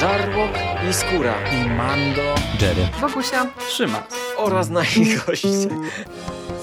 [0.00, 0.50] Żarłok
[0.90, 4.02] i Skóra i Mando, Jerry, Wokusia, Trzyma
[4.36, 5.48] oraz nasi goście.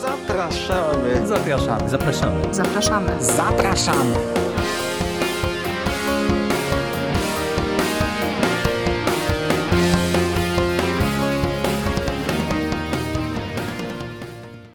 [0.02, 1.28] Zapraszamy.
[1.28, 1.89] Zapraszamy.
[1.89, 2.54] zapraszamy.
[2.54, 3.23] zapraszamy.
[3.23, 4.15] Zapraszamy.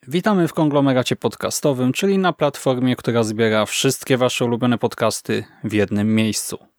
[0.09, 6.15] Witamy w konglomeracie podcastowym, czyli na platformie, która zbiera wszystkie Wasze ulubione podcasty w jednym
[6.15, 6.72] miejscu.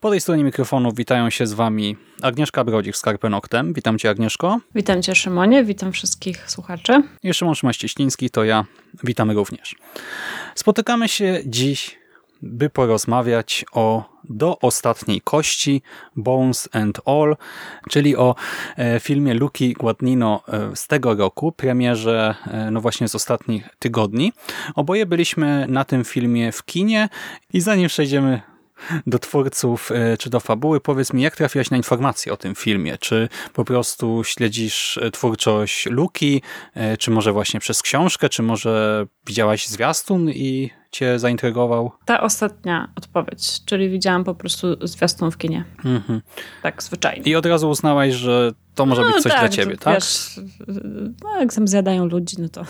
[0.00, 3.72] Po tej stronie mikrofonu witają się z Wami Agnieszka Brodzik z Karpenoktem.
[3.72, 4.60] Witam Cię Agnieszko.
[4.74, 7.02] Witam Cię Szymonie, witam wszystkich słuchaczy.
[7.22, 8.64] I Szymon Szymaścieśliński, to ja.
[9.04, 9.74] Witamy również.
[10.54, 11.98] Spotykamy się dziś,
[12.42, 15.82] by porozmawiać o Do ostatniej kości,
[16.16, 17.36] Bones and All,
[17.90, 18.34] czyli o
[18.76, 24.32] e, filmie Luki Guadagnino e, z tego roku, premierze e, no właśnie z ostatnich tygodni.
[24.74, 27.08] Oboje byliśmy na tym filmie w kinie
[27.52, 28.42] i zanim przejdziemy
[29.06, 30.80] do twórców e, czy do fabuły.
[30.80, 32.98] Powiedz mi, jak trafiłaś na informacje o tym filmie?
[32.98, 36.42] Czy po prostu śledzisz e, twórczość Luki,
[36.74, 41.92] e, czy może właśnie przez książkę, czy może widziałaś zwiastun i cię zaintrygował?
[42.04, 45.64] Ta ostatnia odpowiedź, czyli widziałam po prostu zwiastun w kinie.
[45.84, 46.22] Mhm.
[46.62, 47.22] Tak, zwyczajnie.
[47.22, 49.94] I od razu uznałaś, że to może być coś tak, dla ciebie, to, tak?
[49.94, 50.40] Wiesz,
[51.22, 52.64] no jak tam zjadają ludzi, no to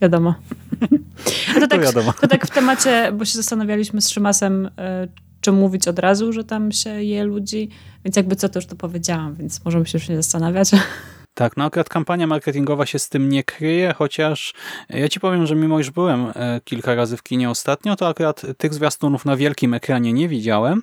[0.00, 0.34] wiadomo.
[1.60, 2.12] To tak, wiadomo.
[2.12, 4.70] to tak w temacie, bo się zastanawialiśmy z Szymasem, y,
[5.40, 7.68] czy mówić od razu, że tam się je ludzi,
[8.04, 10.70] więc jakby co, to już to powiedziałam, więc możemy się już nie zastanawiać.
[11.34, 14.54] Tak, no akurat kampania marketingowa się z tym nie kryje, chociaż
[14.88, 18.42] ja ci powiem, że mimo iż byłem e, kilka razy w kinie ostatnio, to akurat
[18.58, 20.82] tych zwiastunów na wielkim ekranie nie widziałem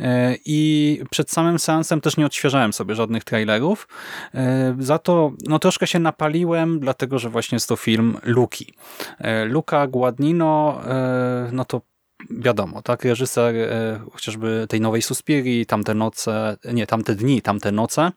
[0.00, 3.88] e, i przed samym seansem też nie odświeżałem sobie żadnych trailerów.
[4.34, 8.74] E, za to no, troszkę się napaliłem, dlatego że właśnie jest to film Luki.
[9.46, 10.80] Luka Guadagnino,
[11.52, 11.80] no to
[12.30, 13.54] wiadomo, tak, reżyser
[14.12, 18.12] chociażby tej nowej Suspirii, tamte noce, nie, tamte dni, tamte noce,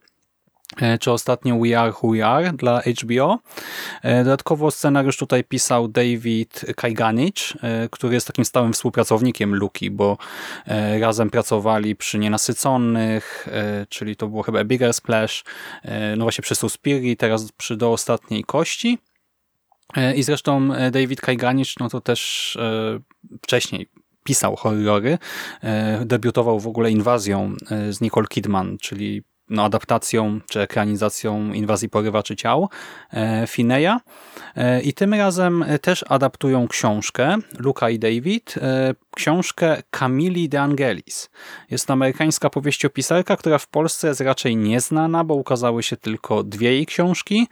[0.99, 3.39] czy ostatnio We Are Who We Are dla HBO.
[4.01, 10.17] E, dodatkowo scenariusz tutaj pisał David Kajganich, e, który jest takim stałym współpracownikiem Luki, bo
[10.99, 13.47] razem pracowali przy Nienasyconych,
[13.89, 15.43] czyli to było chyba Bigger Splash,
[16.17, 18.97] no właśnie przy Suspirii, teraz przy Do Ostatniej Kości.
[20.15, 22.57] I zresztą David Kajganich, no to też
[23.41, 23.89] wcześniej
[24.23, 25.17] pisał horrory.
[26.05, 27.53] Debiutował w ogóle Inwazją
[27.89, 32.69] z Nicole Kidman, czyli no, adaptacją czy ekranizacją inwazji porywaczy ciał
[33.13, 33.99] e, Fineya.
[34.55, 41.29] E, I tym razem też adaptują książkę Luka i David, e, książkę Camili de Angelis.
[41.71, 46.71] Jest to amerykańska powieściopisarka, która w Polsce jest raczej nieznana, bo ukazały się tylko dwie
[46.71, 47.47] jej książki.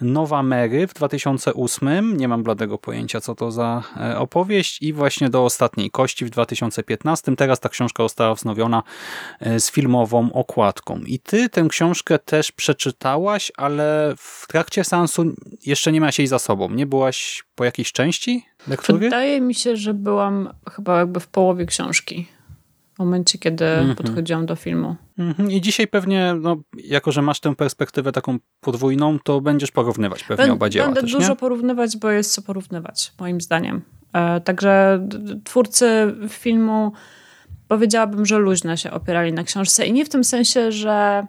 [0.00, 3.82] Nowa Mary w 2008, nie mam bladego pojęcia co to za
[4.16, 7.36] opowieść i właśnie do Ostatniej Kości w 2015.
[7.36, 8.82] Teraz ta książka została wznowiona
[9.58, 11.00] z filmową okładką.
[11.06, 15.24] I ty tę książkę też przeczytałaś, ale w trakcie seansu
[15.66, 16.70] jeszcze nie miałaś jej za sobą.
[16.70, 18.98] Nie byłaś po jakiejś części lektury?
[18.98, 22.28] Wydaje mi się, że byłam chyba jakby w połowie książki.
[22.94, 23.94] W momencie, kiedy mm -hmm.
[23.96, 24.96] podchodziłam do filmu.
[25.18, 25.52] Mm -hmm.
[25.52, 30.46] I dzisiaj pewnie, no, jako że masz tę perspektywę taką podwójną, to będziesz porównywać pewnie
[30.46, 31.36] Bę oba dzieła Będę też, dużo nie?
[31.36, 33.82] porównywać, bo jest co porównywać, moim zdaniem.
[34.12, 35.06] E, także
[35.44, 36.92] twórcy filmu
[37.68, 41.26] powiedziałabym, że luźno się opierali na książce i nie w tym sensie, że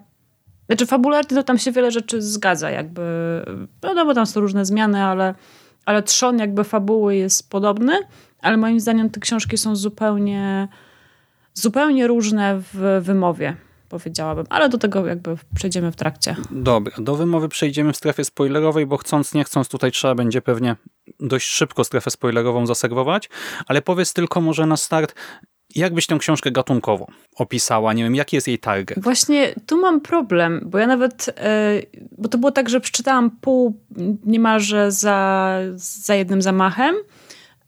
[0.66, 3.02] znaczy fabularnie to tam się wiele rzeczy zgadza jakby,
[3.84, 5.36] no, no bo tam są różne zmiany, ale,
[5.90, 8.00] ale trzon jakby fabuły jest podobny,
[8.42, 10.68] ale moim zdaniem te książki są zupełnie
[11.54, 13.56] zupełnie różne w wymowie
[13.90, 16.36] powiedziałabym, ale do tego jakby przejdziemy w trakcie.
[16.52, 20.76] Dobra, do wymowy przejdziemy w strefie spoilerowej, bo chcąc, nie chcąc, tutaj trzeba będzie pewnie
[21.20, 23.30] dość szybko strefę spoilerową zaserwować,
[23.68, 25.16] ale powiedz tylko może na start,
[25.76, 27.94] jak byś tę książkę gatunkowo opisała?
[27.94, 29.04] Nie wiem, jaki jest jej target?
[29.04, 33.80] Właśnie tu mam problem, bo ja nawet, yy, bo to było tak, że przeczytałam pół
[34.26, 36.96] niemalże za, za jednym zamachem,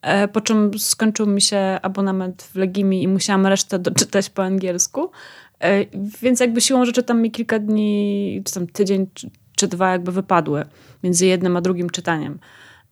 [0.04, 5.12] yy, po czym skończył mi się abonament w Legimi i musiałam resztę doczytać po angielsku,
[5.62, 5.88] yy,
[6.22, 10.12] więc jakby siłą rzeczy tam mi kilka dni, czy tam tydzień, czy, czy dwa jakby
[10.12, 10.66] wypadły
[11.04, 12.40] między jednym a drugim czytaniem.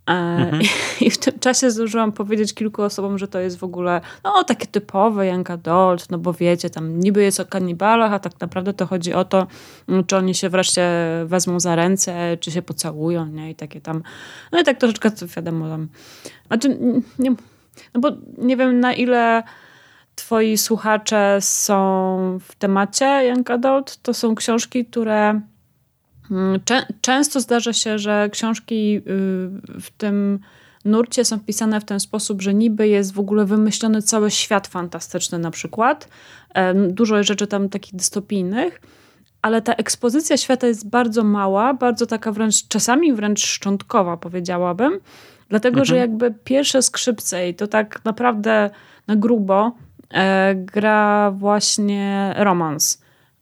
[0.09, 0.61] Mhm.
[1.01, 4.67] I w tym czasie zdążyłam powiedzieć kilku osobom, że to jest w ogóle no, takie
[4.67, 8.85] typowe young adult, no bo wiecie, tam niby jest o kanibalach, a tak naprawdę to
[8.85, 9.47] chodzi o to,
[9.89, 10.91] mm, czy oni się wreszcie
[11.25, 13.51] wezmą za ręce, czy się pocałują, nie?
[13.51, 14.03] I takie tam,
[14.51, 15.87] no i tak troszeczkę, wiadomo, tam,
[16.47, 16.77] znaczy,
[17.19, 17.35] nie,
[17.93, 19.43] no bo nie wiem na ile
[20.15, 25.41] twoi słuchacze są w temacie young adult, to są książki, które Mm,
[27.01, 29.01] często zdarza się, że książki y,
[29.81, 30.39] w tym
[30.85, 35.39] nurcie są wpisane w ten sposób, że niby jest w ogóle wymyślony cały świat fantastyczny
[35.39, 36.09] na przykład.
[36.89, 38.81] Dużo rzeczy tam takich dystopijnych,
[39.41, 44.99] ale ta ekspozycja świata jest bardzo mała, bardzo taka wręcz, czasami wręcz szczątkowa powiedziałabym,
[45.49, 45.85] dlatego, mhm.
[45.85, 48.69] że jakby pierwsze skrzypce i to tak naprawdę
[49.07, 49.71] na grubo
[50.13, 53.01] e, gra właśnie romans.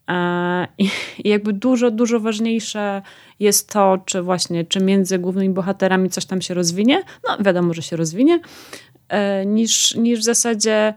[0.10, 0.90] E, I
[1.30, 3.02] jakby dużo, dużo ważniejsze
[3.40, 7.82] jest to, czy właśnie, czy między głównymi bohaterami coś tam się rozwinie, no wiadomo, że
[7.82, 8.40] się rozwinie,
[9.10, 10.94] e, niż, niż w zasadzie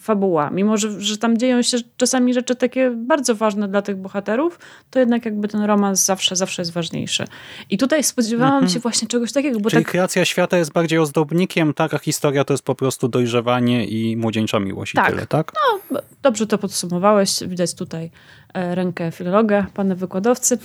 [0.00, 0.50] fabuła.
[0.50, 4.58] Mimo, że, że tam dzieją się czasami rzeczy takie bardzo ważne dla tych bohaterów,
[4.90, 7.24] to jednak jakby ten romans zawsze, zawsze jest ważniejszy.
[7.70, 8.72] I tutaj spodziewałam mhm.
[8.72, 9.60] się właśnie czegoś takiego.
[9.60, 9.92] Bo Czyli tak...
[9.92, 11.94] kreacja świata jest bardziej ozdobnikiem, tak?
[11.94, 15.08] A historia to jest po prostu dojrzewanie i młodzieńcza miłość tak.
[15.08, 15.52] i tyle, tak?
[15.90, 17.44] No, dobrze to podsumowałeś.
[17.46, 18.10] Widać tutaj
[18.54, 20.58] e, rękę filologa, pana wykładowcy.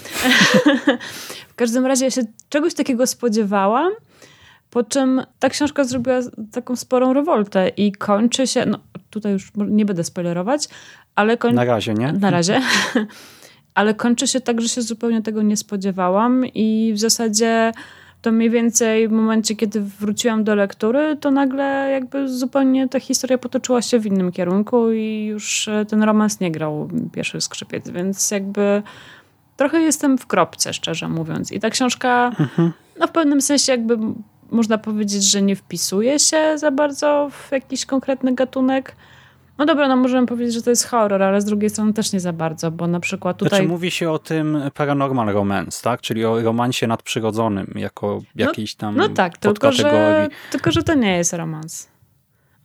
[1.51, 3.91] w każdym razie ja się czegoś takiego spodziewałam,
[4.69, 6.19] po czym ta książka zrobiła
[6.51, 8.79] taką sporą rewoltę i kończy się, no
[9.09, 10.67] tutaj już nie będę spoilerować,
[11.15, 11.55] ale kończy...
[11.55, 12.13] Na razie, nie?
[12.13, 12.61] Na razie.
[13.75, 17.71] ale kończy się tak, że się zupełnie tego nie spodziewałam i w zasadzie
[18.21, 23.37] to mniej więcej w momencie, kiedy wróciłam do lektury, to nagle jakby zupełnie ta historia
[23.37, 28.83] potoczyła się w innym kierunku i już ten romans nie grał pierwszy skrzypiec, więc jakby
[29.57, 31.51] trochę jestem w kropce, szczerze mówiąc.
[31.51, 32.71] I ta książka mhm.
[32.99, 33.97] no w pewnym sensie jakby
[34.51, 38.95] można powiedzieć, że nie wpisuje się za bardzo w jakiś konkretny gatunek.
[39.57, 42.19] No dobra, no możemy powiedzieć, że to jest horror, ale z drugiej strony też nie
[42.19, 43.49] za bardzo, bo na przykład tutaj...
[43.49, 46.01] Znaczy mówi się o tym paranormal romance, tak?
[46.01, 50.83] Czyli o romansie nadprzyrodzonym, jako no, jakiejś tam No, no tak, tylko że, tylko że
[50.83, 51.87] to nie jest romans.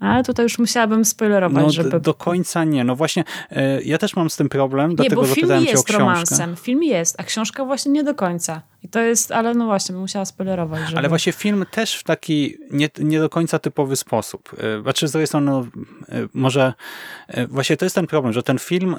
[0.00, 2.00] Ale tutaj już musiałabym spoilerować, no, żeby...
[2.00, 2.85] Do końca nie.
[2.85, 5.99] No właśnie, e, ja też mam z tym problem, nie, dlatego zapytałem cię o książkę.
[5.99, 6.56] romansem.
[6.56, 8.62] Film jest, a książka właśnie nie do końca.
[8.82, 10.81] I to jest, ale no właśnie, musiała spoilerować.
[10.87, 10.99] Żeby...
[10.99, 14.56] Ale właśnie film też w taki nie, nie do końca typowy sposób.
[14.58, 15.67] E, znaczy z drugiej strony, no,
[16.08, 16.73] e, może
[17.49, 18.97] właśnie to jest ten problem, że ten film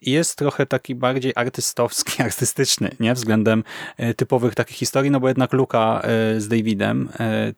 [0.00, 3.14] jest trochę taki bardziej artystowski, artystyczny, nie?
[3.14, 3.64] Względem
[4.16, 6.02] typowych takich historii, no bo jednak Luka
[6.38, 7.08] z Davidem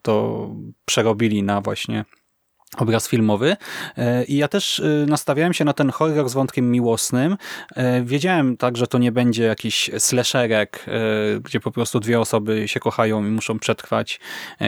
[0.01, 0.49] to
[0.85, 2.05] przerobili na właśnie
[2.77, 3.57] obraz filmowy
[3.97, 7.37] e, i ja też e, nastawiałem się na ten horror z wątkiem miłosnym.
[7.75, 10.85] E, wiedziałem tak, że to nie będzie jakiś slasherek,
[11.43, 14.19] gdzie po prostu dwie osoby się kochają i muszą przetrwać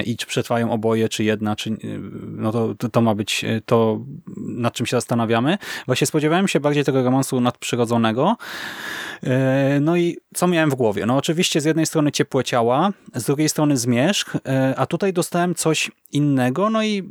[0.05, 1.77] i czy przetrwają oboje, czy jedna, czy
[2.21, 3.99] no to, to ma być to,
[4.37, 5.57] nad czym się zastanawiamy.
[5.85, 8.37] Właśnie spodziewałem się bardziej tego romansu nadprzyrodzonego.
[9.81, 11.05] No i co miałem w głowie?
[11.05, 14.37] No oczywiście z jednej strony ciepłe ciała, z drugiej strony zmierzch,
[14.77, 17.09] a tutaj dostałem coś innego, no i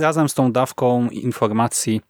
[0.00, 2.00] razem z tą dawką informacji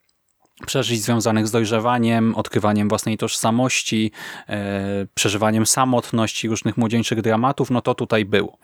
[0.66, 4.12] przeżyć związanych z dojrzewaniem, odkrywaniem własnej tożsamości,
[4.48, 8.58] e, przeżywaniem samotności, różnych młodzieńczych dramatów, no to tutaj było.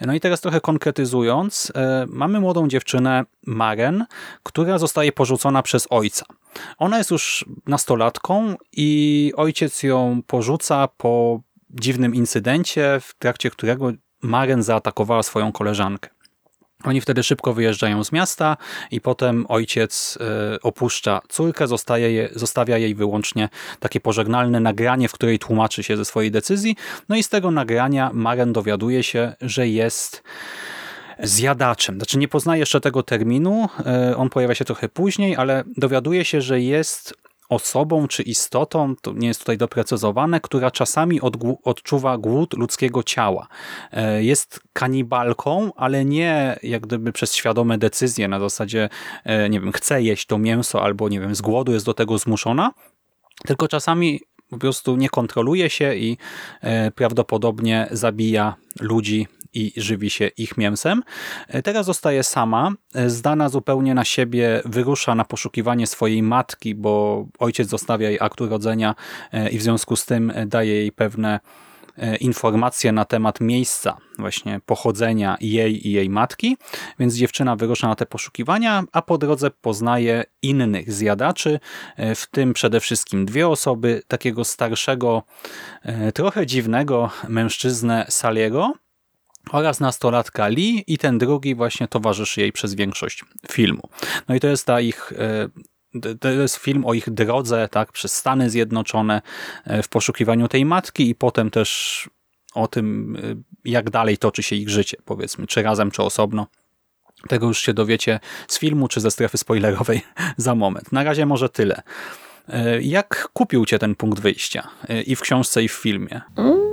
[0.00, 4.06] No i teraz trochę konkretyzując, e, mamy młodą dziewczynę Maren,
[4.42, 6.26] która zostaje porzucona przez ojca.
[6.78, 11.40] Ona jest już nastolatką i ojciec ją porzuca po
[11.70, 13.92] dziwnym incydencie, w trakcie którego
[14.22, 16.17] Maren zaatakowała swoją koleżankę.
[16.84, 18.56] Oni wtedy szybko wyjeżdżają z miasta
[18.90, 23.48] i potem ojciec e, opuszcza córkę, zostaje, zostawia jej wyłącznie
[23.80, 26.76] takie pożegnalne nagranie, w której tłumaczy się ze swojej decyzji.
[27.08, 30.22] No i z tego nagrania Maren dowiaduje się, że jest
[31.22, 31.96] zjadaczem.
[31.96, 36.40] Znaczy nie poznaje jeszcze tego terminu, e, on pojawia się trochę później, ale dowiaduje się,
[36.40, 37.14] że jest
[37.48, 41.20] osobą czy istotą, to nie jest tutaj doprecyzowane, która czasami
[41.64, 43.48] odczuwa głód ludzkiego ciała.
[43.92, 48.88] E, jest kanibalką, ale nie jak gdyby przez świadome decyzje na zasadzie,
[49.24, 52.18] e, nie wiem, chce jeść to mięso albo, nie wiem, z głodu jest do tego
[52.18, 52.72] zmuszona,
[53.46, 56.16] tylko czasami po prostu nie kontroluje się i
[56.60, 61.02] e, prawdopodobnie zabija ludzi i żywi się ich mięsem.
[61.48, 67.26] E, teraz zostaje sama, e, zdana zupełnie na siebie, wyrusza na poszukiwanie swojej matki, bo
[67.38, 68.94] ojciec zostawia jej akt urodzenia
[69.32, 71.40] e, i w związku z tym daje jej pewne
[72.20, 76.56] informacje na temat miejsca właśnie pochodzenia jej i jej matki,
[76.98, 81.60] więc dziewczyna wyrusza na te poszukiwania, a po drodze poznaje innych zjadaczy,
[81.98, 85.22] w tym przede wszystkim dwie osoby, takiego starszego,
[86.14, 88.72] trochę dziwnego mężczyznę Saliego,
[89.52, 93.82] oraz nastolatka Lee i ten drugi właśnie towarzyszy jej przez większość filmu.
[94.28, 95.48] No i to jest ta ich e,
[96.20, 99.22] to jest film o ich drodze tak, przez Stany Zjednoczone
[99.64, 102.10] e, w poszukiwaniu tej matki i potem też
[102.54, 103.20] o tym, e,
[103.64, 106.46] jak dalej toczy się ich życie, powiedzmy, czy razem, czy osobno.
[107.28, 110.02] Tego już się dowiecie z filmu, czy ze strefy spoilerowej
[110.36, 110.92] za moment.
[110.92, 111.82] Na razie może tyle.
[112.80, 114.68] Jak kupił cię ten punkt wyjścia
[115.06, 116.20] i w książce, i w filmie?
[116.36, 116.67] Mm,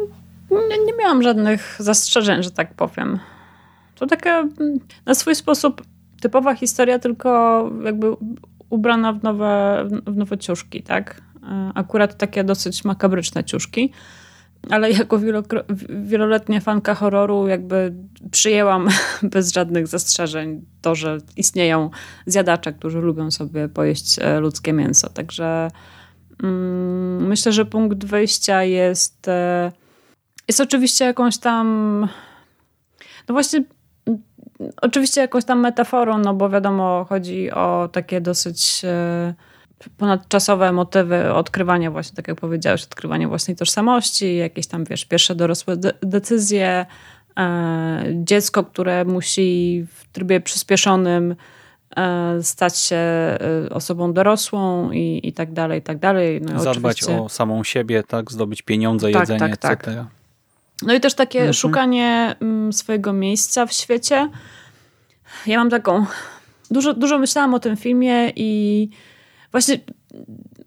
[0.51, 3.19] nie, nie miałam żadnych zastrzeżeń, że tak powiem.
[3.95, 5.81] To taka mm, na swój sposób
[6.21, 8.07] typowa historia, tylko jakby
[8.69, 11.21] ubrana w nowe, w nowe ciuszki, tak?
[11.43, 13.91] E, akurat takie dosyć makabryczne ciuszki.
[14.69, 15.19] Ale jako
[15.89, 17.93] wieloletnia fanka horroru jakby
[18.31, 18.87] przyjęłam
[19.33, 21.89] bez żadnych zastrzeżeń to, że istnieją
[22.25, 25.09] zjadacze, którzy lubią sobie pojeść e, ludzkie mięso.
[25.09, 25.71] Także
[26.43, 29.71] mm, myślę, że punkt wyjścia jest e,
[30.47, 32.07] jest oczywiście jakąś tam
[33.27, 33.63] no właśnie
[34.81, 39.33] oczywiście jakąś tam metaforą, no bo wiadomo, chodzi o takie dosyć e,
[39.97, 45.77] ponadczasowe motywy odkrywania właśnie, tak jak powiedziałeś, odkrywania własnej tożsamości, jakieś tam, wiesz, pierwsze dorosłe
[45.77, 46.85] de decyzje,
[47.39, 51.35] e, dziecko, które musi w trybie przyspieszonym
[51.97, 53.01] e, stać się
[53.69, 56.41] osobą dorosłą i, i tak dalej, i tak dalej.
[56.41, 57.21] No, Zadbać oczywiście...
[57.21, 59.87] o samą siebie, tak, zdobyć pieniądze, tak, jedzenie, tak, tak.
[59.87, 60.05] etc.
[60.81, 61.53] No i też takie mhm.
[61.53, 64.29] szukanie mm, swojego miejsca w świecie.
[65.47, 66.05] Ja mam taką.
[66.71, 68.89] Dużo, dużo myślałam o tym filmie i
[69.51, 69.79] właśnie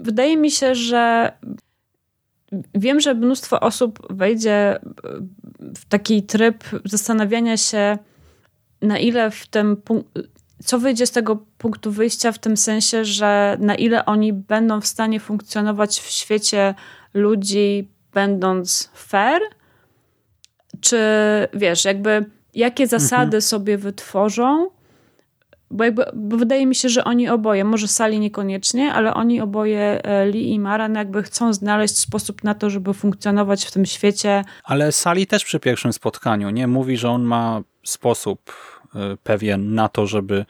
[0.00, 1.33] wydaje mi się, że
[2.75, 4.79] wiem, że mnóstwo osób wejdzie
[5.61, 7.99] w taki tryb zastanawiania się,
[8.83, 9.83] na ile w tym
[10.65, 14.87] co wyjdzie z tego punktu wyjścia, w tym sensie, że na ile oni będą w
[14.87, 16.75] stanie funkcjonować w świecie
[17.15, 19.41] ludzi, będąc fair,
[20.80, 20.99] czy
[21.54, 23.42] wiesz, jakby jakie zasady mhm.
[23.42, 24.70] sobie wytworzą,
[25.70, 30.04] bo, jakby, bo wydaje mi się, że oni oboje, może Sali niekoniecznie, ale oni oboje,
[30.04, 34.44] e, Lee i Maran, jakby chcą znaleźć sposób na to, żeby funkcjonować w tym świecie.
[34.64, 36.66] Ale Sali też przy pierwszym spotkaniu, nie?
[36.66, 38.52] Mówi, że on ma sposób
[38.94, 40.44] e, pewien na to, żeby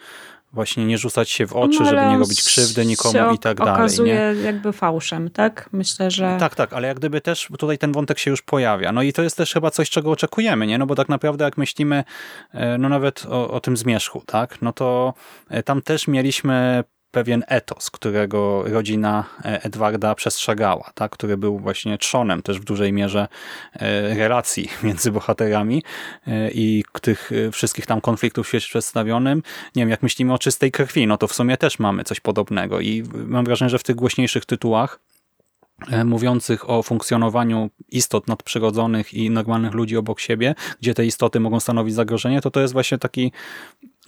[0.53, 3.75] właśnie nie rzucać się w oczy, no, żeby nie robić krzywdy nikomu i tak dalej.
[3.75, 4.43] okazuje nie?
[4.43, 5.69] jakby fałszem, tak?
[5.73, 6.37] Myślę, że...
[6.41, 8.93] Tak, tak, ale jak gdyby też tutaj ten wątek się już pojawia.
[8.93, 10.79] No i to jest też chyba coś, czego oczekujemy, nie?
[10.79, 12.05] No bo tak naprawdę jak myślimy,
[12.53, 14.63] e, no nawet o, o tym zmierzchu, tak?
[14.63, 15.15] No to
[15.49, 16.85] e, tam też mieliśmy
[17.19, 21.13] pewien etos, którego rodzina e, Edwarda przestrzegała, tak?
[21.13, 23.29] który był właśnie trzonem też w dużej mierze
[23.73, 25.83] e, relacji między bohaterami
[26.27, 29.43] e, i tych wszystkich tam konfliktów w świecie przedstawionym.
[29.77, 32.81] Nie wiem, jak myślimy o czystej krwi, no to w sumie też mamy coś podobnego
[32.81, 35.01] i mam wrażenie, że w tych głośniejszych tytułach
[36.05, 41.95] mówiących o funkcjonowaniu istot nadprzyrodzonych i normalnych ludzi obok siebie, gdzie te istoty mogą stanowić
[41.95, 43.33] zagrożenie, to to jest właśnie taki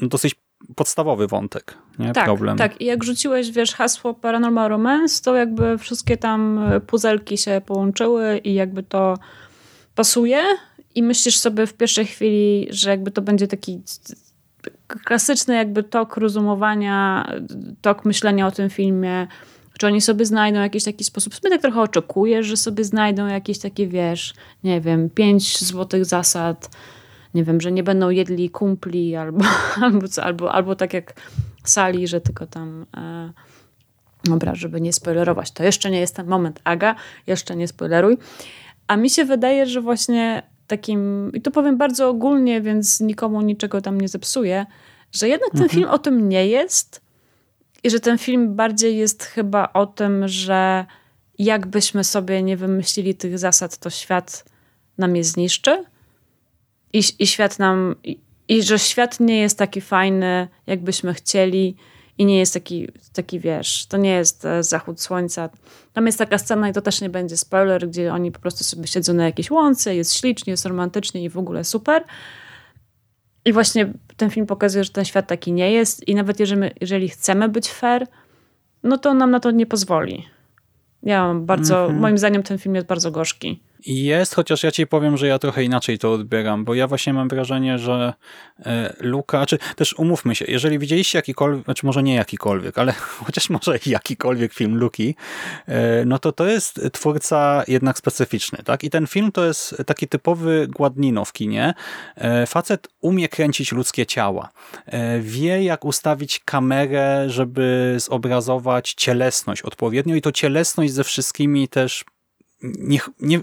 [0.01, 0.35] no, dosyć
[0.77, 2.13] podstawowy wątek, nie?
[2.13, 2.59] Tak, Problem.
[2.59, 7.61] Tak, i jak rzuciłeś, wiesz, hasło Paranormal Romance, to jakby wszystkie tam e, puzelki się
[7.67, 9.19] połączyły i jakby to
[9.95, 10.43] pasuje
[10.95, 13.83] i myślisz sobie w pierwszej chwili, że jakby to będzie taki
[15.05, 17.31] klasyczny jakby tok rozumowania,
[17.81, 19.27] tok myślenia o tym filmie,
[19.79, 21.35] czy oni sobie znajdą jakiś taki sposób.
[21.35, 26.71] Sobie tak trochę oczekujesz, że sobie znajdą jakieś takie, wiesz, nie wiem, pięć złotych zasad,
[27.35, 29.45] nie wiem, że nie będą jedli kumpli albo,
[29.85, 31.15] albo, co, albo, albo tak jak
[31.65, 33.33] sali, że tylko tam e,
[34.25, 35.51] dobra, żeby nie spoilerować.
[35.51, 36.95] To jeszcze nie jest ten moment, Aga,
[37.27, 38.19] jeszcze nie spoileruj.
[38.87, 43.81] A mi się wydaje, że właśnie takim, i to powiem bardzo ogólnie, więc nikomu niczego
[43.81, 44.67] tam nie zepsuję,
[45.13, 45.81] że jednak ten mhm.
[45.81, 47.01] film o tym nie jest
[47.83, 50.87] i że ten film bardziej jest chyba o tym, że
[51.39, 54.45] jakbyśmy sobie nie wymyślili tych zasad, to świat
[54.99, 55.85] nam je zniszczy
[56.93, 61.77] i, i świat nam, i, i że świat nie jest taki fajny, jakbyśmy chcieli
[62.19, 65.49] i nie jest taki, taki wiesz, to nie jest e, zachód słońca.
[65.93, 68.87] Tam jest taka scena i to też nie będzie spoiler, gdzie oni po prostu sobie
[68.87, 72.05] siedzą na jakiejś łące, jest ślicznie, jest romantycznie i w ogóle super.
[73.45, 77.09] I właśnie ten film pokazuje, że ten świat taki nie jest i nawet jeżeli, jeżeli
[77.09, 78.07] chcemy być fair,
[78.83, 80.27] no to nam na to nie pozwoli.
[81.03, 82.01] Ja mam bardzo, mm -hmm.
[82.01, 83.63] moim zdaniem ten film jest bardzo gorzki.
[83.87, 87.29] Jest, chociaż ja ci powiem, że ja trochę inaczej to odbieram, bo ja właśnie mam
[87.29, 88.15] wrażenie, że
[88.67, 92.93] e, Luka, czy też umówmy się, jeżeli widzieliście jakikolwiek, znaczy może nie jakikolwiek, ale
[93.27, 95.15] chociaż może jakikolwiek film Luki,
[95.67, 98.85] e, no to to jest twórca jednak specyficzny, tak?
[98.85, 101.75] I ten film to jest taki typowy gładnino w kinie.
[102.17, 104.49] E, facet umie kręcić ludzkie ciała.
[105.21, 112.05] Wie, jak ustawić kamerę, żeby zobrazować cielesność odpowiednio i to cielesność ze wszystkimi też
[112.63, 113.41] nie, nie,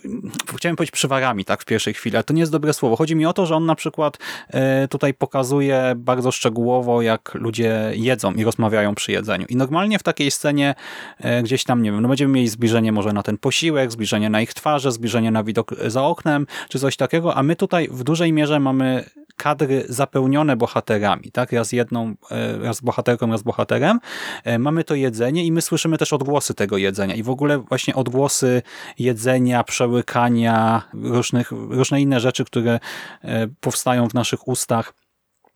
[0.56, 2.96] chciałem powiedzieć przywarami tak w pierwszej chwili, ale to nie jest dobre słowo.
[2.96, 4.18] Chodzi mi o to, że on na przykład
[4.50, 9.46] e, tutaj pokazuje bardzo szczegółowo, jak ludzie jedzą i rozmawiają przy jedzeniu.
[9.50, 10.76] I normalnie w takiej scenie
[11.20, 14.42] e, gdzieś tam, nie wiem, no będziemy mieli zbliżenie może na ten posiłek, zbliżenie na
[14.42, 18.34] ich twarze, zbliżenie na widok za oknem, czy coś takiego, a my tutaj w dużej
[18.34, 19.04] mierze mamy
[19.38, 21.51] kadry zapełnione bohaterami, tak?
[21.51, 24.00] Raz jedną, e, raz bohaterką, raz bohaterem.
[24.44, 27.96] E, mamy to jedzenie i my słyszymy też odgłosy tego jedzenia i w ogóle właśnie
[27.96, 28.62] odgłosy
[29.00, 32.79] jedzenia, przełykania, różnych, różne inne rzeczy, które
[33.22, 34.94] e, powstają w naszych ustach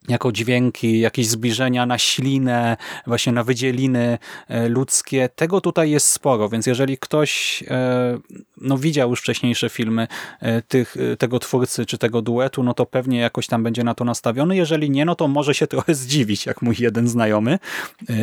[0.08, 2.77] jako dźwięki, jakieś zbliżenia na ślinę,
[3.08, 4.17] właśnie na wydzieliny
[4.48, 5.29] e, ludzkie.
[5.36, 8.20] Tego tutaj jest sporo, więc jeżeli ktoś e,
[8.58, 10.08] no, widział już wcześniejsze filmy
[10.39, 14.05] e, tych, tego twórcy czy tego duetu, no to pewnie jakoś tam będzie na to
[14.05, 14.55] nastawiony.
[14.55, 17.60] Jeżeli nie, no to może się trochę zdziwić, jak mój jeden znajomy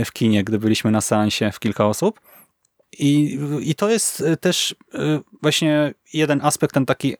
[0.05, 2.21] w kinie, gdy byliśmy na seansie w kilka osób.
[2.99, 4.75] I, I to jest też
[5.43, 7.17] właśnie jeden aspekt, ten taki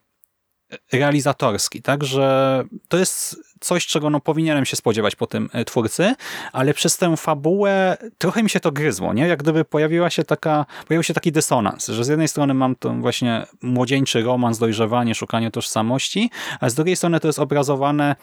[0.91, 6.15] realizatorski, tak, że to jest coś, czego no powinienem się spodziewać po tym e, twórcy,
[6.53, 9.27] ale przez tę fabułę trochę mi się to gryzło, nie?
[9.27, 13.01] Jak gdyby pojawiła się taka, pojawił się taki dysonans, że z jednej strony mam ten
[13.01, 18.15] właśnie młodzieńczy romans, dojrzewanie, szukanie tożsamości, a z drugiej strony to jest obrazowane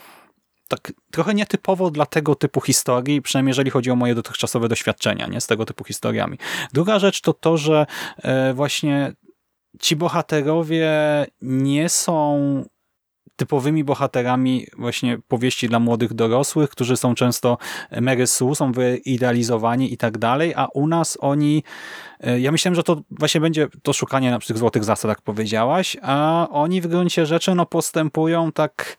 [0.69, 5.41] tak trochę nietypowo dla tego typu historii, przynajmniej jeżeli chodzi o moje dotychczasowe doświadczenia nie
[5.41, 6.39] z tego typu historiami.
[6.73, 7.87] Druga rzecz to to, że
[8.23, 9.13] e, właśnie
[9.81, 10.91] ci bohaterowie
[11.43, 12.65] nie są
[13.37, 17.59] typowymi bohaterami właśnie powieści dla młodych dorosłych, którzy są często
[18.01, 21.63] Mary Sue, są wyidealizowani i tak dalej, a u nas oni,
[22.21, 25.97] e, ja myślałem, że to właśnie będzie to szukanie na tych złotych zasad, jak powiedziałaś,
[26.03, 28.97] a oni w gruncie rzeczy no postępują tak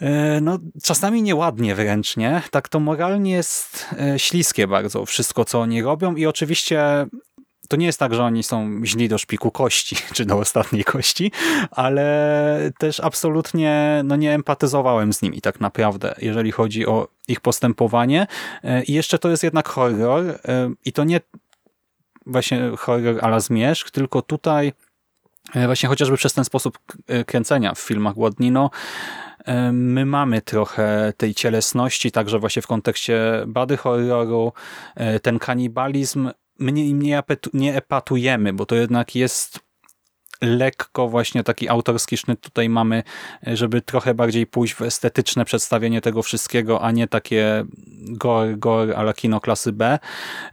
[0.00, 2.42] e, no, czasami nieładnie wręcz, nie?
[2.50, 7.06] Tak to moralnie jest e, śliskie bardzo wszystko, co oni robią i oczywiście
[7.72, 11.32] to nie jest tak, że oni są źli do szpiku kości, czy do ostatniej kości,
[11.70, 18.26] ale też absolutnie no, nie empatyzowałem z nimi tak naprawdę, jeżeli chodzi o ich postępowanie.
[18.64, 20.38] E, I jeszcze to jest jednak horror e,
[20.84, 21.20] i to nie
[22.26, 24.72] właśnie horror ala zmierzch, tylko tutaj
[25.54, 26.78] e, właśnie chociażby przez ten sposób
[27.26, 28.70] kręcenia w filmach Głodnino
[29.72, 34.52] my mamy trochę tej cielesności, także właśnie w kontekście bady horroru,
[35.22, 36.30] ten kanibalizm
[36.62, 39.60] my nie, nie, nie epatujemy, bo to jednak jest
[40.42, 43.02] lekko właśnie taki autorski sznyt tutaj mamy,
[43.46, 47.64] żeby trochę bardziej pójść w estetyczne przedstawienie tego wszystkiego, a nie takie
[47.98, 49.98] gore, gore ala kino klasy B,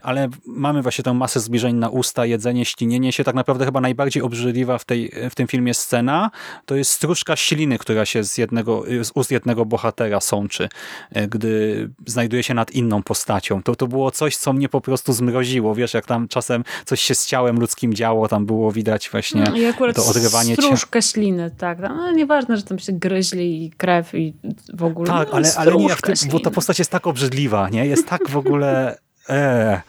[0.02, 3.24] ale mamy właśnie tę masę zbliżeń na usta, jedzenie, ścinienie się.
[3.24, 6.30] Tak naprawdę chyba najbardziej obrzydliwa w, tej, w tym filmie scena
[6.66, 10.68] to jest stróżka śliny, która się z, jednego, z ust jednego bohatera sączy,
[11.12, 13.62] e, gdy znajduje się nad inną postacią.
[13.62, 15.74] To, to było coś, co mnie po prostu zmroziło.
[15.74, 19.56] Wiesz, jak tam czasem coś się z ciałem ludzkim działo, tam było widać właśnie no,
[19.80, 21.78] akurat to odrywanie stróżkę śliny, tak.
[21.78, 24.34] No, nieważne, że tam się gryźli i krew i
[24.74, 25.06] w ogóle.
[25.06, 25.94] Tak, no, ale, ale nie,
[26.30, 27.86] bo ta postać jest tak obrzydliwa, nie?
[27.86, 28.98] Jest tak w ogóle...
[29.28, 29.80] Eee,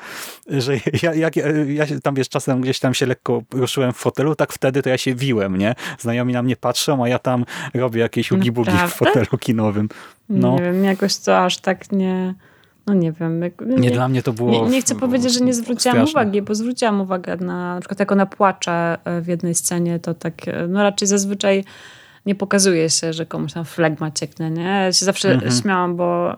[0.48, 0.74] że
[1.04, 1.30] ja, ja,
[1.68, 4.98] ja tam wiesz, czasem gdzieś tam się lekko ruszyłem w fotelu, tak wtedy to ja
[4.98, 5.76] się wiłem, nie?
[6.00, 9.90] Znajomi na mnie patrzą, a ja tam robię jakieś ugi-bugi w fotelu kinowym.
[10.30, 10.56] No.
[10.56, 12.34] Nie wiem, jakoś to aż tak nie...
[12.88, 13.42] No nie wiem.
[13.42, 14.52] Jak, nie, nie, dla mnie to było...
[14.52, 16.12] Nie, nie chcę powiedzieć, że nie zwróciłam straszne.
[16.12, 20.14] uwagi, bo zwróciłam uwagę na, na przykład jak ona płacze e, w jednej scenie, to
[20.14, 21.64] tak, e, no raczej zazwyczaj
[22.26, 24.64] nie pokazuje się, że komuś tam flegma cieknie, nie?
[24.64, 25.52] Ja się zawsze mhm.
[25.52, 26.36] śmiałam, bo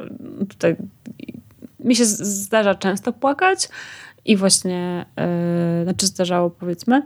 [0.50, 0.76] tutaj
[1.80, 3.70] mi się zdarza często płakać
[4.26, 5.06] i właśnie,
[5.78, 7.04] yy, znaczy zdarzało powiedzmy,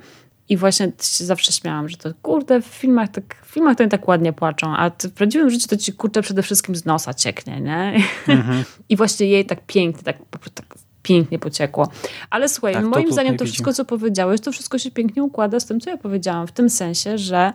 [0.50, 3.90] i właśnie się zawsze śmiałam, że to kurde, w filmach, tak, w filmach to nie
[3.90, 7.62] tak ładnie płaczą, a w prawdziwym życiu to ci kurde przede wszystkim z nosa cieknie,
[7.62, 8.02] nie?
[8.28, 8.64] Mhm.
[8.90, 10.18] I właśnie jej tak pięknie, tak,
[10.54, 11.92] tak pięknie pociekło.
[12.30, 15.66] Ale słuchaj, tak, moim zdaniem to wszystko, co powiedziałeś, to wszystko się pięknie układa z
[15.66, 16.48] tym, co ja powiedziałam.
[16.48, 17.54] W tym sensie, że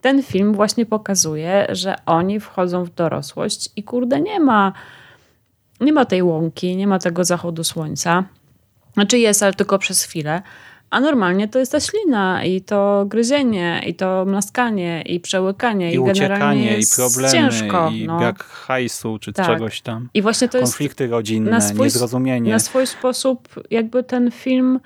[0.00, 4.72] ten film właśnie pokazuje, że oni wchodzą w dorosłość i kurde, nie ma,
[5.80, 8.24] nie ma tej łąki, nie ma tego zachodu słońca.
[8.94, 10.42] Znaczy jest, ale tylko przez chwilę.
[10.92, 15.90] A normalnie to jest ta ślina i to gryzienie, i to mlaskanie, i przełykanie.
[15.90, 18.18] I, i uciekanie, i problemy, ciężko, i no.
[18.18, 19.46] brak hajsu, czy tak.
[19.46, 20.08] czegoś tam.
[20.14, 22.52] I właśnie to Konflikty rodzinne, na swój, niezrozumienie.
[22.52, 24.80] Na swój sposób jakby ten film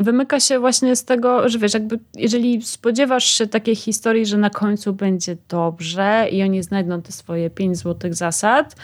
[0.00, 4.50] wymyka się właśnie z tego, że wiesz, jakby jeżeli spodziewasz się takiej historii, że na
[4.50, 8.76] końcu będzie dobrze i oni znajdą te swoje pięć złotych zasad,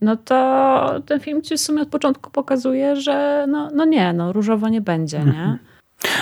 [0.00, 4.32] no to ten film ci w sumie od początku pokazuje, że no, no nie, no
[4.32, 5.58] różowo nie będzie, nie?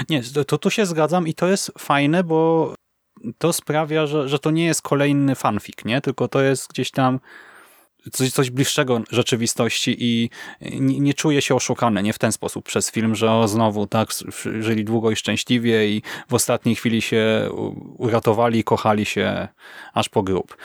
[0.09, 2.75] Nie, to tu się zgadzam i to jest fajne, bo
[3.38, 6.01] to sprawia, że, że to nie jest kolejny fanfic, nie?
[6.01, 7.21] tylko to jest gdzieś tam
[8.12, 12.90] coś, coś bliższego rzeczywistości i nie, nie czuję się oszukany, nie w ten sposób przez
[12.90, 14.09] film, że o, znowu tak,
[14.61, 17.51] żyli długo i szczęśliwie i w ostatniej chwili się
[17.99, 19.49] uratowali, kochali się
[19.95, 20.57] aż po grób.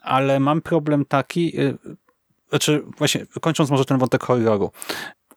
[0.00, 1.78] Ale mam problem taki, y,
[2.48, 4.70] znaczy właśnie kończąc może ten wątek horroru,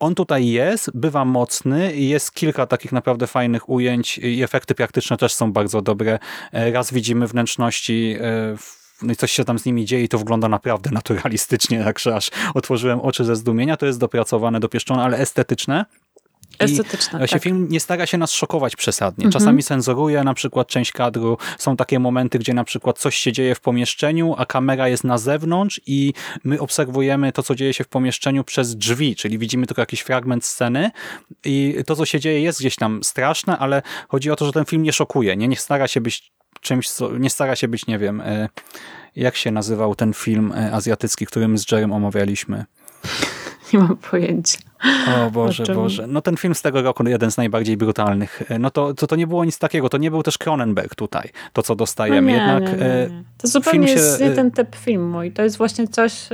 [0.02, 5.34] on tutaj jest, bywa mocny jest kilka takich naprawdę fajnych ujęć i efekty praktyczne też
[5.34, 6.20] są bardzo dobre.
[6.52, 8.56] E, raz widzimy wnętrzności e,
[9.02, 12.32] no i coś się tam z nimi dzieje i to wygląda naprawdę naturalistycznie, także aż
[12.54, 13.78] otworzyłem oczy ze zdumienia.
[13.78, 15.86] To jest dopracowane, dopieszczone, ale estetyczne.
[16.60, 17.44] Estetyczna, właśnie tak.
[17.44, 19.26] film nie stara się nas szokować przesadnie.
[19.26, 19.42] Mhm.
[19.42, 21.38] Czasami cenzuruje na przykład część kadru.
[21.58, 25.18] Są takie momenty, gdzie na przykład coś się dzieje w pomieszczeniu, a kamera jest na
[25.18, 29.82] zewnątrz i my obserwujemy to, co dzieje się w pomieszczeniu przez drzwi, czyli widzimy tylko
[29.82, 30.92] jakiś fragment sceny
[31.46, 34.66] i to, co się dzieje jest gdzieś tam straszne, ale chodzi o to, że ten
[34.66, 35.38] film nie szokuje.
[35.38, 38.50] Nie, nie stara się być czymś, co, nie stara się być, nie wiem, e,
[39.16, 42.66] jak się nazywał ten film e, azjatycki, który my z Jerem omawialiśmy.
[43.74, 44.70] Nie mam pojęcia.
[45.28, 46.08] O Boże, o Boże.
[46.08, 48.44] No ten film z tego roku, jeden z najbardziej brutalnych.
[48.60, 49.89] No to, to, to nie było nic takiego.
[49.89, 52.32] To nie był też Cronenberg tutaj, to co dostajemy.
[52.32, 53.24] No Jednak nie, nie, nie.
[53.38, 53.94] To zupełnie się...
[53.94, 56.30] jest nie ten typ filmu i to jest właśnie coś,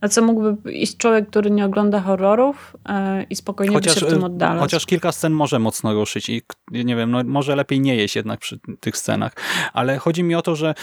[0.00, 2.76] na co mógłby iść człowiek, który nie ogląda horrorów
[3.30, 4.60] i spokojnie chociaż, by się w tym oddalać.
[4.60, 8.40] Chociaż kilka scen może mocno ruszyć i nie wiem, no może lepiej nie jeść jednak
[8.40, 9.32] przy tych scenach.
[9.72, 10.74] Ale chodzi mi o to, że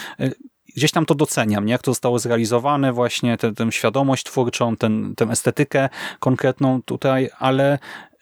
[0.77, 1.71] gdzieś tam to doceniam, nie?
[1.71, 4.75] jak to zostało zrealizowane, właśnie tę, tę świadomość twórczą,
[5.17, 7.79] tę estetykę konkretną tutaj, ale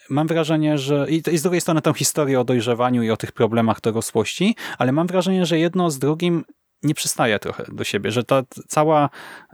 [0.10, 3.32] mam wrażenie, że i, i z drugiej strony tę historię o dojrzewaniu i o tych
[3.32, 6.44] problemach dorosłości, ale mam wrażenie, że jedno z drugim
[6.84, 9.10] nie przystaje trochę do siebie, że ta cała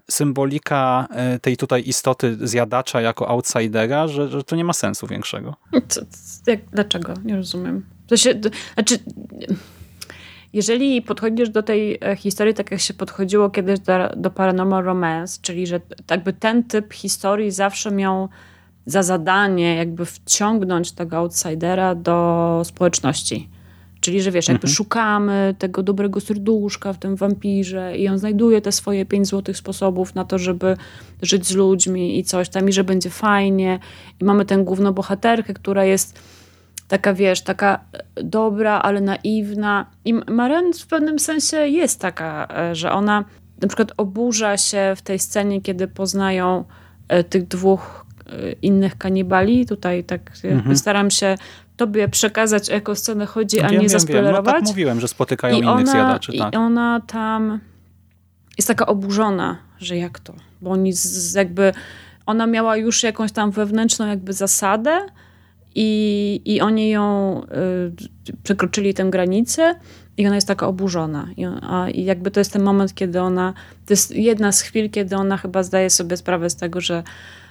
[0.09, 5.55] symbolika e, tej tutaj istoty zjadacza jako outsidera, że, że to nie ma sensu większego.
[5.87, 6.01] Co,
[6.47, 7.13] jak, dlaczego?
[7.23, 7.85] Nie rozumiem.
[8.07, 8.99] To się, to, znaczy,
[10.53, 15.39] jeżeli podchodzisz do tej e, historii tak jak się podchodziło kiedyś do, do Paranormal Romance,
[15.41, 18.29] czyli że jakby ten typ historii zawsze miał
[18.85, 23.49] za zadanie jakby wciągnąć tego outsidera do społeczności.
[23.99, 24.75] Czyli, że wiesz, jakby mhm.
[24.75, 30.15] szukamy tego dobrego serduszka w tym wampirze i on znajduje te swoje pięć złotych sposobów
[30.15, 30.77] na to, żeby
[31.21, 33.79] żyć z ludźmi i coś tam i że będzie fajnie.
[34.21, 36.19] I mamy tę główną bohaterkę, która jest
[36.91, 37.79] taka, wiesz, taka
[38.23, 39.85] dobra, ale naiwna.
[40.05, 43.25] I Maren w pewnym sensie jest taka, e, że ona
[43.61, 46.65] na przykład oburza się w tej scenie, kiedy poznają
[47.07, 49.65] e, tych dwóch e, innych kanibali.
[49.65, 50.77] Tutaj tak mhm.
[50.77, 51.35] staram się
[51.77, 54.53] tobie przekazać, o jaką scenę chodzi, a wiem, nie zaspoilerować.
[54.53, 56.37] No, tak mówiłem, że spotykają I innych ona, zjadaczy.
[56.37, 56.53] Tak.
[56.53, 57.59] I ona tam
[58.57, 60.33] jest taka oburzona, że jak to?
[60.61, 61.73] Bo oni z, jakby...
[62.25, 64.99] Ona miała już jakąś tam wewnętrzną jakby zasadę,
[65.75, 67.41] i, i oni ją
[68.29, 69.75] y, przekroczyli tę granicę
[70.17, 71.27] i ona jest taka oburzona.
[71.37, 73.53] I, a, I jakby to jest ten moment, kiedy ona,
[73.85, 77.03] to jest jedna z chwil, kiedy ona chyba zdaje sobie sprawę z tego, że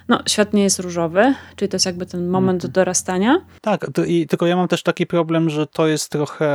[0.07, 2.73] no, świat nie jest różowy, czyli to jest jakby ten moment mm.
[2.73, 3.45] dorastania.
[3.61, 6.47] Tak, to, i, tylko ja mam też taki problem, że to jest trochę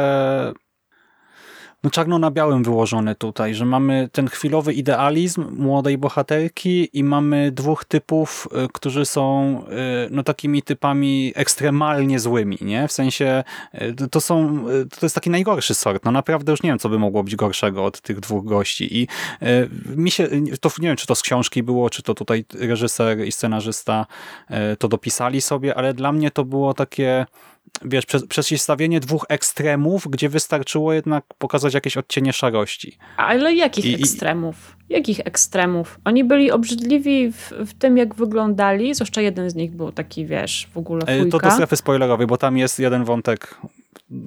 [1.82, 7.52] no czarno na białym wyłożone tutaj, że mamy ten chwilowy idealizm młodej bohaterki i mamy
[7.52, 12.88] dwóch typów, y, którzy są y, no takimi typami ekstremalnie złymi, nie?
[12.88, 14.64] W sensie y, to są,
[15.00, 16.04] to jest taki najgorszy sort.
[16.04, 19.08] No naprawdę już nie wiem, co by mogło być gorszego od tych dwóch gości i
[19.96, 20.28] mi się,
[20.60, 24.06] to nie wiem, czy to z książki było, czy to tutaj reżyser i scenarzysta
[24.78, 27.26] to dopisali sobie, ale dla mnie to było takie
[27.84, 32.98] wiesz, przeciwstawienie dwóch ekstremów, gdzie wystarczyło jednak pokazać jakieś odcienie szarości.
[33.16, 34.76] Ale jakich I, ekstremów?
[34.88, 36.00] Jakich ekstremów?
[36.04, 40.68] Oni byli obrzydliwi w, w, tym, jak wyglądali, zwłaszcza jeden z nich był taki, wiesz,
[40.74, 41.38] w ogóle fujka.
[41.38, 43.58] To do strefy spoilerowej, bo tam jest jeden wątek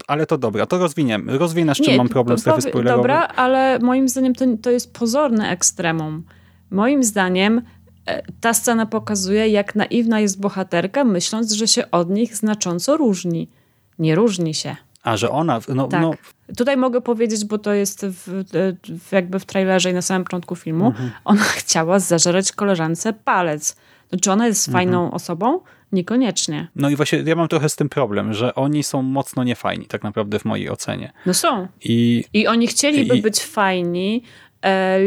[0.08, 1.38] ale to dobra, to rozwiniemy.
[1.38, 2.98] Rozwinę, z czym Nie, mam problem strefy spoilerowej.
[2.98, 6.24] Dobra, ale moim zdaniem to, to jest pozorne ekstremum.
[6.72, 7.62] Moim zdaniem E,
[8.42, 13.50] ta scena pokazuje, jak naiwna jest bohaterka, myśląc, że się od nich znacząco różni.
[14.00, 14.76] Nie różni się.
[15.04, 15.60] A, że ona...
[15.76, 16.02] No, tak.
[16.02, 16.14] no.
[16.58, 18.46] Tutaj mogę powiedzieć, bo to jest w,
[19.00, 20.88] w, jakby w trailerze i na samym początku filmu.
[20.88, 21.12] Mhm.
[21.26, 23.76] Ona chciała zażerać koleżance palec.
[24.12, 25.14] No, czy ona jest fajną mhm.
[25.14, 25.60] osobą?
[25.92, 26.68] Niekoniecznie.
[26.76, 30.04] No i właśnie ja mam trochę z tym problem, że oni są mocno niefajni tak
[30.04, 31.12] naprawdę w mojej ocenie.
[31.26, 31.68] No są.
[31.84, 33.22] I, I oni chcieliby i...
[33.22, 34.49] być fajni, E,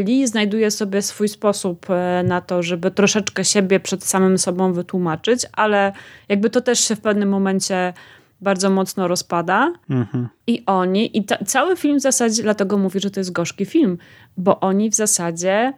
[0.04, 5.46] Lee znajduje sobie swój sposób e, na to, żeby troszeczkę siebie przed samym sobą wytłumaczyć,
[5.52, 5.92] ale
[6.28, 7.92] jakby to też się w pewnym momencie
[8.40, 9.72] bardzo mocno rozpada.
[9.90, 10.28] Mhm.
[10.46, 13.98] I oni, i ta, cały film w zasadzie, dlatego mówię, że to jest gorzki film,
[14.36, 15.72] bo oni w zasadzie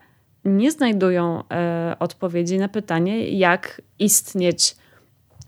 [0.44, 4.76] nie znajdują e, odpowiedzi na pytanie, jak istnieć,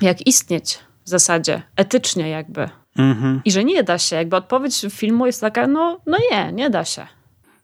[0.00, 2.68] jak istnieć w zasadzie, etycznie jakby.
[2.98, 3.40] Mhm.
[3.44, 4.16] I że nie da się.
[4.16, 7.06] Jakby odpowiedź filmu jest taka, no, no nie, nie da się.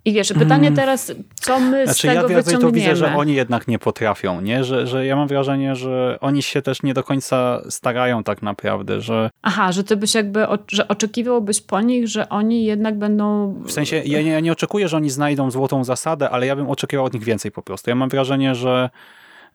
[0.04, 0.76] I wiesz, pytanie hmm.
[0.76, 2.60] teraz, co my znaczy, z tego ja wyciągniemy?
[2.60, 4.64] to widzę, że oni jednak nie potrafią, nie?
[4.64, 9.00] Że, że ja mam wrażenie, że oni się też nie do końca starają tak naprawdę,
[9.00, 9.30] że...
[9.42, 13.54] Aha, że ty byś jakby, że oczekiwałbyś po nich, że oni jednak będą...
[13.66, 16.70] W sensie, ja nie, ja nie oczekuję, że oni znajdą złotą zasadę, ale ja bym
[16.70, 17.90] oczekiwał od nich więcej po prostu.
[17.90, 18.90] Ja mam wrażenie, że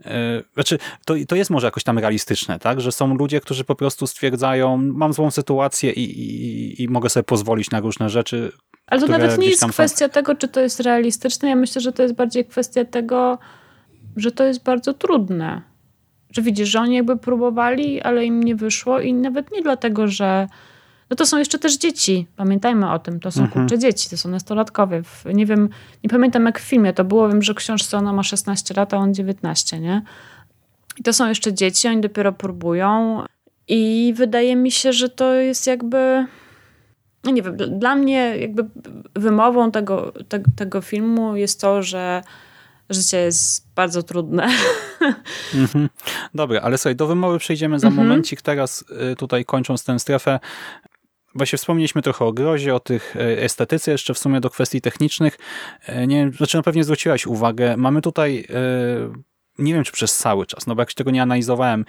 [0.06, 2.82] e, znaczy, to, to jest może jakoś tam realistyczne, tak?
[2.82, 7.24] Że są ludzie, którzy po prostu stwierdzają, mam złą sytuację i, i, i mogę sobie
[7.24, 8.52] pozwolić na różne rzeczy,
[8.88, 10.12] ale to nawet nie jest kwestia są...
[10.12, 11.50] tego, czy to jest realistyczne.
[11.50, 13.38] Ja myślę, że to jest bardziej kwestia tego,
[14.16, 15.62] że to jest bardzo trudne.
[16.32, 20.48] Że widzisz, że oni jakby próbowali, ale im nie wyszło i nawet nie dlatego, że
[21.10, 22.28] no to są jeszcze też dzieci.
[22.36, 23.20] Pamiętajmy o tym.
[23.20, 23.62] To są mhm.
[23.62, 25.02] kurcze dzieci, to są nastolatkowie.
[25.34, 25.70] Nie wiem,
[26.04, 27.30] nie pamiętam jak w filmie to było.
[27.30, 30.02] Wiem, że książce ona ma 16 lat, a on 19, nie?
[31.00, 33.24] I to są jeszcze dzieci, oni dopiero próbują.
[33.68, 36.26] I wydaje mi się, że to jest jakby.
[37.24, 38.66] No nie wiem, dla mnie jakby
[39.16, 42.22] wymową tego, te, tego filmu jest to, że
[42.90, 44.48] życie jest bardzo trudne.
[45.56, 45.90] Mhm.
[46.34, 48.08] Dobra, ale słuchaj, do wymowy przejdziemy za mhm.
[48.08, 48.42] momencik.
[48.42, 50.40] Teraz y, tutaj kończąc tę strefę,
[51.36, 55.38] Właśnie wspomnieliśmy trochę o grozie, o tych e, estetyce, jeszcze w sumie do kwestii technicznych.
[55.86, 57.78] E, nie wiem, znaczy na pewnie zwróciłaś uwagę.
[57.78, 58.48] Mamy tutaj
[59.60, 61.86] nie wiem czy przez cały czas, no bo jak tego nie analizowałem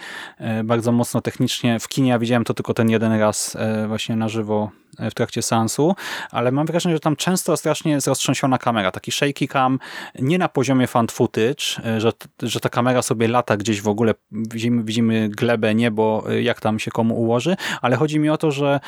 [0.64, 3.56] bardzo mocno technicznie, w kinie ja widziałem to tylko ten jeden raz
[3.88, 5.94] właśnie na żywo w trakcie seansu,
[6.30, 9.78] ale mam wrażenie, że tam często strasznie jest roztrzęsiona kamera, taki shaky cam,
[10.18, 11.64] nie na poziomie fan footage,
[11.98, 16.78] że, że ta kamera sobie lata gdzieś w ogóle, widzimy, widzimy glebę, niebo, jak tam
[16.78, 18.80] się komu ułoży, ale chodzi mi o to, że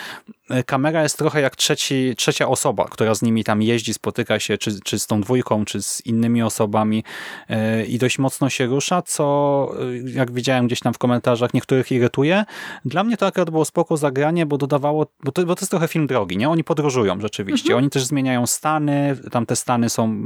[0.66, 4.80] kamera jest trochę jak trzeci, trzecia osoba, która z nimi tam jeździ, spotyka się, czy,
[4.80, 7.04] czy z tą dwójką, czy z innymi osobami
[7.48, 9.72] e, i dość mocno się rusza, co
[10.06, 12.44] e, jak widziałem gdzieś tam w komentarzach, niektórych irytuje.
[12.84, 15.88] Dla mnie to akurat było spoko zagranie, bo dodawało, bo to, bo to jest trochę
[15.88, 16.48] film drogi, nie?
[16.48, 17.78] Oni podróżują rzeczywiście, mhm.
[17.78, 20.20] oni też zmieniają stany, tam te stany są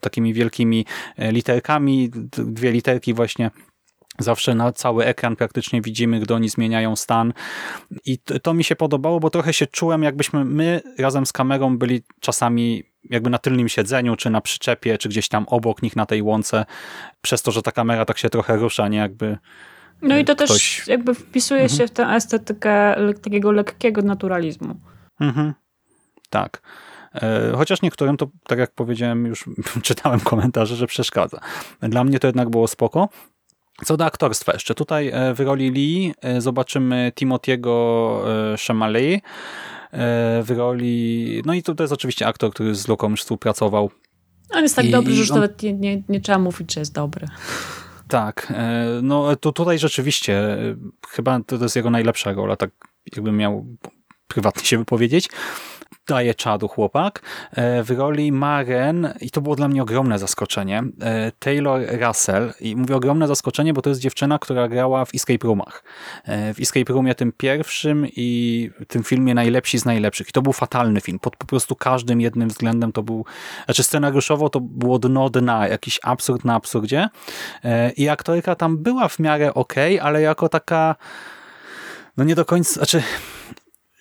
[0.00, 3.50] takimi wielkimi e, literkami, dwie literki właśnie
[4.18, 7.32] Zawsze na cały ekran praktycznie widzimy, gdy oni zmieniają stan
[8.04, 11.78] i to, to, mi się podobało, bo trochę się czułem, jakbyśmy my razem z kamerą
[11.78, 16.06] byli czasami jakby na tylnym siedzeniu, czy na przyczepie, czy gdzieś tam obok nich na
[16.06, 16.64] tej łące,
[17.22, 19.38] przez to, że ta kamera tak się trochę rusza, nie jakby
[20.02, 20.48] No i to ktoś...
[20.48, 21.78] też jakby wpisuje mhm.
[21.78, 24.74] się w tę estetykę takiego lekkiego naturalizmu.
[25.20, 25.54] Mhm.
[26.30, 26.62] Tak.
[27.14, 29.44] E, chociaż niektórym to, tak jak powiedziałem, już
[29.82, 31.40] czytałem komentarze, że przeszkadza.
[31.82, 33.08] Dla mnie to jednak było spoko.
[33.84, 39.20] Co do aktorstwa jeszcze, tutaj e, w roli Lee e, zobaczymy Timothy'ego e, Chalamet
[40.42, 43.90] w roli, no i to, to jest oczywiście aktor, który z Luką już współpracował.
[44.54, 45.34] On jest tak I, dobry, że już on...
[45.36, 47.26] nawet nie, nie, nie trzeba mówić, że jest dobry.
[48.08, 48.52] Tak,
[49.02, 50.58] no to tutaj rzeczywiście
[51.08, 52.70] chyba to jest jego najlepsza rola, tak
[53.16, 53.66] jakbym miał
[54.30, 55.28] prywatnie się wypowiedzieć
[56.10, 57.22] daje czadu chłopak.
[57.52, 62.52] E, w roli Maren, i to było dla mnie ogromne zaskoczenie, e, Taylor Russell.
[62.60, 65.84] I mówię ogromne zaskoczenie, bo to jest dziewczyna, która grała w Escape Roomach.
[66.24, 70.28] E, w Escape Roomie tym pierwszym i tym filmie Najlepsi z Najlepszych.
[70.28, 71.18] I to był fatalny film.
[71.18, 73.24] Pod po prostu każdym jednym względem to był,
[73.64, 77.08] znaczy scenariuszowo to było dno dna, jakiś absurd na absurdzie.
[77.96, 80.96] I aktorka tam była w miarę ok, ale jako taka
[82.16, 83.02] no nie do końca, znaczy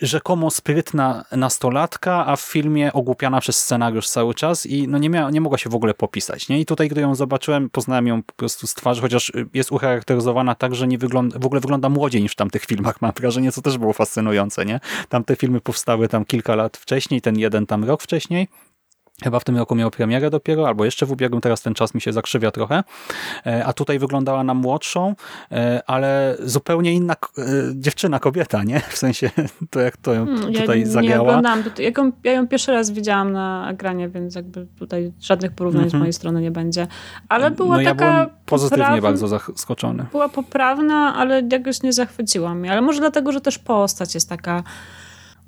[0.01, 5.31] rzekomo sprytna nastolatka, a w filmie ogłupiana przez scenariusz cały czas i no nie, miała,
[5.31, 6.49] nie mogła się w ogóle popisać.
[6.49, 6.59] Nie?
[6.59, 10.75] I tutaj, gdy ją zobaczyłem, poznałem ją po prostu z twarzy, chociaż jest ucharakteryzowana tak,
[10.75, 13.77] że nie wygląda, w ogóle wygląda młodziej niż w tamtych filmach, mam wrażenie, co też
[13.77, 14.65] było fascynujące.
[14.65, 14.79] Nie?
[15.09, 18.47] Tamte filmy powstały tam kilka lat wcześniej, ten jeden tam rok wcześniej
[19.23, 22.01] Chyba w tym roku miał premierę dopiero, albo jeszcze w ubiegłym, teraz ten czas mi
[22.01, 22.83] się zakrzywia trochę.
[23.45, 25.15] E, a tutaj wyglądała na młodszą,
[25.51, 27.43] e, ale zupełnie inna e,
[27.75, 28.79] dziewczyna, kobieta, nie?
[28.79, 29.31] W sensie
[29.71, 31.29] to, jak to ją hmm, tutaj ja zagrała.
[31.29, 31.63] Oglądałam.
[32.23, 35.97] Ja ją pierwszy raz widziałam na ekranie, więc jakby tutaj żadnych porównań mm -hmm.
[35.97, 36.87] z mojej strony nie będzie.
[37.29, 38.05] Ale była no, taka...
[38.05, 40.05] Ja pozytywnie poprawna, bardzo zaskoczony.
[40.11, 42.71] Była poprawna, ale jakoś nie zachwyciła mnie.
[42.71, 44.63] Ale może dlatego, że też postać jest taka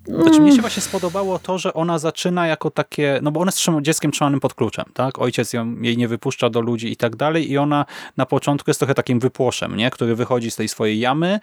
[0.08, 3.82] znaczy, mnie się właśnie spodobało to, że ona zaczyna jako takie, no bo ona jest
[3.82, 5.20] dzieckiem trzymanym pod kluczem, tak?
[5.20, 7.86] Ojciec ją, jej nie wypuszcza do ludzi i tak dalej i ona
[8.18, 9.92] na początku jest trochę takim wypłoszem, nie?
[9.92, 11.40] Który wychodzi z tej swojej jamy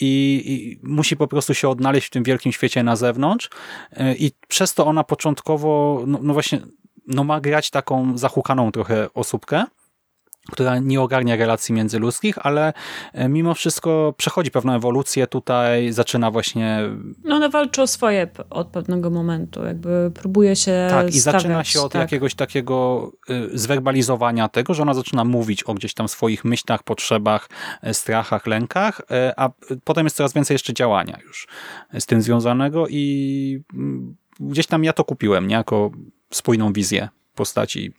[0.00, 3.50] i, i musi po prostu się odnaleźć w tym wielkim świecie na zewnątrz
[3.92, 6.60] e, i przez to ona początkowo, no, no właśnie,
[7.06, 9.64] no ma grać taką zahukaną trochę osóbkę,
[10.50, 12.72] która nie ogarnia relacji międzyludzkich, ale
[13.12, 16.80] e, mimo wszystko przechodzi pewną ewolucję tutaj, zaczyna właśnie...
[17.24, 21.64] No ona walczy o swoje od pewnego momentu, jakby próbuje się Tak, i stawiać, zaczyna
[21.64, 22.02] się od tak.
[22.02, 27.48] jakiegoś takiego y, zwerbalizowania tego, że ona zaczyna mówić o gdzieś tam swoich myślach, potrzebach,
[27.82, 29.50] e, strachach, lękach, e, a
[29.84, 31.48] potem jest coraz więcej jeszcze działania już
[31.98, 35.54] z tym związanego i mm, gdzieś tam ja to kupiłem, nie?
[35.54, 35.90] Jako
[36.30, 37.92] spójną wizję postaci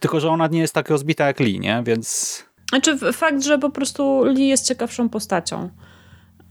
[0.00, 1.82] tylko, że ona nie jest tak rozbita jak Lee, nie?
[1.86, 2.44] Więc...
[2.70, 5.70] Znaczy fakt, że po prostu Lee jest ciekawszą postacią.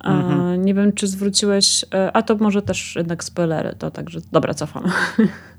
[0.04, 0.66] E, mhm.
[0.66, 4.84] Nie wiem, czy zwróciłeś, e, a to może też jednak spoilery, to także, dobra, cofam.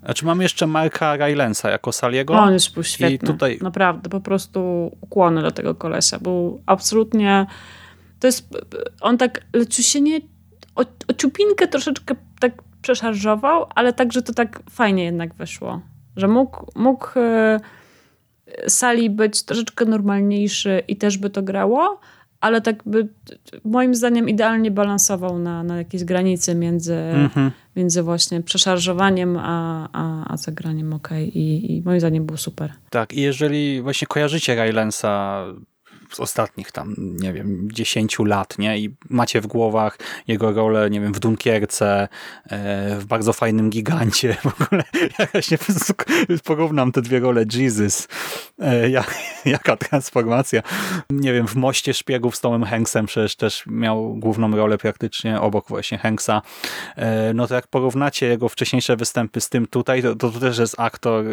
[0.04, 2.34] Znaczy mamy jeszcze Marka Rylensa jako Saliego.
[2.34, 3.58] On jest był świetny, I tutaj...
[3.62, 6.18] naprawdę, po prostu ukłony do tego kolesia.
[6.18, 7.46] Był absolutnie,
[8.20, 8.48] to jest,
[9.00, 10.20] on tak leciusienie,
[10.74, 15.80] o, o ciupinkę troszeczkę tak przeszarżował, ale także to tak fajnie jednak wyszło
[16.16, 17.60] że mógł, mógł e,
[18.68, 22.00] sali być troszeczkę normalniejszy i też by to grało,
[22.40, 23.08] ale tak by
[23.64, 27.50] moim zdaniem idealnie balansował na, na jakiejś granicy między, mhm.
[27.76, 31.08] między właśnie przeszarżowaniem a, a, a zagraniem ok.
[31.34, 32.72] I, I moim zdaniem był super.
[32.90, 35.44] Tak, i jeżeli właśnie kojarzycie Rylensa
[36.12, 38.78] z ostatnich tam, nie wiem, 10 lat, nie?
[38.78, 42.08] I macie w głowach jego rolę, nie wiem, w Dunkierce,
[42.50, 44.36] e, w bardzo fajnym gigancie.
[44.46, 44.84] W ogóle
[45.18, 45.58] ja właśnie
[46.44, 47.44] porównam te dwie role.
[47.54, 48.08] Jesus,
[48.58, 49.14] e, jak,
[49.44, 50.62] jaka transformacja.
[51.10, 55.68] Nie wiem, w Moście Szpiegów z Tomem Hanksem przecież też miał główną rolę praktycznie obok
[55.68, 56.42] właśnie Hanksa.
[56.96, 60.74] E, no to jak porównacie jego wcześniejsze występy z tym tutaj, to, to też jest
[60.78, 61.24] aktor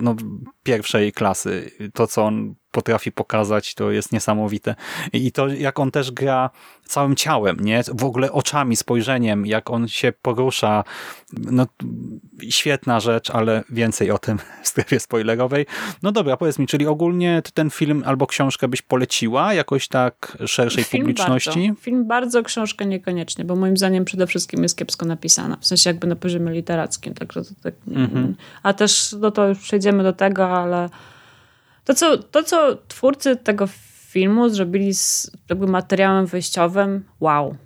[0.00, 0.16] no,
[0.62, 1.70] pierwszej klasy.
[1.94, 4.74] To, co on potrafi pokazać, to jest niesamowite.
[5.12, 6.50] I to, jak on też gra
[6.84, 7.82] całym ciałem, nie?
[7.94, 10.84] W ogóle oczami, spojrzeniem, jak on się porusza.
[11.32, 11.66] No,
[12.48, 15.66] świetna rzecz, ale więcej o tym w strefie spoilerowej.
[16.02, 20.84] No dobra, powiedz mi, czyli ogólnie ten film albo książkę byś poleciła jakoś tak szerszej
[20.84, 21.66] film publiczności?
[21.68, 21.82] Bardzo.
[21.82, 25.56] Film bardzo, książkę niekoniecznie, bo moim zdaniem przede wszystkim jest kiepsko napisana.
[25.60, 27.14] W sensie jakby na poziomie literackim.
[27.14, 28.36] Także to tak, mhm.
[28.62, 30.88] A też, no to już przejdziemy do tego, ale
[31.86, 33.68] to co, to, co twórcy tego
[34.08, 37.56] filmu zrobili z jakby materiałem wyjściowym, wow.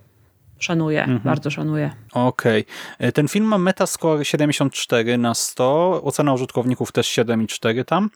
[0.59, 1.21] Szanuję, mhm.
[1.21, 1.91] bardzo szanuję.
[2.13, 2.65] Okej.
[2.99, 3.13] Okay.
[3.13, 8.11] Ten film ma Metascore 74 na 100, ocena użytkowników też 7,4 tam.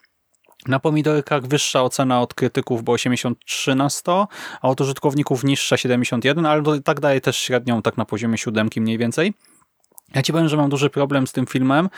[0.66, 4.28] Na pomidorkach wyższa ocena od krytyków, bo 83 na 100,
[4.62, 8.98] a od użytkowników niższa 71, ale tak daje też średnią tak na poziomie siódemki mniej
[8.98, 9.34] więcej.
[10.14, 11.88] Ja ci powiem, że mam duży problem z tym filmem.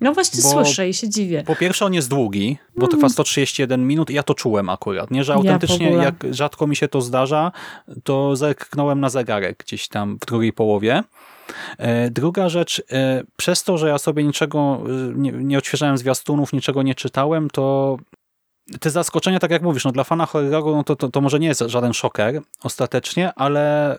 [0.00, 1.42] No właśnie słyszę i się dziwię.
[1.46, 2.96] Po pierwsze on jest długi, bo mm.
[2.96, 5.24] trwa 131 minut i ja to czułem akurat, nie?
[5.24, 7.52] Że autentycznie ja jak rzadko mi się to zdarza,
[8.04, 11.02] to zerknąłem na zegarek gdzieś tam w drugiej połowie.
[11.78, 16.52] E, druga rzecz, e, przez to, że ja sobie niczego e, nie, nie odświeżałem zwiastunów,
[16.52, 17.96] niczego nie czytałem, to
[18.80, 21.48] te zaskoczenia, tak jak mówisz, no dla fana horroru no to, to, to może nie
[21.48, 23.96] jest żaden szoker ostatecznie, ale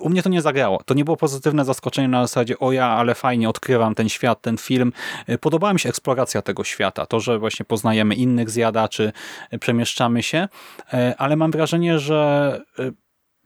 [0.00, 0.82] u mnie to nie zagrało.
[0.84, 4.58] To nie było pozytywne zaskoczenie na zasadzie o ja, ale fajnie odkrywam ten świat, ten
[4.58, 4.92] film.
[5.28, 7.06] Y, podobała mi się eksploracja tego świata.
[7.06, 9.12] To, że właśnie poznajemy innych zjadaczy,
[9.52, 10.48] y, przemieszczamy się,
[10.94, 12.60] y, ale mam wrażenie, że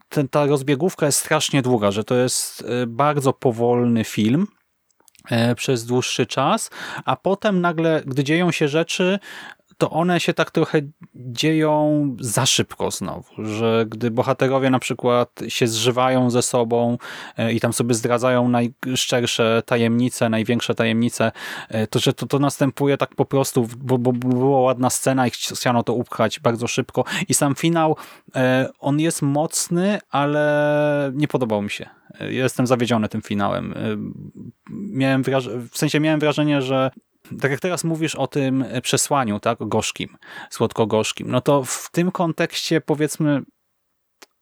[0.08, 4.46] ten, ta rozbiegówka jest strasznie długa, że to jest bardzo powolny film,
[5.56, 6.70] przez dłuższy czas,
[7.04, 9.18] a potem nagle, gdy dzieją się rzeczy,
[9.78, 10.80] to one się tak trochę
[11.14, 16.98] dzieją za szybko znowu, że gdy bohaterowie na przykład się zżywają ze sobą
[17.36, 21.32] e, i tam sobie zdradzają najszczersze tajemnice, największe tajemnice,
[21.68, 25.30] e, to że to, to następuje tak po prostu, bo, bo była ładna scena i
[25.30, 27.96] chciano to upchać bardzo szybko i sam finał,
[28.36, 31.88] e, on jest mocny, ale nie podobał mi się.
[32.20, 33.74] Jestem zawiedziony tym finałem.
[34.70, 35.22] Miałem
[35.70, 36.90] w sensie miałem wrażenie, że
[37.40, 40.16] tak jak teraz mówisz o tym przesłaniu, tak, gorzkim,
[40.50, 43.42] słodko-gorzkim, no to w tym kontekście powiedzmy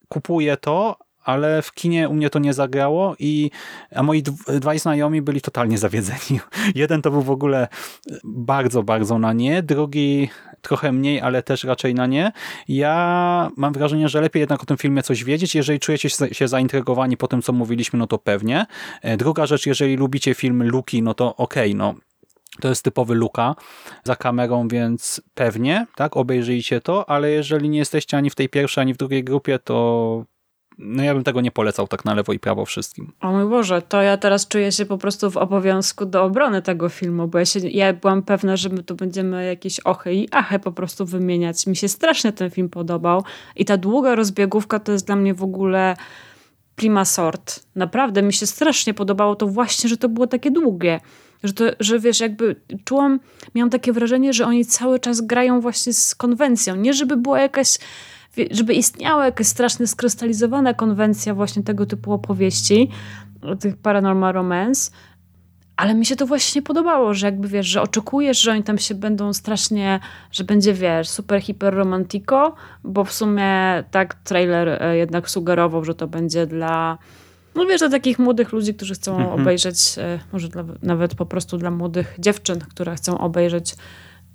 [0.08, 3.50] kupuję to, ale w kinie u mnie to nie zagrało i
[3.94, 4.22] a moi
[4.60, 6.40] dwaj znajomi byli totalnie zawiedzeni.
[6.74, 7.68] Jeden to był w ogóle
[8.24, 10.28] bardzo, bardzo na nie, drugi
[10.62, 12.32] trochę mniej, ale też raczej na nie.
[12.68, 15.54] Ja mam wrażenie, że lepiej jednak o tym filmie coś wiedzieć.
[15.54, 18.66] Jeżeli czujecie się zaintrygowani po tym, co mówiliśmy, no to pewnie.
[19.02, 21.94] E, druga rzecz, jeżeli lubicie film Luki, no to okej, okay, no
[22.60, 23.54] to jest typowy Luka
[24.04, 28.82] za kamerą, więc pewnie, tak, obejrzyjcie to, ale jeżeli nie jesteście ani w tej pierwszej,
[28.82, 30.24] ani w drugiej grupie, to
[30.78, 33.12] no ja bym tego nie polecał tak na lewo i prawo wszystkim.
[33.20, 36.88] O mój Boże, to ja teraz czuję się po prostu w obowiązku do obrony tego
[36.88, 40.58] filmu, bo ja, się, ja byłam pewna, że my tu będziemy jakieś ochy i achy
[40.58, 41.66] po prostu wymieniać.
[41.66, 43.24] Mi się strasznie ten film podobał
[43.56, 45.96] i ta długa rozbiegówka to jest dla mnie w ogóle
[46.76, 47.60] prima sort.
[47.74, 51.00] Naprawdę mi się strasznie podobało to właśnie, że to było takie długie.
[51.44, 53.20] Że, to, że wiesz, jakby czułam,
[53.54, 56.76] miałam takie wrażenie, że oni cały czas grają właśnie z konwencją.
[56.76, 57.78] Nie żeby była jakaś,
[58.50, 62.90] żeby istniała jakaś strasznie skrystalizowana konwencja właśnie tego typu opowieści,
[63.60, 64.90] tych paranormal romance,
[65.76, 68.94] ale mi się to właśnie podobało, że jakby wiesz, że oczekujesz, że oni tam się
[68.94, 70.00] będą strasznie,
[70.32, 72.54] że będzie wiesz, super hiper romantiko,
[72.84, 76.98] bo w sumie tak trailer e, jednak sugerował, że to będzie dla
[77.54, 79.40] no wiesz, dla takich młodych ludzi, którzy chcą mhm.
[79.40, 83.76] obejrzeć, e, może dla, nawet po prostu dla młodych dziewczyn, które chcą obejrzeć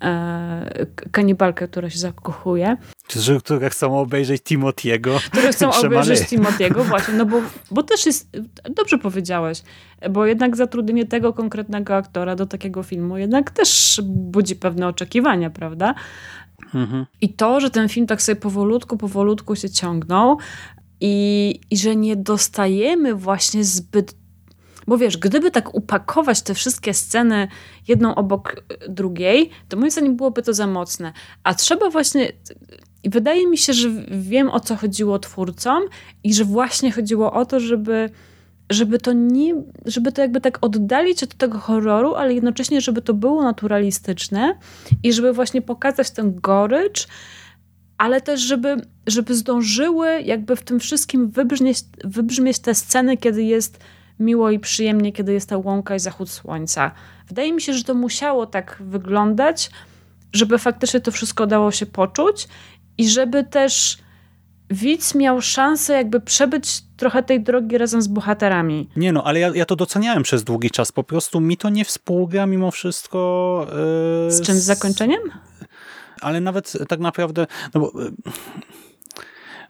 [0.03, 2.77] e, kanibalkę, która się zakochuje.
[3.07, 5.17] Czy, które chcą obejrzeć Timotiego.
[5.31, 7.41] Które chcą obejrzeć Timotiego, właśnie, no bo,
[7.71, 8.29] bo też jest,
[8.75, 9.63] dobrze powiedziałeś,
[10.09, 15.95] bo jednak zatrudnienie tego konkretnego aktora do takiego filmu jednak też budzi pewne oczekiwania, prawda?
[16.73, 17.05] Mhm.
[17.21, 20.37] I to, że ten film tak sobie powolutku, powolutku się ciągnął,
[21.01, 24.15] i, i że nie dostajemy właśnie zbyt
[24.87, 27.47] Bo wiesz, gdyby tak upakować te wszystkie sceny
[27.87, 31.13] jedną obok e, drugiej, to moim zdaniem byłoby to za mocne.
[31.43, 32.31] A trzeba właśnie
[33.03, 35.83] i wydaje mi się, że wiem o co chodziło twórcom
[36.23, 38.09] i że właśnie chodziło o to, żeby,
[38.69, 43.13] żeby to nie, żeby to jakby tak oddalić od tego horroru, ale jednocześnie, żeby to
[43.13, 44.55] było naturalistyczne
[45.03, 47.07] i żeby właśnie pokazać tę gorycz,
[47.99, 48.75] ale też, żeby,
[49.07, 53.79] żeby zdążyły jakby w tym wszystkim wybrzmieć, wybrzmieć te sceny, kiedy jest
[54.19, 56.91] miło i przyjemnie, kiedy jest ta łąka i zachód słońca.
[57.27, 59.71] Wydaje mi się, że to musiało tak wyglądać,
[60.33, 62.47] żeby faktycznie to wszystko dało się poczuć
[62.97, 63.97] i żeby też
[64.69, 68.89] widz miał szansę jakby przebyć trochę tej drogi razem z bohaterami.
[68.95, 70.91] Nie no, ale ja, ja to doceniałem przez długi czas.
[70.91, 73.67] Po prostu mi to nie współgra mimo wszystko.
[74.25, 74.55] Yy, z czym?
[74.55, 75.21] Z zakończeniem?
[76.21, 78.11] Ale nawet tak naprawdę, no bo yy,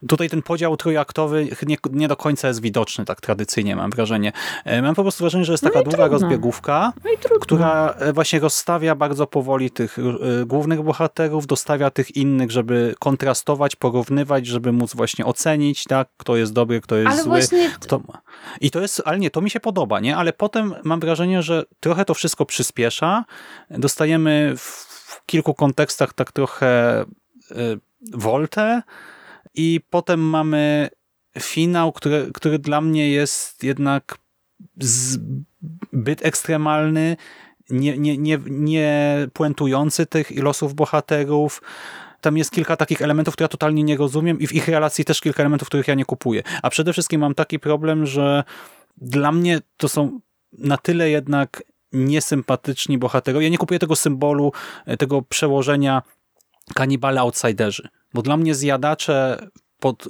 [0.08, 4.32] Tutaj ten podział trójaktowy nie, nie do końca jest widoczny, tak tradycyjnie mam wrażenie.
[4.66, 6.20] E, mam po prostu wrażenie, że jest taka no długa trudno.
[6.20, 12.52] rozbiegówka, no która e, właśnie rozstawia bardzo powoli tych e, głównych bohaterów, dostawia tych innych,
[12.52, 17.30] żeby kontrastować, porównywać, żeby móc właśnie ocenić, tak, kto jest dobry, kto jest ale zły.
[17.30, 17.70] Właśnie...
[17.80, 18.02] Kto...
[18.62, 20.18] I to jest, ale nie, to mi się podoba, nie?
[20.18, 23.26] Ale potem mam wrażenie, że trochę to wszystko przyspiesza.
[23.70, 24.89] Dostajemy w
[25.30, 27.06] kilku kontekstach tak trochę
[28.14, 28.82] woltę,
[29.56, 30.90] i potem mamy
[31.40, 34.18] finał, który, który dla mnie jest jednak
[34.80, 37.18] zbyt ekstremalny,
[37.70, 41.62] nie, nie, nie, nie puentujący tych losów bohaterów.
[42.22, 45.22] Tam jest kilka takich elementów, które ja totalnie nie rozumiem i w ich relacji też
[45.22, 46.44] kilka elementów, których ja nie kupuję.
[46.62, 48.44] A przede wszystkim mam taki problem, że
[48.98, 50.20] dla mnie to są
[50.54, 53.46] na tyle jednak niesympatyczni bohaterowie.
[53.46, 54.52] Ja nie kupuję tego symbolu,
[55.00, 56.02] tego przełożenia
[56.74, 57.90] kanibale outsiderzy.
[58.14, 59.48] Bo dla mnie zjadacze
[59.80, 60.08] pod,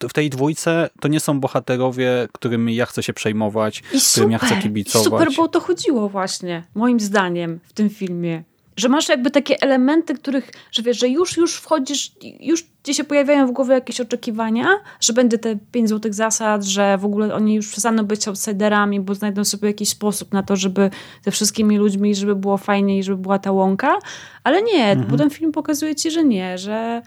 [0.00, 4.30] w tej dwójce to nie są bohaterowie, którymi ja chcę się przejmować, I którym super,
[4.30, 5.06] ja chcę kibicować.
[5.06, 8.44] I super, bo o to chodziło właśnie, moim zdaniem, w tym filmie.
[8.76, 13.04] Że masz jakby takie elementy, których, że wiesz, że już, już wchodzisz, już ci się
[13.04, 14.66] pojawiają w głowie jakieś oczekiwania,
[15.00, 19.14] że będzie te pięć złotych zasad, że w ogóle oni już przestaną być outsiderami, bo
[19.14, 20.90] znajdą sobie jakiś sposób na to, żeby
[21.24, 23.98] ze wszystkimi ludźmi, żeby było fajnie i żeby była ta łąka,
[24.44, 25.10] ale nie, mhm.
[25.10, 27.02] bo ten film pokazuje ci, że nie, że,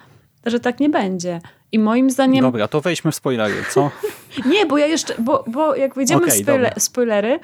[0.45, 1.41] że tak nie będzie.
[1.71, 2.41] I moim zdaniem...
[2.41, 3.91] Dobra, to wejdźmy w spoilery, co?
[4.51, 7.39] nie, bo ja jeszcze, bo, bo jak wejdziemy okay, w spoiler, spoilery,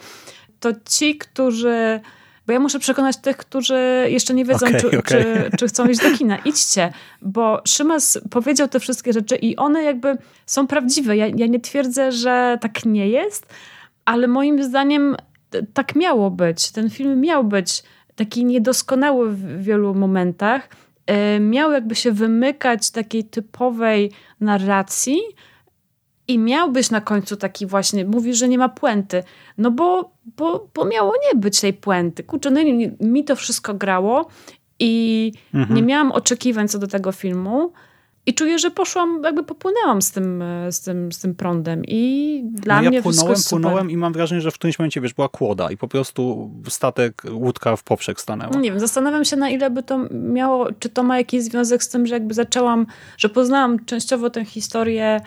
[0.60, 2.02] to ci, którzy
[2.48, 5.02] bo ja muszę przekonać tych, którzy jeszcze nie wiedzą, okay, czy, okay.
[5.04, 6.38] Czy, czy, chcą iść do kina.
[6.38, 11.18] Idźcie, bo Szymas powiedział te wszystkie rzeczy i one jakby są prawdziwe.
[11.18, 13.46] Ja, ja nie twierdzę, że tak nie jest,
[14.06, 15.16] ale moim zdaniem
[15.74, 16.72] tak miało być.
[16.72, 17.84] Ten film miał być
[18.16, 20.70] taki niedoskonały w wielu momentach.
[21.06, 25.20] E, miał jakby się wymykać takiej typowej narracji,
[26.28, 29.24] i miał być na końcu taki właśnie, mówi, że nie ma puenty.
[29.58, 32.24] No bo, bo, bo miało nie być tej puenty.
[32.24, 32.62] Kurczę, no
[33.00, 34.28] mi to wszystko grało
[34.80, 35.76] i mhm.
[35.76, 37.74] nie miałam oczekiwań co do tego filmu.
[38.26, 42.76] I czuję, że poszłam, jakby popłynęłam z tym, z tym, z tym prądem i dla
[42.76, 45.30] no ja mnie płynąłem, wszystko płynąłem i mam wrażenie, że w którymś momencie, wiesz, była
[45.30, 48.56] kłoda i po prostu statek, łódka w poprzek stanęła.
[48.56, 51.90] Nie wiem, zastanawiam się na ile by to miało, czy to ma jakiś związek z
[51.90, 52.86] tym, że jakby zaczęłam,
[53.18, 55.22] że poznałam częściowo tę historię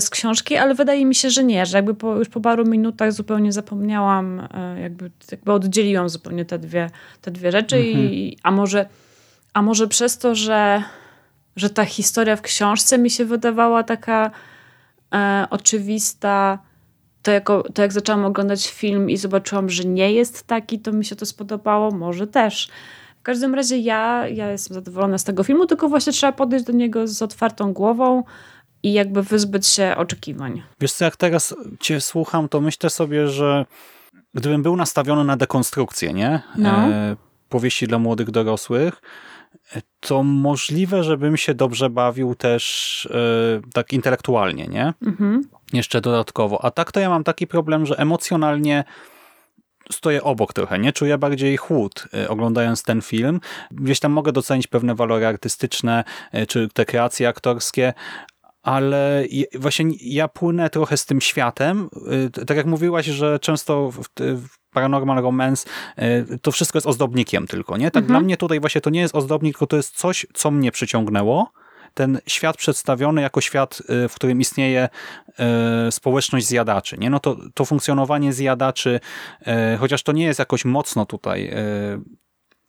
[0.00, 3.12] z książki, ale wydaje mi się, że nie, że jakby po, już po paru minutach
[3.12, 8.04] zupełnie zapomniałam, e, jakby, jakby oddzieliłam zupełnie te dwie, te dwie rzeczy mhm.
[8.04, 8.86] i, a może,
[9.52, 10.82] a może przez to, że,
[11.56, 14.30] że ta historia w książce mi się wydawała taka
[15.14, 16.58] e, oczywista,
[17.22, 21.04] to, jako, to jak zaczęłam oglądać film i zobaczyłam, że nie jest taki, to mi
[21.04, 22.68] się to spodobało, może też.
[23.20, 26.72] W każdym razie ja, ja jestem zadowolona z tego filmu, tylko właśnie trzeba podejść do
[26.72, 28.24] niego z otwartą głową,
[28.84, 30.62] i jakby wyzbyć się oczekiwań.
[30.80, 33.66] Wiesz co, jak teraz cię słucham, to myślę sobie, że
[34.34, 36.40] gdybym był nastawiony na dekonstrukcję, nie?
[36.58, 36.70] No.
[36.70, 37.16] E,
[37.48, 39.02] powieści dla młodych dorosłych,
[40.00, 44.92] to możliwe, żebym się dobrze bawił też e, tak intelektualnie, nie?
[45.06, 45.48] Mhm.
[45.72, 46.64] Jeszcze dodatkowo.
[46.64, 48.84] A tak to ja mam taki problem, że emocjonalnie
[49.92, 50.92] stoję obok trochę, nie?
[50.92, 53.40] Czuję bardziej chłód e, oglądając ten film.
[53.70, 57.92] Gdzieś tam mogę docenić pewne walory artystyczne, e, czy te kreacje aktorskie,
[58.64, 61.88] ale właśnie ja płynę trochę z tym światem.
[62.36, 64.08] Y, tak jak mówiłaś, że często w,
[64.72, 65.66] Paranormal Romance
[65.98, 67.90] y, to wszystko jest ozdobnikiem tylko, nie?
[67.90, 68.06] Tak mhm.
[68.06, 71.52] dla mnie tutaj właśnie to nie jest ozdobnik, tylko to jest coś, co mnie przyciągnęło.
[71.94, 74.88] Ten świat przedstawiony jako świat, y, w którym istnieje
[75.90, 77.10] społeczność zjadaczy, nie?
[77.10, 79.00] No to, to funkcjonowanie zjadaczy,
[79.78, 81.50] chociaż to nie jest jakoś mocno tutaj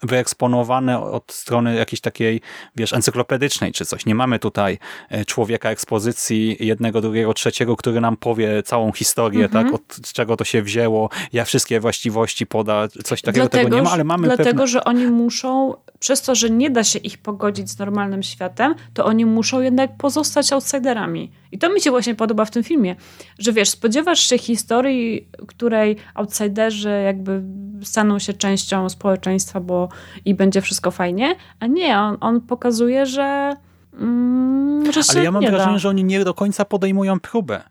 [0.07, 2.41] wyeksponowane od strony jakiejś takiej,
[2.75, 4.05] wiesz, encyklopedycznej czy coś.
[4.05, 4.77] Nie mamy tutaj
[5.09, 9.65] e, człowieka ekspozycji jednego, drugiego, trzeciego, który nam powie całą historię, Mhm.
[9.65, 13.81] tak, od czego to się wzięło, ja wszystkie właściwości poda, coś takiego dlatego, tego nie
[13.81, 14.67] ma, ale mamy Dlatego, pewne...
[14.67, 15.73] że oni muszą,
[16.05, 19.97] przez to, że nie da się ich pogodzić z normalnym światem, to oni muszą jednak
[19.97, 21.31] pozostać outsiderami.
[21.51, 22.95] I to mi się właśnie podoba w tym filmie,
[23.39, 27.41] że wiesz, spodziewasz się historii, której outsiderzy jakby
[27.83, 29.89] staną się częścią społeczeństwa, bo
[30.25, 33.55] i będzie wszystko fajnie, a nie, on, on pokazuje, że,
[33.99, 35.79] mm, że Ale ja mam nie wrażenie, da.
[35.79, 37.63] że oni nie do końca podejmują próbę.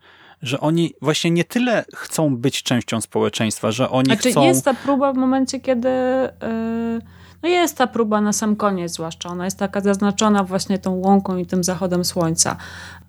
[0.43, 4.43] Że oni właśnie nie tyle chcą być częścią społeczeństwa, że oni Znaczy chcą...
[4.43, 5.89] jest ta próba w momencie, kiedy...
[5.89, 9.29] Yy, no jest ta próba na sam koniec zwłaszcza.
[9.29, 12.57] Ona jest taka zaznaczona właśnie tą łąką i tym zachodem słońca.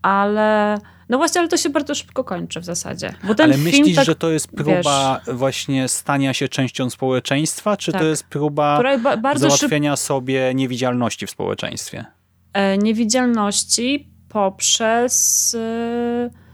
[0.02, 0.78] Ale...
[1.10, 3.14] No właśnie, ale to się bardzo szybko kończy w zasadzie.
[3.40, 8.02] Ale myślisz, tak, że to jest próba właśnie stania się częścią społeczeństwa, czy Tak.
[8.02, 8.82] to jest próba
[9.22, 12.06] ba załatwienia sobie niewidzialności w społeczeństwie?
[12.54, 15.56] e, niewidzialności poprzez...
[15.60, 16.45] E,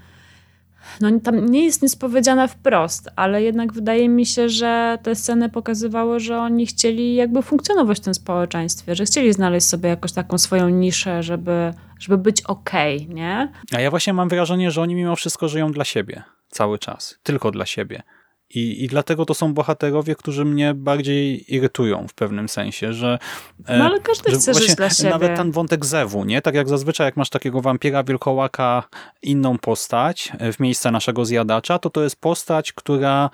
[1.02, 5.50] no tam nie jest nic powiedziane wprost, ale jednak wydaje mi się, że te sceny
[5.50, 10.38] pokazywały, że oni chcieli jakby funkcjonować w tym społeczeństwie, że chcieli znaleźć sobie jakoś taką
[10.38, 13.52] swoją niszę, żeby, żeby być okej, nie?
[13.74, 17.20] A ja właśnie mam wrażenie, że oni mimo wszystko żyją dla siebie cały czas.
[17.24, 18.04] Tylko dla siebie.
[18.56, 23.20] I, I dlatego to są bohaterowie, którzy mnie bardziej irytują w pewnym sensie, że...
[23.68, 25.10] e, No ale każdy że chce żyć dla siebie.
[25.10, 26.42] Nawet ten wątek zewu, nie?
[26.42, 28.84] Tak jak zazwyczaj, jak masz takiego wampira, wilkołaka,
[29.22, 33.30] inną postać e, w miejsce naszego zjadacza, to to jest postać, która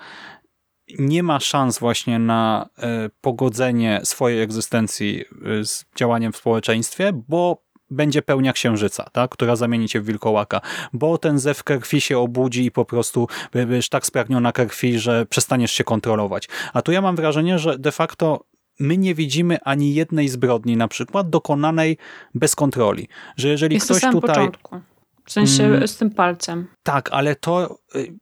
[0.98, 5.24] nie ma szans właśnie na e, pogodzenie swojej egzystencji
[5.62, 9.30] z działaniem w społeczeństwie, bo będzie pełnia księżyca, tak?
[9.30, 10.60] która zamieni cię w wilkołaka,
[10.92, 15.72] bo ten zew krwi się obudzi i po prostu będziesz tak spragniona krwi, że przestaniesz
[15.72, 16.48] się kontrolować.
[16.72, 18.44] A tu ja mam wrażenie, że de facto
[18.80, 21.96] my nie widzimy ani jednej zbrodni na przykład dokonanej
[22.34, 23.08] bez kontroli.
[23.36, 24.20] Że jeżeli Jest ktoś tutaj...
[24.20, 24.80] początku.
[25.24, 25.88] W sensie Mm.
[25.88, 26.66] z tym palcem.
[26.82, 27.78] Tak, ale to...
[27.94, 28.12] y,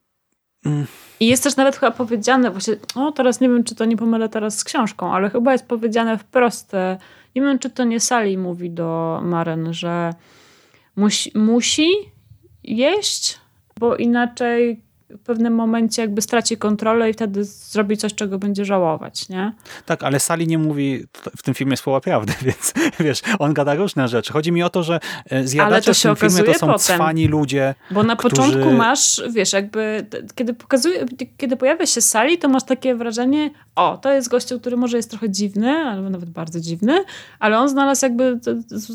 [1.19, 4.29] I jest też nawet chyba powiedziane, właśnie, o teraz nie wiem, czy to nie pomylę
[4.29, 6.97] teraz z książką, ale chyba jest powiedziane wprost, e,
[7.37, 10.13] nie wiem, czy to nie Sally mówi do Maren, że
[10.95, 11.89] musi, musi
[12.63, 13.39] jeść,
[13.79, 19.29] bo inaczej w pewnym momencie jakby straci kontrolę i wtedy zrobi coś, czego będzie żałować,
[19.29, 19.53] nie?
[19.85, 21.05] Tak, ale Sali nie mówi
[21.37, 24.33] w tym filmie słowa prawdy, więc wiesz, on gada różne rzeczy.
[24.33, 24.99] Chodzi mi o to, że
[25.29, 26.79] e, zjadacze to w tym filmie to są potem.
[26.79, 27.75] cwani ludzie.
[27.91, 30.05] Bo na którzy- początku masz, wiesz, jakby,
[30.35, 31.05] kiedy pokazuje,
[31.37, 35.09] kiedy pojawia się Sali, to masz takie wrażenie, o, to jest gościu, który może jest
[35.09, 37.03] trochę dziwny, albo nawet bardzo dziwny,
[37.39, 38.39] ale on znalazł jakby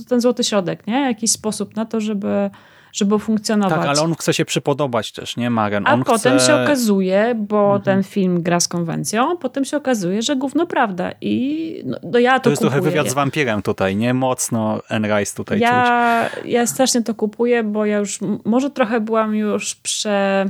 [0.08, 1.00] ten złoty środek, nie?
[1.00, 2.50] Jakiś sposób na to, żeby,
[2.92, 3.78] żeby funkcjonować.
[3.78, 5.86] Tak, ale on chce się przypodobać też, nie, Maren?
[5.86, 6.46] A on potem chce...
[6.46, 7.82] się okazuje, bo Mhm.
[7.82, 11.10] ten film gra z konwencją, potem się okazuje, że gówno prawda.
[11.20, 12.90] I no, no ja to, To jest trochę kupuję.
[12.92, 14.14] wywiad z wampirem tutaj, nie?
[14.14, 15.68] Mocno Anne Rice tutaj czuć.
[15.68, 20.48] Ja, ja strasznie to kupuję, bo ja już, może trochę byłam już prze,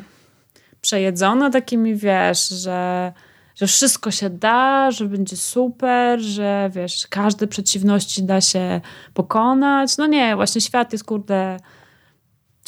[0.81, 3.13] przejedzona takimi, wiesz, że,
[3.57, 8.81] że wszystko się da, że będzie super, że wiesz, każde przeciwności da się
[9.15, 9.97] pokonać.
[9.99, 11.57] No nie, właśnie świat jest kurde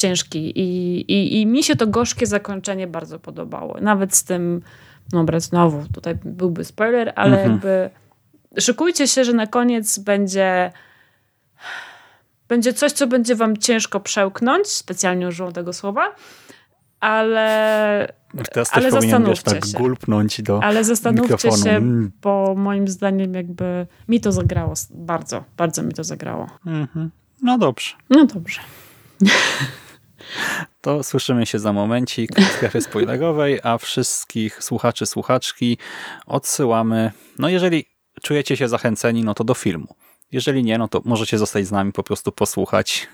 [0.09, 3.77] ciężki i, i, i mi się to gorzkie zakończenie bardzo podobało.
[3.81, 4.61] Nawet z tym,
[5.13, 7.51] no dobra, znowu tutaj byłby spoiler, ale Mhm.
[7.51, 7.89] jakby
[8.61, 10.71] szykujcie się, że na koniec będzie
[12.47, 16.15] będzie coś, co będzie wam ciężko przełknąć, specjalnie użyłam tego słowa,
[16.99, 18.13] ale,
[18.53, 19.77] Teraz ale też wiesz, zastanówcie tak się.
[19.77, 21.63] gulpnąć do ale zastanówcie mikrofonu.
[21.63, 22.11] się, Mm.
[22.21, 26.47] bo moim zdaniem jakby mi to zagrało bardzo, bardzo mi to zagrało.
[26.65, 27.11] Mhm.
[27.41, 27.91] No dobrze.
[28.09, 28.59] No dobrze.
[30.81, 35.77] To słyszymy się za momencik w strefie spoilerowej, a wszystkich słuchaczy, słuchaczki
[36.25, 37.85] odsyłamy, no jeżeli
[38.21, 39.95] czujecie się zachęceni, no to do filmu.
[40.31, 43.07] Jeżeli nie, no to możecie zostać z nami, po prostu posłuchać,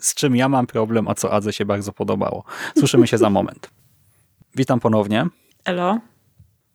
[0.00, 2.44] z czym ja mam problem, a co Adze się bardzo podobało.
[2.78, 3.70] Słyszymy się za moment.
[4.54, 5.26] Witam ponownie.
[5.64, 5.98] Elo?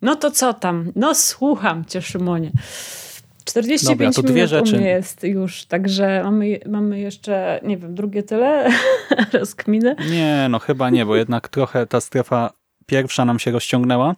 [0.02, 0.92] No to co tam?
[0.96, 2.52] No słucham cię, Szymonie.
[3.46, 4.82] 45 Dobra, to dwie minut rzeczy.
[4.82, 8.70] jest już, także mamy, mamy jeszcze, nie wiem, drugie tyle
[9.34, 9.96] rozkminy.
[10.12, 12.54] Nie, no chyba nie, bo jednak trochę ta strefa
[12.86, 14.16] pierwsza nam się rozciągnęła.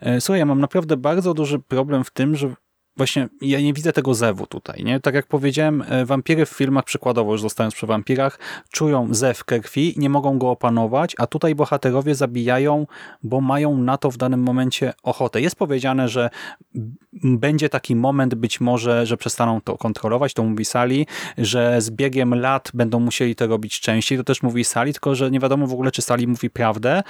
[0.00, 2.54] E, Słuchaj, ja mam naprawdę bardzo duży problem w tym, że
[2.96, 4.84] właśnie ja nie widzę tego zewu tutaj.
[4.84, 5.00] Nie?
[5.00, 8.38] Tak jak powiedziałem, e, wampiry w filmach, przykładowo już zostając przy wampirach,
[8.70, 12.86] czują zew krwi, nie mogą go opanować, a tutaj bohaterowie zabijają,
[13.22, 15.40] bo mają na to w danym momencie ochotę.
[15.40, 16.30] Jest powiedziane, że
[17.12, 21.06] będzie taki moment być może, że przestaną to kontrolować, to mówi Sali,
[21.38, 25.30] że z biegiem lat będą musieli to robić częściej, to też mówi Sali, tylko że
[25.30, 27.02] nie wiadomo w ogóle, czy Sali mówi prawdę,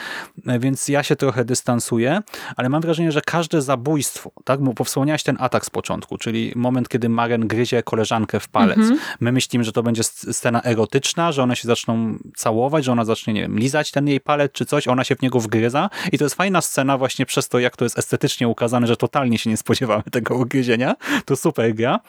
[0.47, 2.20] e, więc ja się trochę dystansuję,
[2.57, 6.89] ale mam wrażenie, że każde zabójstwo, tak, bo wspomniałeś ten atak z początku, czyli moment,
[6.89, 8.79] kiedy Maren gryzie koleżankę w palec.
[8.79, 8.99] Mhm.
[9.20, 13.33] My myślimy, że to będzie scena erotyczna, że one się zaczną całować, że ona zacznie,
[13.33, 16.24] nie wiem, lizać ten jej palec czy coś, ona się w niego wgryza i to
[16.24, 19.57] jest fajna scena właśnie przez to, jak to jest estetycznie ukazane, że totalnie się nie
[19.57, 20.95] spodziewamy tego ugryzienia.
[21.24, 22.01] To super gra.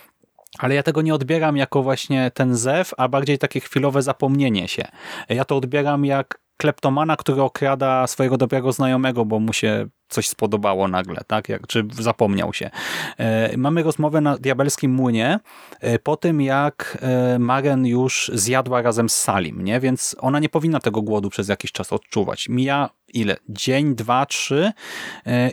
[0.60, 4.84] Ale ja tego nie odbieram jako właśnie ten zew, a bardziej takie chwilowe zapomnienie się.
[5.30, 10.88] Ja to odbieram jak kleptomana, który okrada swojego dobrego znajomego, bo mu się coś spodobało
[10.88, 11.50] nagle, tak?
[11.50, 12.70] Jak, czy zapomniał się.
[13.18, 15.40] E, mamy rozmowę na diabelskim młynie
[15.80, 19.80] e, po tym, jak e, Maren już zjadła razem z Salim, nie?
[19.80, 22.50] Więc ona nie powinna tego głodu przez jakiś czas odczuwać.
[22.50, 23.36] Mija ile?
[23.50, 24.72] Dzień, dwa, trzy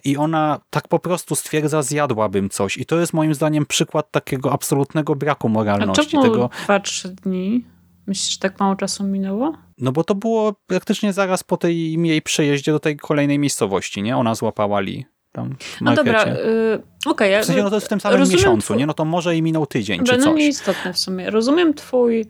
[0.05, 2.77] i ona tak po prostu stwierdza, zjadłabym coś.
[2.79, 6.07] I to jest moim zdaniem przykład takiego absolutnego braku moralności.
[6.07, 6.51] A czemu tego...
[6.65, 7.74] dwa, trzy dni?
[8.07, 9.53] Myślisz, że tak mało czasu minęło?
[9.79, 14.17] No bo to było praktycznie zaraz po tej jej przejeździe do tej kolejnej miejscowości, nie?
[14.17, 17.31] Ona złapała Li tam w No dobra, yy, okej.
[17.31, 18.77] Okay, w sensie, no to jest w tym samym miesiącu, twój...
[18.77, 18.87] nie?
[18.87, 20.33] No to może i minął tydzień, dobra, czy no coś.
[20.33, 21.31] No nieistotne w sumie.
[21.31, 22.27] Rozumiem twój,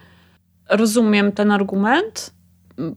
[0.70, 2.34] rozumiem ten argument,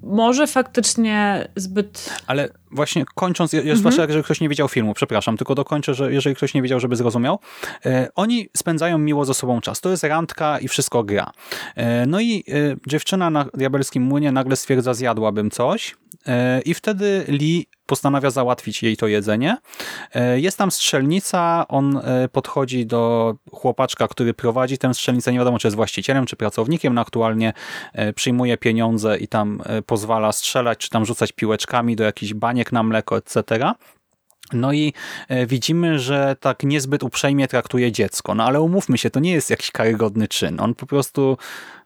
[0.03, 2.21] może faktycznie zbyt...
[2.28, 3.78] Ale właśnie kończąc, jest mhm.
[3.78, 6.95] zwłaszcza, jeżeli ktoś nie widział filmu, przepraszam, tylko dokończę, że jeżeli ktoś nie widział, żeby
[6.95, 7.39] zrozumiał,
[7.86, 9.82] e, oni spędzają miło ze sobą czas.
[9.82, 11.32] To jest randka i wszystko gra.
[11.76, 15.95] E, no i e, dziewczyna na diabelskim młynie nagle stwierdza, zjadłabym coś
[16.28, 19.57] e, i wtedy Lee postanawia załatwić jej to jedzenie.
[20.13, 25.59] E, jest tam strzelnica, on e, podchodzi do chłopaczka, który prowadzi tę strzelnicę, nie wiadomo
[25.59, 27.53] czy jest właścicielem, czy pracownikiem, no aktualnie
[28.15, 33.17] przyjmuje pieniądze i tam pozwala strzelać, czy tam rzucać piłeczkami do jakichś baniek na mleko,
[33.17, 33.73] etc.
[34.53, 34.93] No i
[35.27, 38.35] e, widzimy, że tak niezbyt uprzejmie traktuje dziecko.
[38.35, 40.59] No ale umówmy się, to nie jest jakiś karygodny czyn.
[40.59, 41.37] On po prostu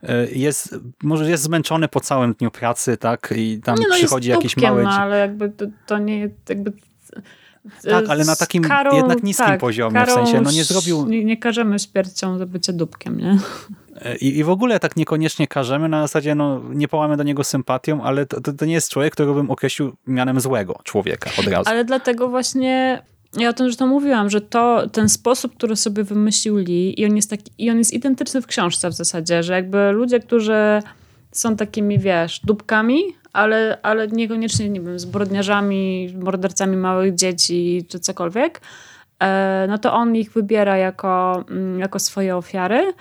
[0.04, 3.34] e, jest, może jest zmęczony po całym dniu pracy, tak?
[3.36, 4.84] I tam no przychodzi jakiś mały...
[4.84, 6.74] No ale jakby to, to nie jakby
[7.84, 11.06] tak, ale na takim karą, jednak niskim tak, poziomie, w sensie, no nie zrobił...
[11.06, 13.38] Nie, nie każemy śmiercią za bycie dupkiem, nie?
[14.22, 18.04] I, I w ogóle tak niekoniecznie każemy, na zasadzie no, nie połamy do niego sympatią,
[18.04, 21.70] ale to, to, to nie jest człowiek, którego bym określił mianem złego człowieka od razu.
[21.70, 23.02] Ale dlatego właśnie
[23.38, 27.16] ja o tym to mówiłam, że to ten sposób, który sobie wymyślił Lee i on
[27.16, 30.82] jest taki, i on jest identyczny w książce w zasadzie, że jakby ludzie, którzy
[31.32, 38.62] są takimi, wiesz, dupkami, ale, ale niekoniecznie, nie wiem, zbrodniarzami, mordercami małych dzieci czy cokolwiek,
[39.20, 42.94] e, no to on ich wybiera jako, mm, jako swoje ofiary.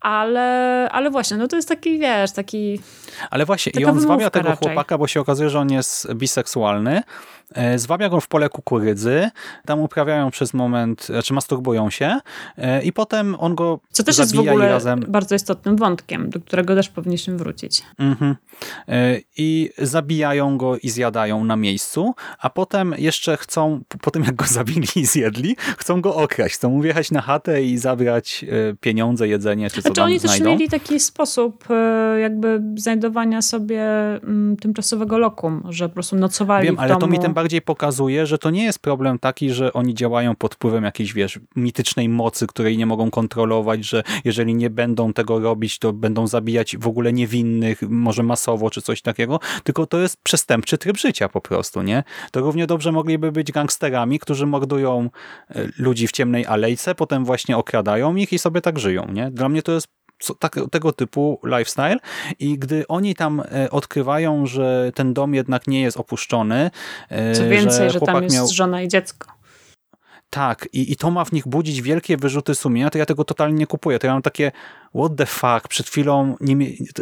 [0.00, 2.80] Ale, ale właśnie, no to jest taki, wiesz, taki...
[3.30, 4.68] Ale właśnie, i on zwabia tego raczej.
[4.68, 7.02] chłopaka, bo się okazuje, że on jest biseksualny
[7.76, 9.30] zwabia go w pole kukurydzy,
[9.66, 12.20] tam uprawiają przez moment, znaczy masturbują się
[12.58, 15.04] e, i potem on go Co też jest w ogóle razem...
[15.08, 17.82] bardzo istotnym wątkiem, do którego też powinniśmy wrócić.
[17.98, 18.36] Mhm.
[18.88, 24.34] E, I zabijają go i zjadają na miejscu, a potem jeszcze chcą, po tym jak
[24.34, 28.44] go zabili i zjedli, chcą go okraść, chcą mu wjechać na chatę i zabrać
[28.80, 30.44] pieniądze, jedzenie, czy co znaczy, tam oni znajdą.
[30.44, 31.64] też mieli taki sposób
[32.20, 37.00] jakby znajdowania sobie mm, tymczasowego lokum, że po prostu nocowali Wiem, w ale domu.
[37.00, 40.54] to mi tym bardziej pokazuje, że to nie jest problem taki, że oni działają pod
[40.54, 45.78] wpływem jakiejś, wiesz, mitycznej mocy, której nie mogą kontrolować, że jeżeli nie będą tego robić,
[45.78, 50.78] to będą zabijać w ogóle niewinnych, może masowo, czy coś takiego, tylko to jest przestępczy
[50.78, 52.04] tryb życia po prostu, nie?
[52.30, 55.10] To równie dobrze mogliby być gangsterami, którzy mordują
[55.50, 59.30] e, ludzi w ciemnej alejce, potem właśnie okradają ich i sobie tak żyją, nie?
[59.30, 59.88] Dla mnie to jest
[60.38, 61.96] tak, tego typu lifestyle
[62.38, 66.70] i gdy oni tam e, odkrywają, że ten dom jednak nie jest opuszczony.
[67.08, 68.48] E, Co więcej, że, że tam jest miał...
[68.48, 69.39] żona i dziecko.
[70.30, 73.58] Tak, i, i to ma w nich budzić wielkie wyrzuty sumienia, to ja tego totalnie
[73.58, 73.98] nie kupuję.
[73.98, 74.52] To ja mam takie,
[74.94, 76.56] what the fuck, przed chwilą nie,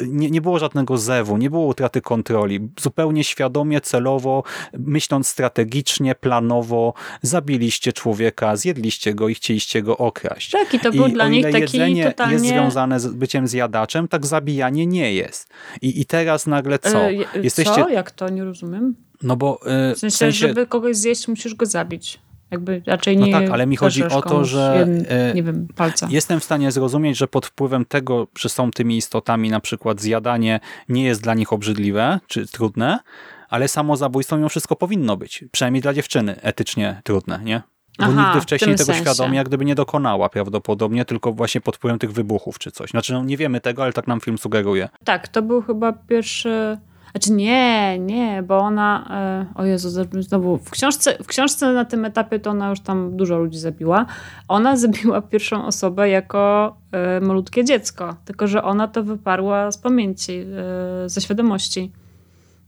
[0.06, 2.60] nie, nie było żadnego zewu, nie było utraty kontroli.
[2.80, 4.42] Zupełnie świadomie, celowo,
[4.78, 10.50] myśląc strategicznie, planowo, zabiliście człowieka, zjedliście go i chcieliście go okraść.
[10.50, 12.32] Tak, i to był I dla nich taki jedzenie totalnie...
[12.32, 15.48] jest związane z byciem zjadaczem, tak zabijanie nie jest.
[15.82, 17.10] I, i teraz nagle co?
[17.10, 17.74] Yy, Jesteście...
[17.74, 17.88] Co?
[17.88, 18.28] Jak to?
[18.28, 18.94] Nie rozumiem.
[19.22, 19.60] No bo...
[19.66, 22.18] Yy, w sensie, w sensie, żeby kogoś zjeść, musisz go zabić.
[22.50, 23.32] Jakby raczej no nie.
[23.32, 26.08] No tak, ale mi chodzi o to, że e, nie wiem, palca.
[26.10, 30.60] jestem w stanie zrozumieć, że pod wpływem tego, że są tymi istotami, na przykład zjadanie
[30.88, 32.98] nie jest dla nich obrzydliwe czy trudne,
[33.48, 35.44] ale samo zabójstwo mimo wszystko powinno być.
[35.52, 37.62] Przynajmniej dla dziewczyny etycznie trudne, nie?
[37.98, 39.00] Bo Aha, nigdy wcześniej tego sensie.
[39.02, 42.90] świadomie jak gdyby nie dokonała prawdopodobnie, tylko właśnie pod wpływem tych wybuchów czy coś.
[42.90, 44.88] Znaczy no, nie wiemy tego, ale tak nam film sugeruje.
[45.04, 46.78] Tak, to był chyba pierwszy
[47.12, 49.08] znaczy nie, nie, bo ona,
[49.54, 53.16] e, o Jezu, znowu, w książce, w książce na tym etapie to ona już tam
[53.16, 54.06] dużo ludzi zabiła.
[54.48, 60.32] Ona zabiła pierwszą osobę jako e, malutkie dziecko, tylko że ona to wyparła z pamięci,
[60.32, 61.92] e, ze świadomości.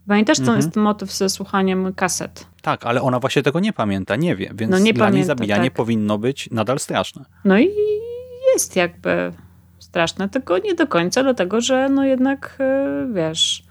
[0.09, 0.59] Pamiętasz, co mhm.
[0.59, 2.47] jest motyw ze słuchaniem kaset?
[2.63, 5.25] Tak, ale ona właśnie tego nie pamięta, nie wie, więc no nie dla pamięta, niej
[5.25, 5.77] zabijanie tak.
[5.77, 7.25] powinno być nadal straszne.
[7.45, 7.71] No i
[8.55, 9.33] jest jakby
[9.79, 12.59] straszne, tylko nie do końca, dlatego że no jednak,
[13.13, 13.70] wiesz...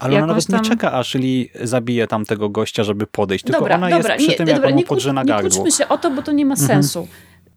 [0.00, 0.62] Ale ona nawet tam...
[0.62, 4.30] nie czeka, aż Lee zabije tamtego gościa, żeby podejść, tylko dobra, ona dobra, jest przy
[4.30, 5.48] nie, tym, dobra, jak on mu podrze na gardło.
[5.50, 6.68] Nie kłóćmy się o to, bo to nie ma mhm.
[6.68, 7.08] sensu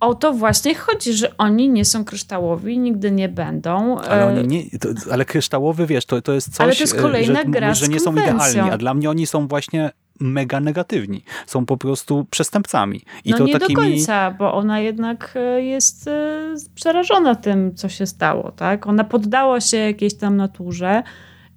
[0.02, 3.98] o to właśnie chodzi, że oni nie są kryształowi, nigdy nie będą.
[3.98, 7.40] Ale, oni nie, to, ale kryształowy, wiesz, to, to jest coś, ale to jest kolejna
[7.40, 11.24] że, gra że nie są idealni, a dla mnie oni są właśnie mega negatywni.
[11.48, 13.02] Są po prostu przestępcami.
[13.26, 13.76] I no to nie takimi...
[13.76, 18.52] do końca, bo ona jednak e, jest e, przerażona tym, co się stało.
[18.52, 18.88] tak?
[18.88, 21.04] Ona poddała się jakiejś tam naturze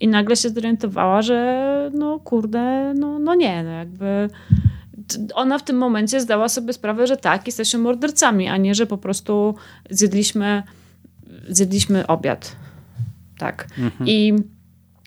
[0.00, 4.28] i nagle się zorientowała, że no kurde, no, no nie, no jakby
[5.34, 8.98] ona w tym momencie zdała sobie sprawę, że tak, jesteśmy mordercami, a nie, że po
[8.98, 9.54] prostu
[9.90, 10.62] zjedliśmy,
[11.48, 12.56] zjedliśmy obiad.
[13.38, 13.68] Tak.
[13.78, 14.08] Mhm.
[14.08, 14.34] I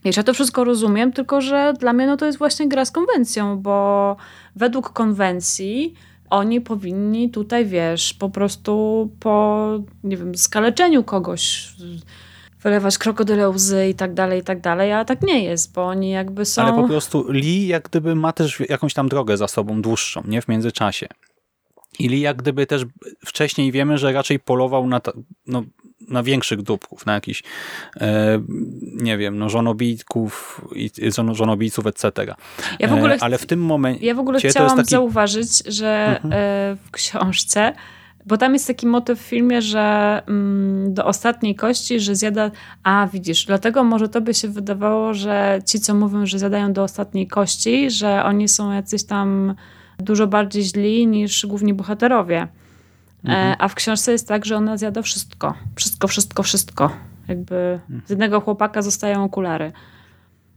[0.05, 2.91] wiesz, ja to wszystko rozumiem, tylko że dla mnie no, to jest właśnie gra z
[2.91, 4.15] konwencją, bo
[4.55, 5.93] według konwencji
[6.29, 9.67] oni powinni tutaj, wiesz, po prostu po,
[10.03, 11.73] nie wiem, skaleczeniu kogoś
[12.67, 16.09] wylewać krokodyle łzy i tak dalej, i tak dalej, a tak nie jest, bo oni
[16.09, 16.61] jakby są...
[16.61, 20.41] Ale po prostu Lee jak gdyby ma też jakąś tam drogę za sobą dłuższą, nie?
[20.41, 21.07] W międzyczasie.
[21.99, 22.85] I Lee jak gdyby też
[23.25, 25.01] wcześniej wiemy, że raczej polował na,
[25.47, 25.63] no,
[26.07, 27.43] na większych dupków, na jakichś
[28.01, 28.41] e,
[28.93, 30.91] nie wiem, no żonobijków i
[31.31, 32.35] żonobijców, etc.
[32.79, 34.89] Ja w ogóle e, ale w tym momencie ja w ogóle chciałam taki...
[34.89, 36.33] zauważyć, że mhm.
[36.33, 37.73] e, w książce
[38.27, 42.51] bo tam jest taki motyw w filmie, że mm, do ostatniej kości, że zjada.
[42.83, 46.83] A widzisz, dlatego może to by się wydawało, że ci, co mówią, że zjadają do
[46.83, 49.55] ostatniej kości, że oni są jacyś tam
[49.99, 52.37] dużo bardziej źli niż główni bohaterowie.
[52.37, 52.47] E,
[53.23, 53.55] mhm.
[53.59, 55.53] a w książce jest tak, że ona zjada wszystko.
[55.75, 56.91] Wszystko, wszystko, wszystko.
[57.27, 59.71] Jakby z jednego chłopaka zostają okulary.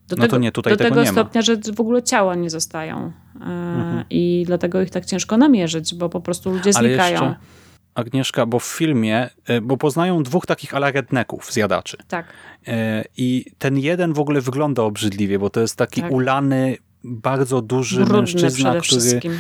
[0.09, 2.51] Do no tego, to nie, tutaj do tego, tego stopnia, że w ogóle ciała nie
[2.51, 2.97] zostają.
[2.97, 4.05] E, mhm.
[4.11, 7.19] I dlatego ich tak ciężko namierzyć, bo po prostu ludzie znikają.
[7.19, 7.60] Ale jeszcze
[7.95, 11.97] Agnieszka, bo w filmie, e, bo poznają dwóch takich alaredneków, zjadaczy.
[12.09, 12.27] Tak.
[12.67, 16.13] E, I ten jeden w ogóle wygląda obrzydliwie, bo to jest taki tak.
[16.13, 19.39] ulany, bardzo duży Brudny mężczyzna, który wszystkim.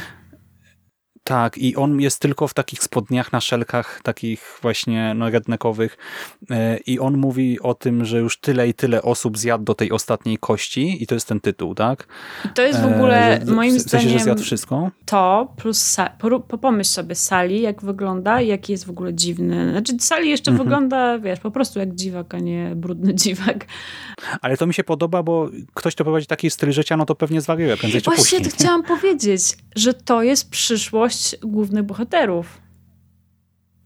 [1.24, 5.98] Tak, i on jest tylko w takich spodniach na szelkach, takich właśnie no, rednekowych
[6.50, 9.92] e, i on mówi o tym, że już tyle i tyle osób zjadł do tej
[9.92, 12.06] ostatniej kości i to jest ten tytuł, tak?
[12.44, 14.90] I to jest w ogóle e, moim w sensie, zdaniem że zjadł wszystko?
[15.06, 15.96] To plus
[16.60, 19.70] pomyśl sobie Sali, jak wygląda i jaki jest w ogóle dziwny.
[19.70, 20.68] Znaczy Sali jeszcze mhm.
[20.68, 23.66] wygląda, wiesz, po prostu jak dziwak, a nie brudny dziwak.
[24.42, 27.40] Ale to mi się podoba, bo ktoś, kto prowadzi taki styl życia, no to pewnie
[27.40, 29.42] zwariuje prędzej czy Właśnie to chciałam powiedzieć,
[29.76, 31.09] że to jest przyszłość
[31.42, 32.60] głównych bohaterów.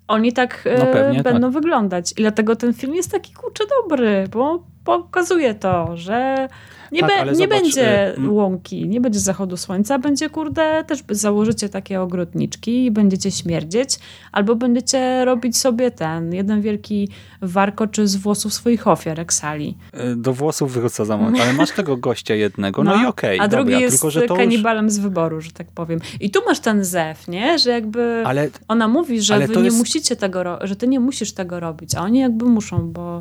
[0.09, 1.53] Oni tak no e, będą tak.
[1.53, 2.13] wyglądać.
[2.13, 6.49] I dlatego ten film jest taki kurczę dobry, bo pokazuje to, że
[6.95, 10.99] nie, tak, be, nie zobacz, będzie y łąki, nie będzie zachodu słońca, będzie kurde, też
[11.11, 13.99] założycie takie ogrodniczki i będziecie śmierdzieć,
[14.33, 17.09] albo będziecie robić sobie ten, jeden wielki
[17.43, 19.77] warkoczy z włosów swoich ofiar, jak sali.
[20.13, 23.37] Y, do włosów wrócę za moment, ale masz tego gościa jednego, no, no i okej.
[23.37, 24.95] Okay, a drugi dobra, jest tylko, że kanibalem już...
[24.95, 26.01] z wyboru, że tak powiem.
[26.21, 27.59] I tu masz ten zew, nie?
[27.59, 29.79] Że jakby ale, ona mówi, że wy nie jest...
[29.79, 33.21] musicie tego, że ty nie musisz tego robić, a oni jakby muszą, bo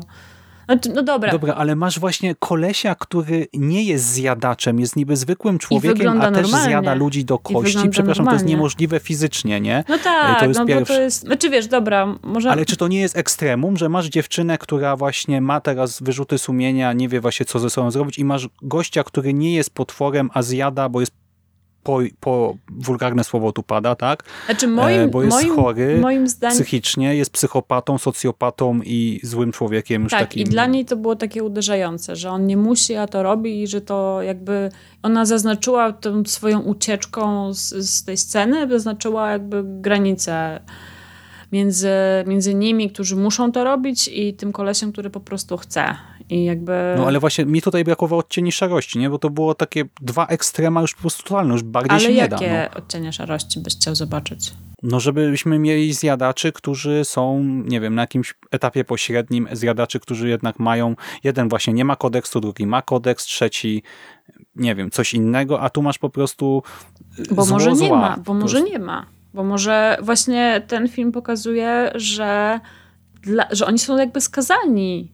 [0.66, 1.32] znaczy, no dobra.
[1.32, 6.42] Dobra, ale masz właśnie kolesia, który nie jest zjadaczem, jest niby zwykłym człowiekiem, a też
[6.42, 6.68] normalnie.
[6.68, 7.88] zjada ludzi do kości.
[7.90, 8.24] Przepraszam, normalnie.
[8.24, 9.84] to jest niemożliwe fizycznie, nie?
[9.88, 10.94] No tak, to jest no pierwszy...
[10.94, 11.20] to jest...
[11.20, 12.50] Znaczy wiesz, dobra, może...
[12.50, 16.92] Ale czy to nie jest ekstremum, że masz dziewczynę, która właśnie ma teraz wyrzuty sumienia,
[16.92, 20.42] nie wie właśnie co ze sobą zrobić i masz gościa, który nie jest potworem, a
[20.42, 21.23] zjada, bo jest
[21.84, 24.24] po, po wulgarne słowo tu pada, tak?
[24.46, 26.56] Znaczy moim, e, Bo jest moim, chory moim zdaniem...
[26.56, 30.02] psychicznie, jest psychopatą, socjopatą i złym człowiekiem.
[30.02, 30.42] Już tak, takim...
[30.42, 33.66] i dla niej to było takie uderzające, że on nie musi, a to robi i
[33.66, 34.70] że to jakby
[35.02, 40.60] ona zaznaczyła tą swoją ucieczką z, z tej sceny, zaznaczyła jakby granicę
[41.52, 41.88] między,
[42.26, 45.96] między nimi, którzy muszą to robić i tym kolesiem, który po prostu chce.
[46.30, 46.94] I jakby...
[46.96, 49.10] No ale właśnie mi tutaj brakowało odcieni szarości, nie?
[49.10, 52.28] Bo to było takie dwa ekstrema już po prostu totalne, już bardziej ale się nie
[52.28, 52.36] da.
[52.36, 54.52] Ale jakie odcienie szarości byś chciał zobaczyć?
[54.82, 60.58] No żebyśmy mieli zjadaczy, którzy są, nie wiem, na jakimś etapie pośrednim, zjadaczy, którzy jednak
[60.58, 63.82] mają, jeden właśnie nie ma kodeksu, drugi ma kodeks, trzeci
[64.56, 66.62] nie wiem, coś innego, a tu masz po prostu
[67.30, 69.06] Bo może nie zła, ma, bo może nie ma.
[69.34, 72.60] Bo może właśnie ten film pokazuje, że,
[73.22, 75.12] dla, że oni są jakby skazani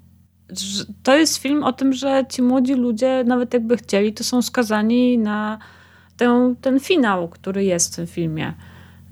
[1.03, 5.18] to jest film o tym, że ci młodzi ludzie, nawet jakby chcieli, to są skazani
[5.18, 5.59] na
[6.16, 8.55] ten, ten finał, który jest w tym filmie.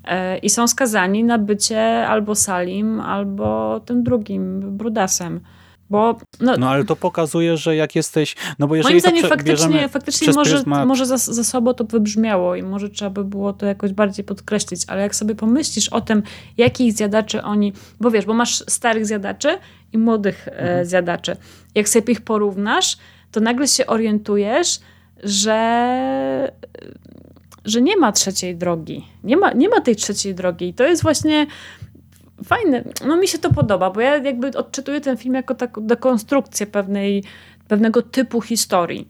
[0.04, 5.40] E, I są skazani na bycie albo Salim, albo tym drugim, Brudasem.
[5.90, 8.36] Bo, no, no ale to pokazuje, że jak jesteś...
[8.58, 10.88] No bo jeżeli moim zdaniem faktycznie, faktycznie może, pryzmat...
[10.88, 14.82] może za, za sobą to wybrzmiało i może trzeba by było to jakoś bardziej podkreślić,
[14.86, 16.22] ale jak sobie pomyślisz o tym,
[16.56, 17.72] jakich zjadaczy oni...
[18.00, 19.58] Bo wiesz, bo masz starych zjadaczy
[19.92, 20.86] i młodych e, mhm.
[20.86, 21.36] zjadaczy.
[21.74, 22.96] Jak sobie ich porównasz,
[23.32, 24.80] to nagle się orientujesz,
[25.22, 26.52] że
[27.64, 29.04] że nie ma trzeciej drogi.
[29.24, 30.68] Nie ma, nie ma tej trzeciej drogi.
[30.68, 31.46] I to jest właśnie
[32.44, 32.84] fajne.
[33.06, 37.24] No mi się to podoba, bo ja jakby odczytuję ten film jako taką dekonstrukcję pewnej,
[37.68, 39.08] pewnego typu historii.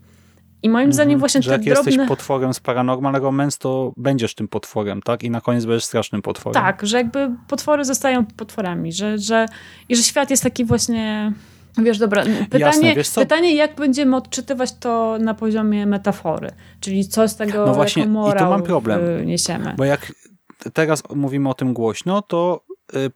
[0.63, 1.21] I moim zdaniem mhm.
[1.21, 1.91] właśnie że te jak drobne...
[1.93, 5.23] jesteś potworem z Paranormal Mens, to będziesz tym potworem, tak?
[5.23, 6.63] I na koniec będziesz strasznym potworem.
[6.63, 9.47] Tak, że jakby potwory zostają potworami, że, że,
[9.89, 11.33] i że świat jest taki właśnie...
[11.83, 16.51] Wiesz, dobra, pytanie, Jasne, wiesz pytanie, jak będziemy odczytywać to na poziomie metafory,
[16.81, 19.75] czyli co z tego no właśnie, jako morał i tu mam problem, niesiemy.
[19.77, 20.13] Bo jak
[20.73, 22.68] teraz mówimy o tym głośno, to Y,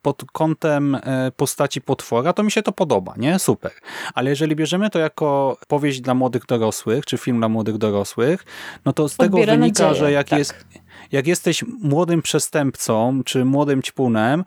[0.03, 1.01] pod kątem y,
[1.37, 3.39] postaci potwora, to mi się to podoba, nie?
[3.39, 3.73] Super.
[4.14, 8.45] Ale jeżeli bierzemy to jako powieść dla młodych dorosłych, czy film dla młodych dorosłych,
[8.85, 10.39] no to z tego wynika, nadzieję, że jak, tak.
[10.39, 10.64] jest,
[11.12, 14.45] jak jesteś młodym przestępcą, czy młodym ćpunem,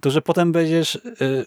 [0.00, 1.00] to że potem będziesz y,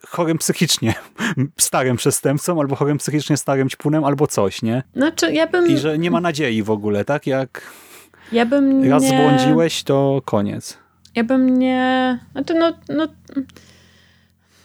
[0.08, 0.94] chorym psychicznie
[1.58, 4.84] starym przestępcą, albo chorym psychicznie starym ćpunem, albo coś, nie?
[4.96, 5.68] Znaczy, ja bym...
[5.68, 7.28] I że nie ma nadziei w ogóle, tak?
[7.28, 7.62] Jak
[8.32, 9.10] ja bym raz nie...
[9.10, 10.85] zbłądziłeś, to koniec.
[11.16, 12.20] Ja bym nie...
[12.32, 13.08] Znaczy no, no,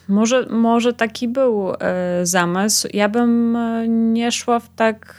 [0.08, 1.76] może, może taki był e,
[2.26, 2.88] zamysł.
[2.92, 5.14] Ja bym e, nie szła w tak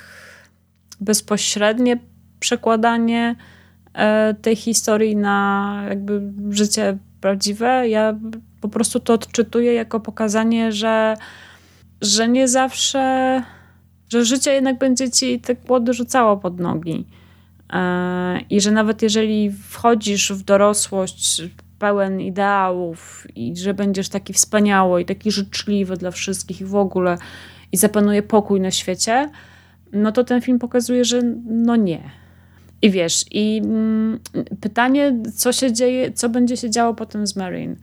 [1.00, 2.00] bezpośrednie
[2.40, 3.36] przekładanie
[3.94, 7.90] e, tej historii na jakby życie prawdziwe.
[7.90, 8.20] Ja
[8.62, 11.18] po prostu to odczytuję jako pokazanie, że,
[12.02, 13.44] że nie zawsze,
[14.10, 17.06] że życie jednak będzie ci te kłody rzucało pod nogi.
[18.50, 21.42] I że nawet jeżeli wchodzisz w dorosłość
[21.80, 27.18] pełen ideałów i że będziesz taki wspaniały i taki życzliwy dla wszystkich i w ogóle
[27.72, 29.30] i zapanuje pokój na świecie,
[29.94, 32.02] no to ten film pokazuje, że no nie.
[32.82, 34.20] I wiesz, i mm,
[34.62, 37.76] pytanie, co się dzieje, co będzie się działo potem z Marine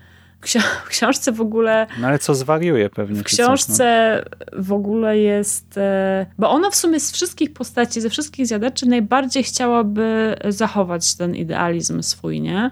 [0.85, 1.87] w książce w ogóle...
[2.01, 3.21] No ale co zwariuje pewnie.
[3.21, 4.63] W książce coś, no.
[4.63, 5.79] w ogóle jest...
[5.79, 11.37] E, bo ona w sumie z wszystkich postaci, ze wszystkich zjadaczy najbardziej chciałaby zachować ten
[11.37, 12.71] idealizm swój, nie?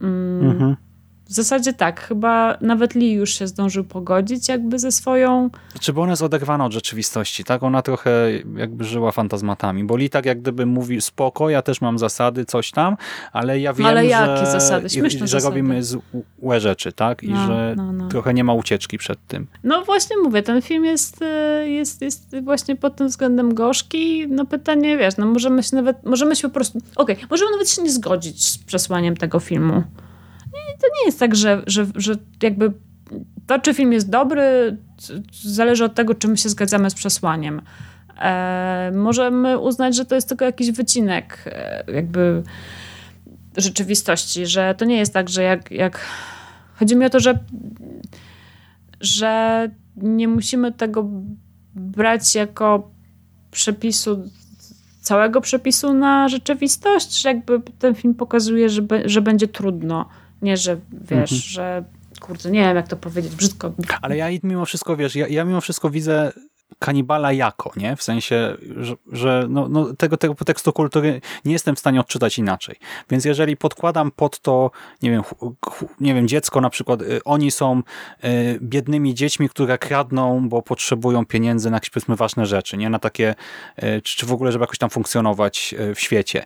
[0.00, 0.50] Mm.
[0.50, 0.76] Mhm.
[1.30, 5.50] W zasadzie tak, chyba nawet Lee już się zdążył pogodzić jakby ze swoją...
[5.80, 7.62] Czy bo ona jest oderwana od rzeczywistości, tak?
[7.62, 8.10] Ona trochę
[8.56, 12.70] jakby żyła fantazmatami, bo Lee tak jak gdyby mówi spoko, ja też mam zasady, coś
[12.70, 12.96] tam,
[13.32, 14.90] ale ja wiem, ale jakie że, zasady?
[14.90, 15.44] Śmieszne że zasady.
[15.44, 17.22] robimy złe rzeczy, tak?
[17.22, 18.08] I no, że no, no.
[18.08, 19.46] trochę nie ma ucieczki przed tym.
[19.64, 24.26] No właśnie mówię, ten film jest, e, jest, jest właśnie pod tym względem gorzki.
[24.28, 27.70] No pytanie, wiesz, no możemy się nawet, możemy się po prostu, okej, okay, możemy nawet
[27.70, 29.82] się nie zgodzić z przesłaniem tego filmu
[30.80, 32.72] to nie jest tak, że, że, że jakby
[33.46, 34.76] to, czy film jest dobry,
[35.42, 37.62] zależy od tego, czy my się zgadzamy z przesłaniem.
[38.18, 42.42] E, możemy uznać, że to jest tylko jakiś wycinek e, jakby
[43.56, 46.06] rzeczywistości, że to nie jest tak, że jak, jak...
[46.74, 47.38] Chodzi mi o to, że,
[49.00, 51.08] że nie musimy tego
[51.74, 52.90] brać jako
[53.50, 54.28] przepisu,
[55.00, 60.08] całego przepisu na rzeczywistość, że jakby ten film pokazuje, że, be, że będzie trudno
[60.42, 61.40] nie, że wiesz, mhm.
[61.40, 61.84] że
[62.20, 63.72] kurde, nie wiem jak to powiedzieć, brzydko.
[64.02, 66.32] Ale ja mimo wszystko, wiesz, ja, ja mimo wszystko widzę
[66.78, 67.96] kanibala jako, nie?
[67.96, 72.38] W sensie, że, że no, no tego, tego tekstu kultury nie jestem w stanie odczytać
[72.38, 72.76] inaczej.
[73.10, 74.70] Więc jeżeli podkładam pod to,
[75.02, 75.22] nie wiem,
[76.00, 77.82] nie wiem dziecko na przykład, y, oni są
[78.24, 82.90] y, biednymi dziećmi, które kradną, bo potrzebują pieniędzy na jakieś powiedzmy ważne rzeczy, nie?
[82.90, 83.34] Na takie,
[83.82, 86.44] y, czy, w ogóle, żeby jakoś tam funkcjonować w świecie.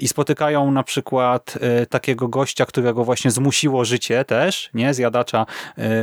[0.00, 1.58] I spotykają na przykład
[1.90, 4.94] takiego gościa, którego właśnie zmusiło życie też, nie?
[4.94, 5.46] Zjadacza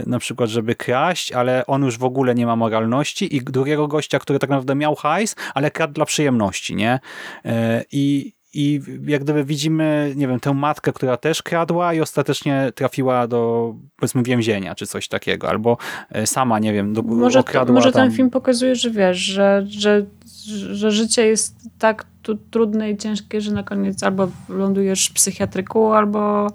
[0.06, 4.20] na przykład, żeby kraść, ale on już w ogóle nie ma moralności i drugiego gościa,
[4.20, 7.00] który tak naprawdę miał hajs, ale kradł dla przyjemności, nie?
[7.46, 12.72] E, I, i jak gdyby widzimy, nie wiem, tę matkę, która też kradła i ostatecznie
[12.76, 15.78] trafiła do, powiedzmy, więzienia, czy coś takiego, albo
[16.10, 18.08] e, sama, nie wiem, do, może, okradła Może tam...
[18.08, 20.06] ten film pokazuje, że wiesz, że, że,
[20.72, 22.06] że życie jest tak
[22.52, 26.48] trudne i ciężkie, że na koniec albo lądujesz w psychiatryku, albo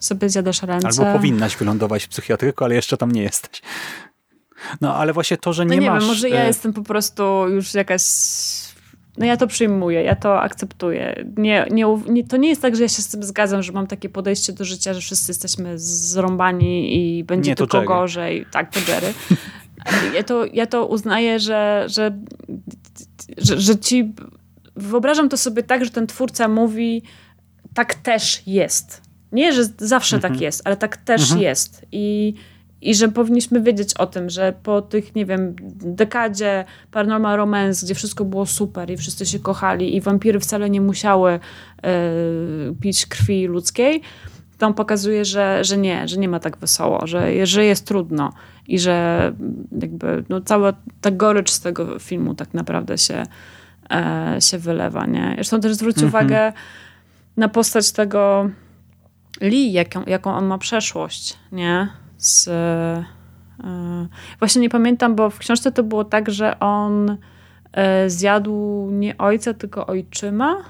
[0.00, 0.88] sobie zjadasz ręce.
[0.88, 3.62] Albo powinnaś wylądować w psychiatryku, ale jeszcze tam nie jesteś.
[4.80, 6.02] No ale właśnie to, że nie, no nie masz...
[6.02, 8.02] wiem, może ja e, jestem po prostu już jakaś...
[9.18, 11.24] No ja to przyjmuję, ja to akceptuję.
[11.36, 13.86] Nie, nie, nie, to nie jest tak, że ja się z tym zgadzam, że mam
[13.86, 17.88] takie podejście do życia, że wszyscy jesteśmy zrąbani i będzie nie, tylko Jerry.
[17.88, 18.46] gorzej.
[18.50, 19.14] Tak, to Jerry.
[20.14, 22.18] Ja to, ja to uznaję, że, że,
[23.38, 24.12] że, że ci...
[24.76, 27.02] Wyobrażam to sobie tak, że ten twórca mówi
[27.74, 29.02] tak też jest.
[29.32, 30.34] Nie, że zawsze tak mhm.
[30.34, 31.40] tak jest, ale tak też mhm.
[31.40, 31.86] jest.
[31.92, 32.34] I
[32.82, 37.94] i że powinniśmy wiedzieć o tym, że po tych, nie wiem, dekadzie Paranormal Romance, gdzie
[37.94, 41.40] wszystko było super i wszyscy się kochali i wampiry wcale nie musiały e,
[42.80, 44.02] pić krwi ludzkiej,
[44.58, 48.32] to on pokazuje, że, że nie, że nie ma tak wesoło, że, że jest trudno
[48.66, 49.32] i że
[49.80, 53.22] jakby no, cała ta gorycz z tego filmu tak naprawdę się,
[53.90, 55.06] e, się wylewa.
[55.06, 55.32] Nie?
[55.34, 56.08] Zresztą też zwróć mhm.
[56.08, 56.52] uwagę
[57.36, 58.50] na postać tego
[59.40, 61.88] Lee, jaką, jaką on ma przeszłość, nie?
[62.18, 63.04] Z, e,
[64.38, 67.16] właśnie nie pamiętam, bo w książce to było tak, że on
[67.72, 70.64] e, zjadł nie ojca, tylko ojczyma.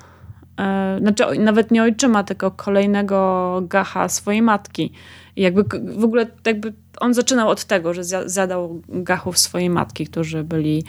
[0.60, 4.92] E, znaczy nawet nie ojczyma, tylko kolejnego gacha swojej matki.
[5.36, 5.64] I jakby
[5.98, 10.84] w ogóle jakby on zaczynał od tego, że zjadał gachów swojej matki, którzy byli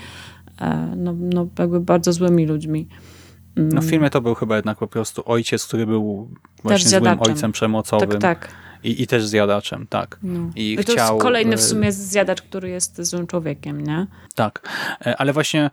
[0.98, 2.88] no, no jakby bardzo złymi ludźmi.
[3.56, 6.30] No w filmie to był chyba jednak po prostu ojciec, który był
[6.64, 8.10] właśnie złym ojcem przemocowym.
[8.10, 8.50] Tak, tak.
[8.84, 10.18] I, I też zjadaczem, tak.
[10.24, 10.50] No.
[10.56, 10.96] I, to chciał...
[10.96, 14.08] jest kolejny w sumie zjadacz, który jest złym człowiekiem, nie?
[14.36, 14.70] Tak,
[15.06, 15.70] e, ale właśnie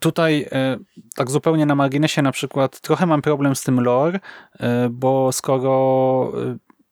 [0.00, 0.78] Tutaj e,
[1.16, 4.20] tak zupełnie na marginesie na przykład trochę mam problem z tym lore,
[4.60, 6.32] e, bo skoro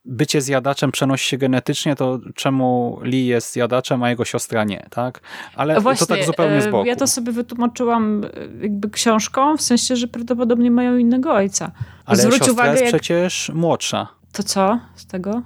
[0.05, 5.21] bycie zjadaczem przenosi się genetycznie, to czemu Lee jest zjadaczem, a jego siostra nie, tak?
[5.55, 6.87] Ale Właśnie, to tak zupełnie z boku.
[6.87, 8.23] Ja to sobie wytłumaczyłam
[8.61, 11.71] jakby książką, w sensie, że prawdopodobnie mają innego ojca.
[12.07, 12.91] Ale Zwróć siostra uwagę, jest jak...
[12.91, 14.20] przecież młodsza.
[14.33, 15.43] To co z tego?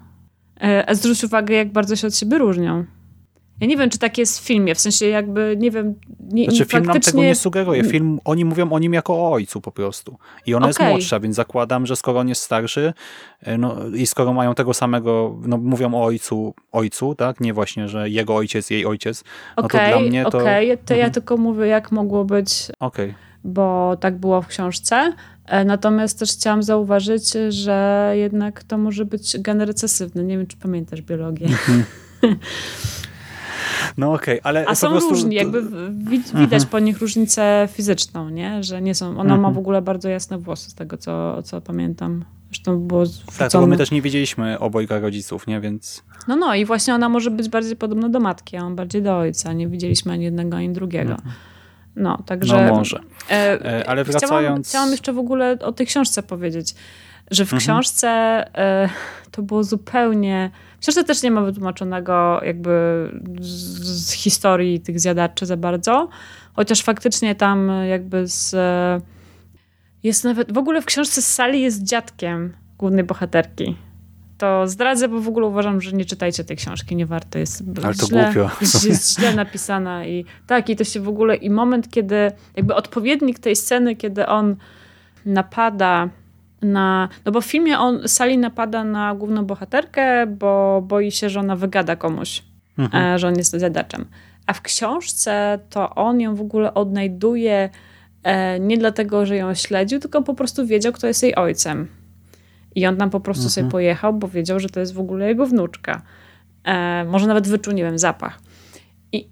[0.62, 2.84] E, a zwróć uwagę, jak bardzo się od siebie różnią.
[3.60, 5.94] Ja nie wiem, czy tak jest w filmie, w sensie jakby, nie wiem...
[6.20, 7.84] Nie, znaczy film nam tego nie sugeruje.
[7.84, 10.18] Film, oni mówią o nim jako o ojcu po prostu.
[10.46, 10.86] I ona okay.
[10.86, 12.92] jest młodsza, więc zakładam, że skoro on jest starszy
[13.40, 17.40] e, no, i skoro mają tego samego, no mówią o ojcu, ojcu, tak?
[17.40, 19.24] Nie właśnie, że jego ojciec, jej ojciec.
[19.56, 20.38] No okay, to dla mnie to...
[20.38, 20.84] Okej, okay.
[20.84, 21.12] to ja mhm.
[21.12, 22.66] tylko mówię, jak mogło być...
[22.80, 23.14] Okay.
[23.44, 25.12] Bo tak było w książce.
[25.46, 30.24] E, natomiast też chciałam zauważyć, że jednak to może być gen recesywny.
[30.24, 31.46] Nie wiem, czy pamiętasz biologię.
[31.46, 31.84] Mhm.
[33.96, 35.10] No okej, okay, ale A są prostu...
[35.10, 35.62] różni, jakby
[36.34, 36.66] widać mhm.
[36.66, 38.62] po nich różnicę fizyczną, nie?
[38.62, 39.40] Że nie są, ona mhm.
[39.40, 42.24] ma w ogóle bardzo jasne włosy z tego, co, co pamiętam.
[42.48, 43.04] Zresztą było
[43.38, 45.60] Tak, bo my też nie wiedzieliśmy obojga rodziców, nie?
[45.60, 46.02] Więc...
[46.28, 49.18] No, no i właśnie ona może być bardziej podobna do matki, a on bardziej do
[49.18, 49.52] ojca.
[49.52, 51.12] Nie widzieliśmy ani jednego, ani drugiego.
[51.12, 51.34] Mhm.
[51.96, 52.66] No, także...
[52.66, 53.00] No może.
[53.30, 54.44] E, e, ale wracając...
[54.44, 56.74] Chciałam, chciałam, jeszcze w ogóle o tej książce powiedzieć,
[57.30, 57.60] że w mhm.
[57.60, 58.08] książce
[58.58, 58.88] e,
[59.30, 60.50] to było zupełnie...
[60.76, 63.08] W książce też nie ma wytłumaczonego jakby
[63.40, 66.08] z, z, historii tych zjadaczy za bardzo,
[66.52, 68.56] chociaż faktycznie tam jakby z...
[70.02, 70.52] Jest nawet...
[70.52, 73.76] W ogóle w książce Sally jest dziadkiem głównej bohaterki
[74.38, 77.38] to zdradzę, bo w ogóle uważam, że nie czytajcie tej książki, nie warto.
[77.38, 78.50] Jest Ale to źle, głupio.
[78.88, 83.38] Jest, źle napisana i tak, i to się w ogóle, i moment, kiedy jakby odpowiednik
[83.38, 84.56] tej sceny, kiedy on
[85.26, 86.08] napada
[86.62, 91.40] na, no bo w filmie on, Sally napada na główną bohaterkę, bo boi się, że
[91.40, 92.42] ona wygada komuś,
[92.78, 93.14] mhm.
[93.14, 94.04] E, że on jest zjadaczem.
[94.46, 97.70] A w książce to on ją w ogóle odnajduje
[98.22, 101.88] e, nie dlatego, że ją śledził, tylko po prostu wiedział, kto jest jej ojcem.
[102.74, 103.50] I on tam po prostu mhm.
[103.50, 106.02] sobie pojechał, bo wiedział, że to jest w ogóle jego wnuczka.
[106.64, 108.40] E, może nawet wyczuł, nie wiem, zapach.
[109.12, 109.28] I,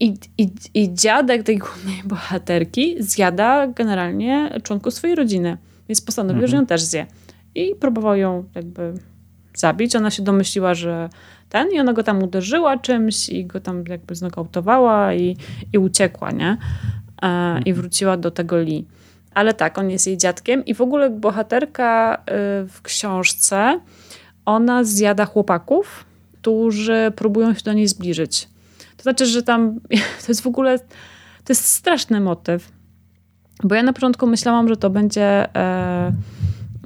[0.00, 5.56] i, i, I dziadek tej głównej bohaterki zjada generalnie członków swojej rodziny.
[5.88, 6.50] Więc postanowił, mhm.
[6.50, 7.06] że ją też zje.
[7.54, 8.92] I próbował ją jakby
[9.54, 9.96] zabić.
[9.96, 11.08] Ona się domyśliła, że
[11.48, 15.36] ten i ona go tam uderzyła czymś i go tam jakby znokautowała i,
[15.72, 16.56] i uciekła, nie?
[17.22, 17.64] E, mhm.
[17.64, 18.86] I wróciła do tego Lee.
[19.36, 22.22] Ale tak, on jest jej dziadkiem i w ogóle bohaterka y,
[22.68, 23.80] w książce,
[24.46, 26.04] ona zjada chłopaków,
[26.40, 28.48] którzy próbują się do niej zbliżyć.
[28.96, 29.80] To znaczy, że tam
[30.22, 32.72] to jest w ogóle, to jest straszny motyw.
[33.64, 35.56] Bo ja na początku myślałam, że to będzie...
[35.56, 36.12] E,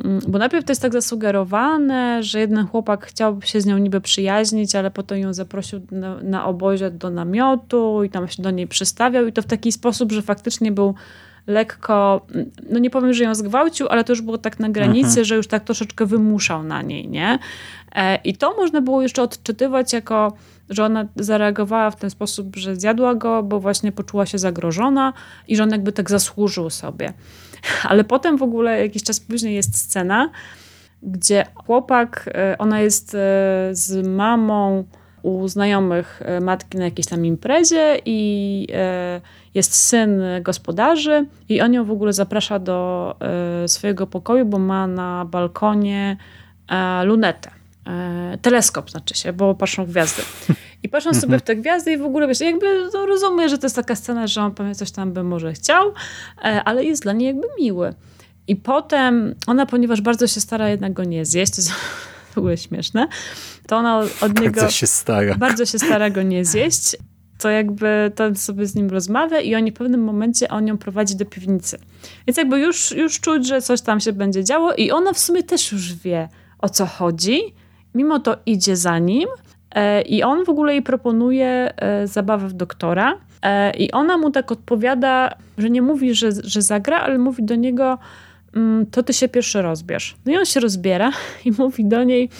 [0.05, 4.01] mm, bo najpierw to jest tak zasugerowane, że jeden chłopak chciałby się z nią niby
[4.01, 8.67] przyjaźnić, ale potem ją zaprosił na, na obozie do namiotu i tam się do niej
[8.67, 10.95] przystawiał i to w taki sposób, że faktycznie był
[11.51, 12.27] lekko,
[12.71, 15.25] no nie powiem, że ją zgwałcił, ale to już było tak na granicy, mhm.
[15.25, 17.39] że już tak troszeczkę wymuszał na niej, nie?
[17.95, 20.33] E, I to można było jeszcze odczytywać jako,
[20.71, 25.13] że ona zareagowała w ten sposób, że zjadła go, bo właśnie poczuła się zagrożona
[25.49, 27.13] i że on jakby tak zasłużył sobie.
[27.91, 30.31] Ale potem w ogóle jakiś czas później jest scena,
[31.03, 33.19] gdzie chłopak, e, ona jest e,
[33.73, 34.85] z mamą
[35.23, 38.67] u znajomych matki na jakiejś tam imprezie i
[39.55, 43.17] jest syn gospodarzy i on ją w ogóle zaprasza do
[43.65, 46.17] e, swojego pokoju, bo ma na balkonie
[46.69, 47.51] e, lunetę.
[47.87, 50.23] E, teleskop znaczy się, bo patrzą gwiazdy.
[50.83, 53.67] I patrzą sobie w te gwiazdy i w ogóle wiesz, jakby no, rozumie, że to
[53.67, 55.93] jest taka scena, że on pewnie coś tam by może chciał,
[56.65, 57.95] ale jest dla niej jakby miły.
[58.49, 61.73] I potem ona, ponieważ bardzo się stara jednak go nie zjeść, to jest
[62.35, 63.09] w ogóle śmieszne,
[63.71, 65.35] to ona od niego bardzo się stara.
[65.35, 66.97] Bardzo się stara go nie zjeść.
[67.39, 71.17] To jakby ten sobie z nim rozmawia i oni w pewnym momencie on ją prowadzi
[71.17, 71.79] do piwnicy.
[72.27, 75.43] Więc jakby już, już czuć, że coś tam się będzie działo i ona w sumie
[75.43, 77.41] też już wie o co chodzi.
[77.95, 79.29] Mimo to idzie za nim
[79.75, 83.19] e, i on w ogóle jej proponuje e, zabawę w doktora.
[83.43, 87.55] E, I ona mu tak odpowiada, że nie mówi, że, że zagra, ale mówi do
[87.55, 87.99] niego,
[88.55, 90.17] mm, to ty się pierwszy rozbierz.
[90.27, 91.13] No i on się rozbiera
[91.45, 92.31] i mówi do niej,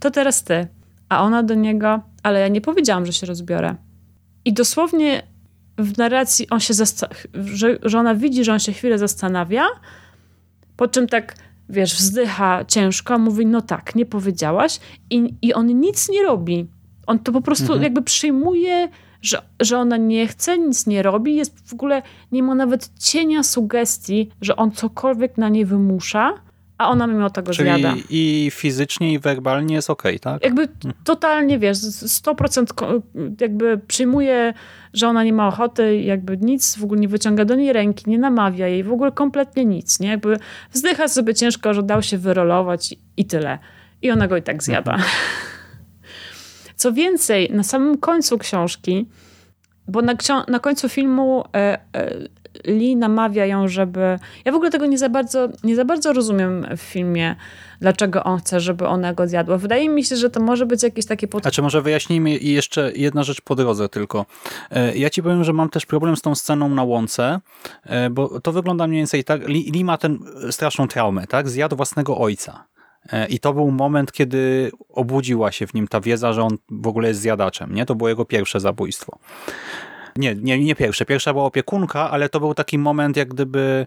[0.00, 0.66] to teraz ty.
[1.08, 3.74] A ona do niego, ale ja nie powiedziałam, że się rozbiorę.
[4.44, 5.22] I dosłownie
[5.78, 6.74] w narracji on się
[7.34, 9.66] że, że ona widzi, że on się chwilę zastanawia,
[10.76, 11.34] po czym tak,
[11.68, 14.80] wiesz, wzdycha ciężko, mówi, no tak, nie powiedziałaś.
[15.10, 16.66] I, i on nic nie robi.
[17.06, 17.82] On to po prostu mhm.
[17.82, 18.88] jakby przyjmuje
[19.22, 23.42] że, że ona nie chce, nic nie robi, jest w ogóle, nie ma nawet cienia
[23.42, 26.34] sugestii, że on cokolwiek na niej wymusza,
[26.78, 27.94] a ona mimo tego Czyli zjada.
[28.10, 30.44] i fizycznie, i werbalnie jest okej, okay, tak?
[30.44, 30.68] Jakby
[31.04, 33.02] totalnie, wiesz, 100%
[33.40, 34.54] jakby przyjmuje,
[34.92, 38.18] że ona nie ma ochoty, jakby nic, w ogóle nie wyciąga do niej ręki, nie
[38.18, 40.08] namawia jej, w ogóle kompletnie nic, nie?
[40.08, 40.36] Jakby
[40.72, 43.58] wzdycha sobie ciężko, że dał się wyrolować i tyle.
[44.02, 44.92] I ona go i tak zjada.
[44.92, 45.10] Mhm.
[46.76, 49.08] Co więcej, na samym końcu książki,
[49.88, 50.14] bo na,
[50.48, 52.28] na końcu filmu e, e,
[52.64, 54.18] Lee namawia ją, żeby.
[54.44, 57.36] Ja w ogóle tego nie za bardzo, nie za bardzo rozumiem w filmie,
[57.80, 59.58] dlaczego on chce, żeby ona go zjadła.
[59.58, 61.28] Wydaje mi się, że to może być jakieś takie.
[61.28, 61.46] Pod...
[61.46, 64.26] A czy może wyjaśnijmy i jeszcze jedna rzecz po drodze tylko.
[64.70, 67.40] E, ja ci powiem, że mam też problem z tą sceną na łące,
[67.84, 69.48] e, bo to wygląda mniej więcej tak.
[69.48, 70.16] Lee, Lee ma tę
[70.50, 71.48] straszną traumę, tak?
[71.48, 72.64] Zjadł własnego ojca.
[73.12, 76.86] E, I to był moment, kiedy obudziła się w nim ta wiedza, że on w
[76.86, 77.74] ogóle jest zjadaczem.
[77.74, 77.86] Nie?
[77.86, 79.18] To było jego pierwsze zabójstwo.
[80.18, 81.04] Nie, nie, nie pierwsze.
[81.04, 83.86] Pierwsza była opiekunka, ale to był taki moment, jak gdyby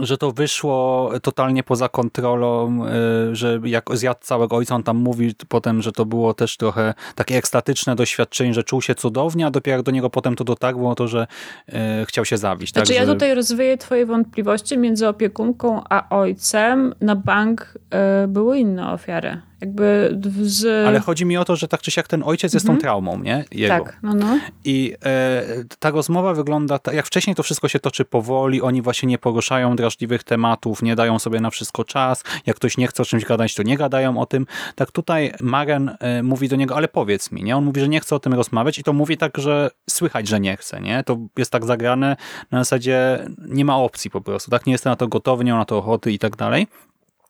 [0.00, 5.34] że to wyszło totalnie poza kontrolą, y, że jak zjadł całego ojca, on tam mówi
[5.48, 9.82] potem, że to było też trochę takie ekstatyczne doświadczenie, że czuł się cudownie, a dopiero
[9.82, 11.26] do niego potem to dotarło to, że
[11.68, 11.72] y,
[12.06, 12.72] chciał się zabić.
[12.72, 16.94] Znaczy tak, ja tutaj rozwieję twoje wątpliwości między opiekunką a ojcem.
[17.00, 17.78] Na bank
[18.24, 19.40] y, były inne ofiary.
[19.60, 20.86] Jakby z...
[20.86, 22.78] Ale chodzi mi o to, że tak czy siak ten ojciec jest mhm.
[22.78, 23.44] tą traumą, nie?
[23.52, 23.74] Jego.
[23.74, 24.38] Tak, no, no.
[24.64, 25.44] I e,
[25.78, 29.76] ta rozmowa wygląda tak, jak wcześniej to wszystko się toczy powoli, oni właśnie nie poruszają
[29.76, 33.54] drażliwych tematów, nie dają sobie na wszystko czas, jak ktoś nie chce o czymś gadać,
[33.54, 34.46] to nie gadają o tym.
[34.74, 37.56] Tak tutaj Maren e, mówi do niego, ale powiedz mi, nie?
[37.56, 40.40] On mówi, że nie chce o tym rozmawiać i to mówi tak, że słychać, że
[40.40, 41.04] nie chce, nie?
[41.04, 42.16] To jest tak zagrane
[42.50, 44.66] na zasadzie nie ma opcji po prostu, tak?
[44.66, 46.66] Nie jestem na to gotowy, nie mam na to ochoty i tak dalej.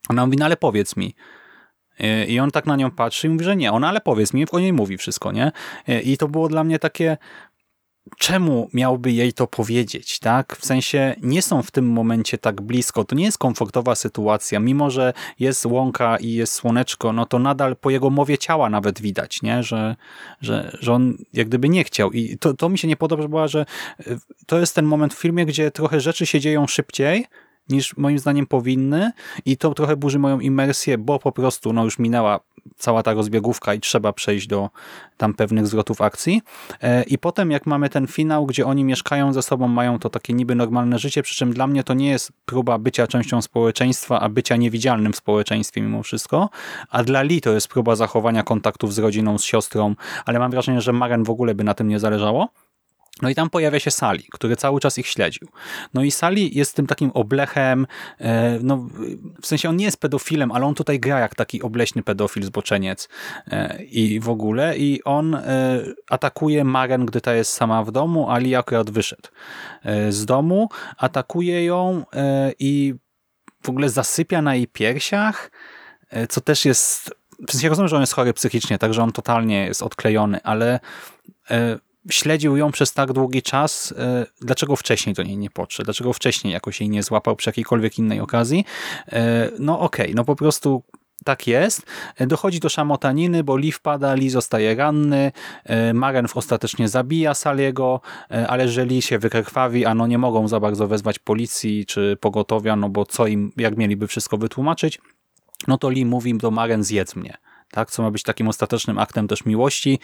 [0.08, 1.14] Ona mówi, no ale powiedz mi.
[2.28, 4.58] I on tak na nią patrzy i mówi, że nie, ona ale powiedz mi, o
[4.58, 5.52] niej mówi wszystko, nie?
[6.04, 7.16] I to było dla mnie takie,
[8.18, 10.56] czemu miałby jej to powiedzieć, tak?
[10.56, 14.90] W sensie nie są w tym momencie tak blisko, to nie jest komfortowa sytuacja, mimo
[14.90, 19.42] że jest łąka i jest słoneczko, no to nadal po jego mowie ciała nawet widać,
[19.42, 19.62] nie?
[19.62, 19.96] Że,
[20.40, 23.66] że, że on jak gdyby nie chciał i to, to mi się nie podoba, że
[24.46, 27.26] to jest ten moment w filmie, gdzie trochę rzeczy się dzieją szybciej,
[27.68, 29.12] niż moim zdaniem powinny
[29.44, 32.40] i to trochę burzy moją imersję, bo po prostu no już minęła
[32.76, 34.70] cała ta rozbiegówka i trzeba przejść do
[35.16, 36.42] tam pewnych zwrotów akcji.
[36.82, 40.32] E, I potem jak mamy ten finał, gdzie oni mieszkają ze sobą, mają to takie
[40.32, 44.28] niby normalne życie, przy czym dla mnie to nie jest próba bycia częścią społeczeństwa, a
[44.28, 46.50] bycia niewidzialnym w społeczeństwie mimo wszystko,
[46.90, 49.94] a dla Lee to jest próba zachowania kontaktów z rodziną, z siostrą,
[50.24, 52.48] ale mam wrażenie, że Maren w ogóle by na tym nie zależało.
[53.22, 55.48] No i tam pojawia się Sali, który cały czas ich śledził.
[55.94, 57.86] No i Sali jest tym takim oblechem,
[58.18, 58.88] e, no
[59.42, 63.08] w sensie on nie jest pedofilem, ale on tutaj gra jak taki obleśny pedofil, zboczeniec
[63.46, 68.30] e, i w ogóle i on e, atakuje Maren, gdy ta jest sama w domu,
[68.30, 69.28] a Lee akurat wyszedł
[70.08, 72.04] z domu, atakuje ją
[72.58, 72.94] i
[73.62, 75.50] w ogóle zasypia na jej piersiach,
[76.28, 77.14] co też jest,
[77.48, 80.80] w sensie rozumiem, że on jest chory psychicznie, także on totalnie jest odklejony, ale
[82.10, 86.52] śledził ją przez tak długi czas, e, dlaczego wcześniej do niej nie podszedł, dlaczego wcześniej
[86.52, 88.64] jakoś jej nie złapał przy jakiejkolwiek innej okazji.
[89.12, 90.82] E, no okej, okay, no po prostu
[91.24, 91.82] tak jest.
[92.16, 95.32] E, dochodzi do szamotaniny, bo Lee wpada, Lee zostaje ranny,
[95.94, 98.00] Maren ostatecznie zabija Saliego,
[98.48, 102.76] ale że Lee się wykrwawi, a no nie mogą za bardzo wezwać policji czy pogotowia,
[102.76, 105.00] no bo co im, jak mieliby wszystko wytłumaczyć,
[105.68, 107.36] no to Lee mówi do Maren zjedz mnie.
[107.70, 109.98] Tak, co ma być takim ostatecznym aktem też miłości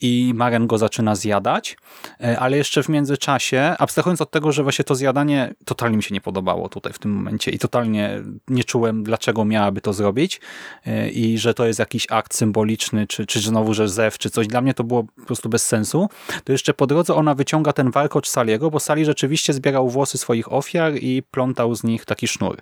[0.00, 1.76] i Maren go zaczyna zjadać,
[2.20, 6.14] e, ale jeszcze w międzyczasie, abstrahując od tego, że właśnie to zjadanie totalnie mi się
[6.14, 10.40] nie podobało tutaj w tym momencie i totalnie nie czułem, dlaczego miałaby to zrobić
[10.86, 14.46] e, i że to jest jakiś akt symboliczny, czy, czy znowu, że zew, czy coś.
[14.46, 16.08] Dla mnie to było po prostu bez sensu.
[16.44, 20.52] To jeszcze po drodze ona wyciąga ten warkocz Saliego, bo Sali rzeczywiście zbierał włosy swoich
[20.52, 22.58] ofiar i plątał z nich taki sznur.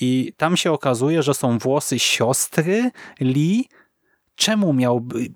[0.00, 2.90] I tam się okazuje, że są włosy siostry
[3.20, 3.68] Lee,
[4.38, 5.28] czemu miałby,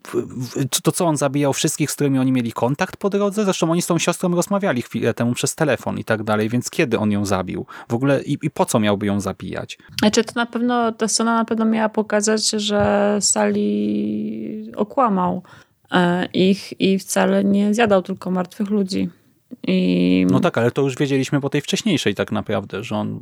[0.82, 3.44] to co on zabijał wszystkich, z którymi oni mieli kontakt po drodze?
[3.44, 6.98] Zresztą oni z tą siostrą rozmawiali chwilę temu przez telefon i tak dalej, więc kiedy
[6.98, 7.66] on ją zabił?
[7.88, 9.78] W ogóle i, i po co miałby ją zabijać?
[9.98, 15.42] Znaczy to na pewno, ta scena na pewno miała pokazać, że Sali okłamał
[15.92, 19.08] e, ich i wcale nie zjadał tylko martwych ludzi.
[19.66, 20.26] I...
[20.30, 23.20] No tak, ale to już wiedzieliśmy po tej wcześniejszej tak naprawdę, że on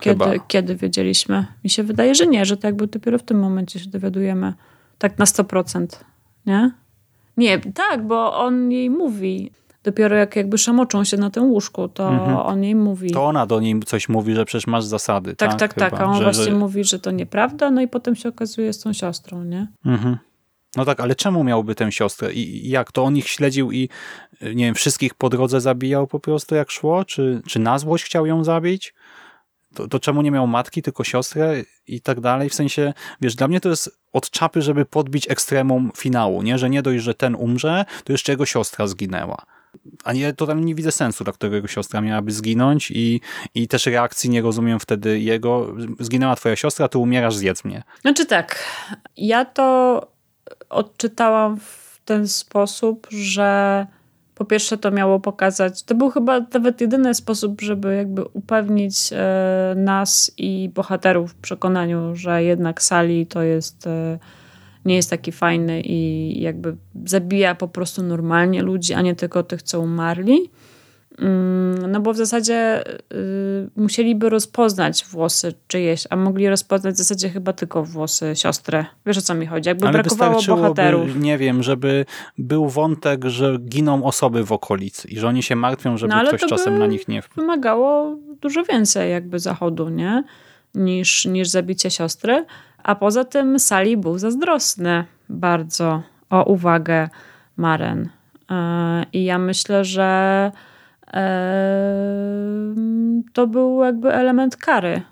[0.00, 0.44] kiedy, chyba...
[0.46, 1.46] kiedy wiedzieliśmy?
[1.64, 4.52] Mi się wydaje, że nie, że to jakby dopiero w tym momencie się dowiadujemy.
[4.98, 5.86] Tak na 100%,
[6.46, 6.72] nie?
[7.36, 9.50] Nie, tak, bo on jej mówi.
[9.84, 12.36] Dopiero jak jakby szamoczą się na tym łóżku, to mhm.
[12.36, 13.10] on jej mówi.
[13.10, 15.36] To ona do niej coś mówi, że przecież masz zasady.
[15.36, 16.00] Tak, tak, tak, tak.
[16.00, 16.52] A on że, właśnie że...
[16.52, 19.66] mówi, że to nieprawda, no i potem się okazuje z tą siostrą, nie?
[19.84, 20.16] Mhm.
[20.76, 22.32] No tak, ale czemu miałby tę siostrę?
[22.32, 22.92] I jak?
[22.92, 23.88] To on ich śledził i
[24.42, 27.04] nie wiem, wszystkich po drodze zabijał po prostu jak szło?
[27.04, 28.94] Czy, czy na złość chciał ją zabić?
[29.74, 31.54] To, to czemu nie miał matki, tylko siostrę
[31.86, 32.50] i tak dalej?
[32.50, 36.58] W sensie, wiesz, dla mnie to jest od czapy, żeby podbić ekstremum finału, nie?
[36.58, 39.46] Że nie dość, że ten umrze, to jeszcze jego siostra zginęła.
[40.04, 43.20] A nie, totalnie nie widzę sensu, dla którego siostra miałaby zginąć i,
[43.54, 45.74] i też reakcji nie rozumiem wtedy jego.
[46.00, 47.82] Zginęła twoja siostra, ty umierasz, zjedz mnie.
[48.00, 48.64] Znaczy tak,
[49.16, 50.00] ja to
[50.68, 53.86] odczytałam w ten sposób, że
[54.42, 59.74] po pierwsze to miało pokazać, to był chyba nawet jedyny sposób, żeby jakby upewnić e,
[59.76, 64.18] nas i bohaterów w przekonaniu, że jednak Sali to jest, e,
[64.84, 69.62] nie jest taki fajny i jakby zabija po prostu normalnie ludzi, a nie tylko tych,
[69.62, 70.50] co umarli.
[71.18, 77.30] Mm, no bo w zasadzie y, musieliby rozpoznać włosy czyjeś, a mogli rozpoznać w zasadzie
[77.30, 78.84] chyba tylko włosy siostry.
[79.06, 79.68] Wiesz o co mi chodzi?
[79.68, 81.16] Jakby Ale brakowało bohaterów.
[81.16, 82.04] Nie wiem, żeby
[82.38, 86.40] był wątek, że giną osoby w okolicy i że oni się martwią, żeby no, ktoś
[86.40, 87.22] czasem na nich nie...
[87.36, 90.24] wymagało dużo więcej jakby zachodu, nie?
[90.74, 92.44] Niż, niż zabicie siostry.
[92.82, 97.08] A poza tym Sali był zazdrosny bardzo o uwagę
[97.56, 98.02] Maren.
[98.02, 98.08] Y,
[99.12, 100.52] I ja myślę, że
[103.32, 105.02] to był jakby element kary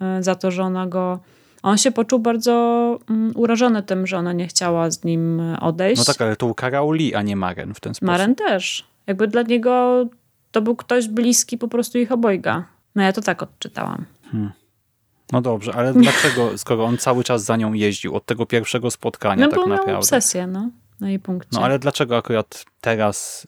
[0.00, 1.20] e, za to, że ona go.
[1.62, 5.98] On się poczuł bardzo mm, urażony tym, że ona nie chciała z nim odejść.
[5.98, 8.06] No tak, ale to ukarał Lee, a nie Maren w ten sposób.
[8.06, 8.86] Maren też.
[9.06, 10.04] Jakby dla niego
[10.50, 12.64] to był ktoś bliski po prostu ich obojga.
[12.94, 14.04] No ja to tak odczytałam.
[14.30, 14.50] Hmm.
[15.32, 19.44] No dobrze, ale dlaczego, skoro on cały czas za nią jeździł od tego pierwszego spotkania
[19.44, 19.92] no, tak bo naprawdę?
[19.92, 20.70] Miał obsesję, no,
[21.00, 21.50] na jej punkcie.
[21.52, 23.46] No ale dlaczego akurat teraz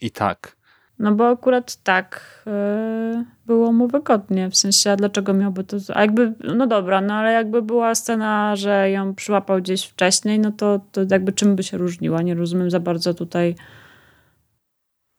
[0.00, 0.56] i tak?
[1.00, 4.50] No bo akurat tak yy, było mu wygodnie.
[4.50, 5.76] W sensie, a dlaczego miałby to...
[5.94, 10.52] A jakby, no dobra, no ale jakby była scena, że ją przyłapał gdzieś wcześniej, no
[10.52, 12.22] to, to jakby czym by się różniła?
[12.22, 13.54] Nie rozumiem za bardzo tutaj...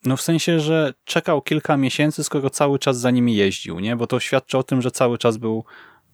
[0.05, 3.95] No w sensie, że czekał kilka miesięcy, skoro cały czas za nimi jeździł, nie?
[3.95, 5.63] Bo to świadczy o tym, że cały czas był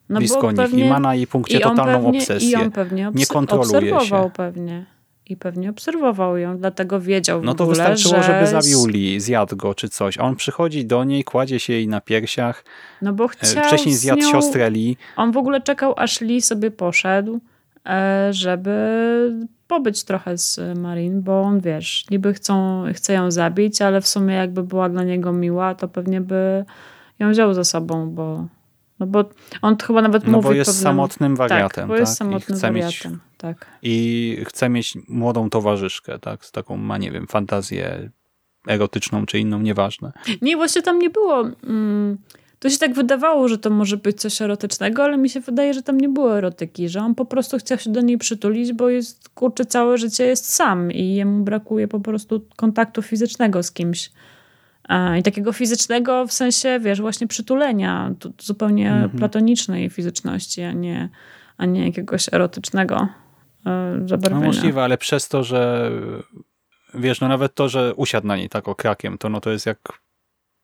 [0.08, 2.50] no blisko nich pewnie, i ma na jej punkcie totalną pewnie, obsesję.
[2.50, 4.30] I on pewnie nie kontroluje obserwował się.
[4.34, 4.97] pewnie
[5.28, 8.22] i pewnie obserwował ją, dlatego wiedział No to ogóle, wystarczyło, że...
[8.22, 10.18] żeby zabił Lee, zjadł go czy coś.
[10.18, 12.64] A on przychodzi do niej, kładzie się jej na piersiach.
[13.02, 14.30] No bo chciał Wcześniej zjadł nią...
[14.30, 14.96] siostrę Lee.
[15.16, 17.40] On w ogóle czekał, aż Lee sobie poszedł,
[17.86, 18.78] e, żeby
[19.68, 24.34] pobyć trochę z Marin, bo on, wiesz, niby chcą, chce ją zabić, ale w sumie
[24.34, 26.64] jakby była dla niego miła, to pewnie by
[27.18, 28.46] ją wziął ze sobą, bo
[29.00, 29.24] no bo
[29.62, 30.44] on chyba nawet no mówi...
[30.44, 30.82] bo jest pewnym...
[30.82, 31.82] samotnym wariatem.
[31.82, 32.18] Tak, bo jest tak?
[32.18, 33.12] samotnym wariatem.
[33.12, 33.20] Mieć...
[33.36, 33.66] Tak.
[33.82, 36.44] I chce mieć młodą towarzyszkę, tak?
[36.44, 38.10] Z taką ma, nie wiem, fantazję
[38.68, 40.12] erotyczną czy inną, nieważne.
[40.42, 41.40] Nie, właśnie tam nie było...
[41.64, 42.18] Mm,
[42.58, 45.82] to się tak wydawało, że to może być coś erotycznego, ale mi się wydaje, że
[45.82, 49.28] tam nie było erotyki, że on po prostu chciał się do niej przytulić, bo jest,
[49.28, 54.10] kurczę, całe życie jest sam i jemu brakuje po prostu kontaktu fizycznego z kimś.
[55.18, 59.10] I takiego fizycznego w sensie, wiesz, właśnie przytulenia, zupełnie mhm.
[59.10, 61.08] platonicznej fizyczności, a nie,
[61.56, 63.08] a nie jakiegoś erotycznego
[63.66, 64.40] e, zabarwienia.
[64.40, 65.90] No możliwe, ale przez to, że
[66.94, 69.78] wiesz, no nawet to, że usiadł na niej tak okrakiem, to no to jest jak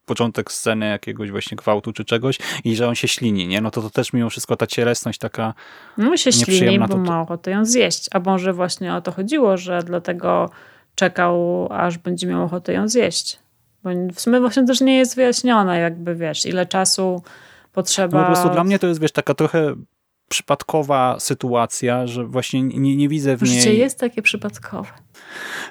[0.07, 3.61] początek sceny jakiegoś właśnie gwałtu czy czegoś i że on się ślini, nie?
[3.61, 5.55] No to to też mimo wszystko ta cielesność taka
[5.99, 6.97] No się ślini, bo to...
[6.97, 8.09] ma ochotę ją zjeść.
[8.13, 10.51] A może właśnie o to chodziło, że dlatego
[10.95, 13.44] czekał, aż będzie miał ochotę ją zjeść.
[13.85, 17.23] Bo w sumie właśnie też nie jest wyjaśnione, jakby wiesz, ile czasu
[17.73, 18.19] potrzeba.
[18.19, 19.75] No po prostu dla mnie to jest, wiesz, taka trochę
[20.29, 23.55] przypadkowa sytuacja, że właśnie nie, nie widzę w niej...
[23.55, 24.89] Życie jest takie przypadkowe.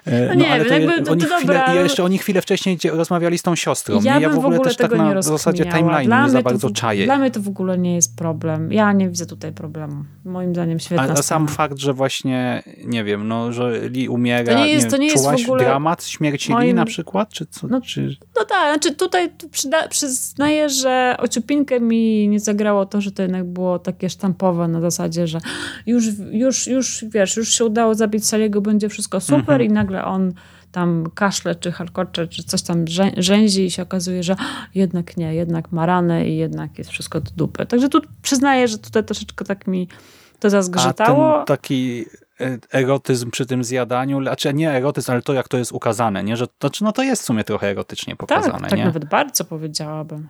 [0.05, 3.37] E, no, nie ale to, jakby, to, oni to chwilę, jeszcze oni chwilę wcześniej rozmawiali
[3.37, 3.99] z tą siostrą.
[4.03, 6.73] Ja, ja w ogóle, w ogóle też tak na zasadzie timeline nie za bardzo w,
[6.73, 7.05] czaję.
[7.05, 8.71] Dla mnie to w ogóle nie jest problem.
[8.71, 10.03] Ja nie widzę tutaj problemu.
[10.25, 14.53] Moim zdaniem świetna A, a sam fakt, że właśnie, nie wiem, no, że Lee umiera,
[14.53, 16.67] to nie jest, nie, to nie jest w ogóle dramat śmierci moim...
[16.67, 17.29] Lee na przykład?
[17.29, 17.67] Czy co?
[17.67, 18.15] No, czy...
[18.35, 23.45] no tak, znaczy tutaj przyda, przyznaję, że ociupinkę mi nie zagrało to, że to jednak
[23.45, 25.39] było takie sztampowe na zasadzie, że
[25.85, 29.61] już, już, już wiesz, już się udało zabić Saliego, będzie wszystko super mhm.
[29.61, 30.33] i nagle on
[30.71, 32.85] tam kaszle, czy harkocze, czy coś tam
[33.17, 34.35] rzęzi i się okazuje, że
[34.75, 37.65] jednak nie, jednak ma ranę i jednak jest wszystko do dupy.
[37.65, 39.87] Także tu przyznaję, że tutaj troszeczkę tak mi
[40.39, 41.33] to zazgrzytało.
[41.33, 42.05] A ten taki
[42.41, 46.37] e, erotyzm przy tym zjadaniu, znaczy nie erotyzm, ale to jak to jest ukazane, nie?
[46.37, 48.59] Że, znaczy, no to jest w sumie trochę erotycznie pokazane.
[48.59, 48.85] Tak, tak nie?
[48.85, 50.27] nawet bardzo powiedziałabym.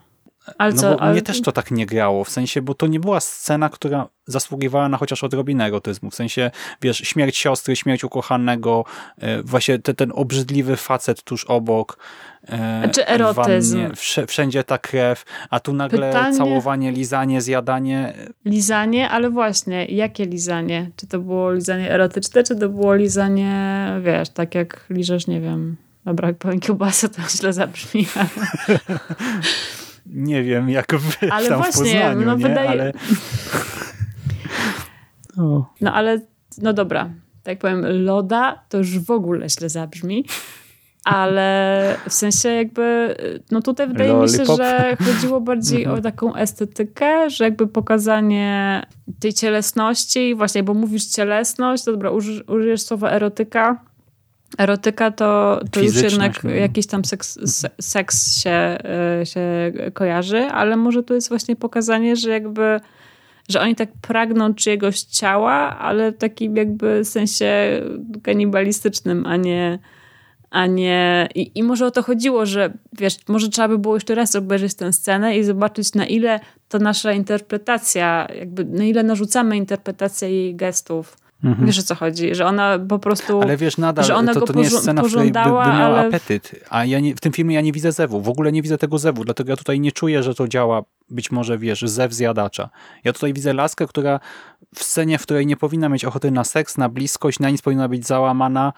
[0.57, 1.11] Ale no co, bo ale...
[1.11, 4.89] mnie też to tak nie grało, w sensie, bo to nie była scena, która zasługiwała
[4.89, 6.51] na chociaż odrobinę erotyzmu, w sensie,
[6.81, 8.85] wiesz, śmierć siostry, śmierć ukochanego,
[9.17, 11.97] e, właśnie te, ten obrzydliwy facet tuż obok.
[12.49, 13.77] E, Czy erotyzm?
[13.77, 13.95] Wannie,
[14.27, 16.37] wszędzie ta krew, a tu nagle Pytanie...
[16.37, 18.13] całowanie, lizanie, zjadanie.
[18.45, 20.91] Lizanie, ale właśnie, jakie lizanie?
[20.95, 25.75] Czy to było lizanie erotyczne, czy to było lizanie, wiesz, tak jak liżesz, nie wiem,
[26.05, 28.79] dobra, jak powiem kiełbasę, to źle zabrzmi, ale...
[30.05, 32.43] nie wiem, jak wy ale tam właśnie, w Poznaniu, no, nie?
[32.43, 32.69] Wydaje...
[32.69, 32.93] Ale...
[35.81, 36.21] No ale,
[36.61, 37.09] no dobra,
[37.43, 40.25] tak powiem, loda to już w ogóle źle zabrzmi,
[41.03, 43.15] ale w sensie jakby,
[43.51, 44.39] no tutaj wydaje Lollipop.
[44.39, 46.03] mi się, że chodziło bardziej o mhm.
[46.03, 48.81] taką estetykę, że jakby pokazanie
[49.19, 52.11] tej cielesności, właśnie, bo mówisz cielesność, to dobra,
[52.47, 53.85] użyjesz słowa erotyka,
[54.57, 56.49] Erotyka to, to już jednak no.
[56.49, 57.39] jakiś tam seks,
[57.81, 62.79] seks się, e, się kojarzy, ale może tu jest właśnie pokazanie, że jakby
[63.49, 67.81] że oni tak pragną czyjegoś ciała, ale w takim jakby sensie
[68.23, 69.79] kanibalistycznym, a nie,
[70.49, 71.29] a nie...
[71.35, 74.73] I, I może o to chodziło, że wiesz, może trzeba by było jeszcze raz obejrzeć
[74.73, 76.39] tę scenę i zobaczyć na ile
[76.69, 81.65] to nasza interpretacja, jakby na ile narzucamy interpretację jej gestów Mhm.
[81.65, 83.41] Wiesz o co chodzi, że ona po prostu.
[83.41, 85.63] Ale wiesz, nadal że ona to, to nie jest scena, w której by, by miała
[85.65, 86.07] ale...
[86.07, 86.65] apetyt.
[86.69, 88.21] A ja nie, w tym filmie ja nie widzę zewu.
[88.21, 91.31] W ogóle nie widzę tego zewu, dlatego ja tutaj nie czuję, że to działa być
[91.31, 92.69] może, wiesz, zew zjadacza.
[93.03, 94.19] Ja tutaj widzę laskę, która
[94.75, 97.89] w scenie, w której nie powinna mieć ochoty na seks, na bliskość, na nic powinna
[97.89, 98.73] być załamana,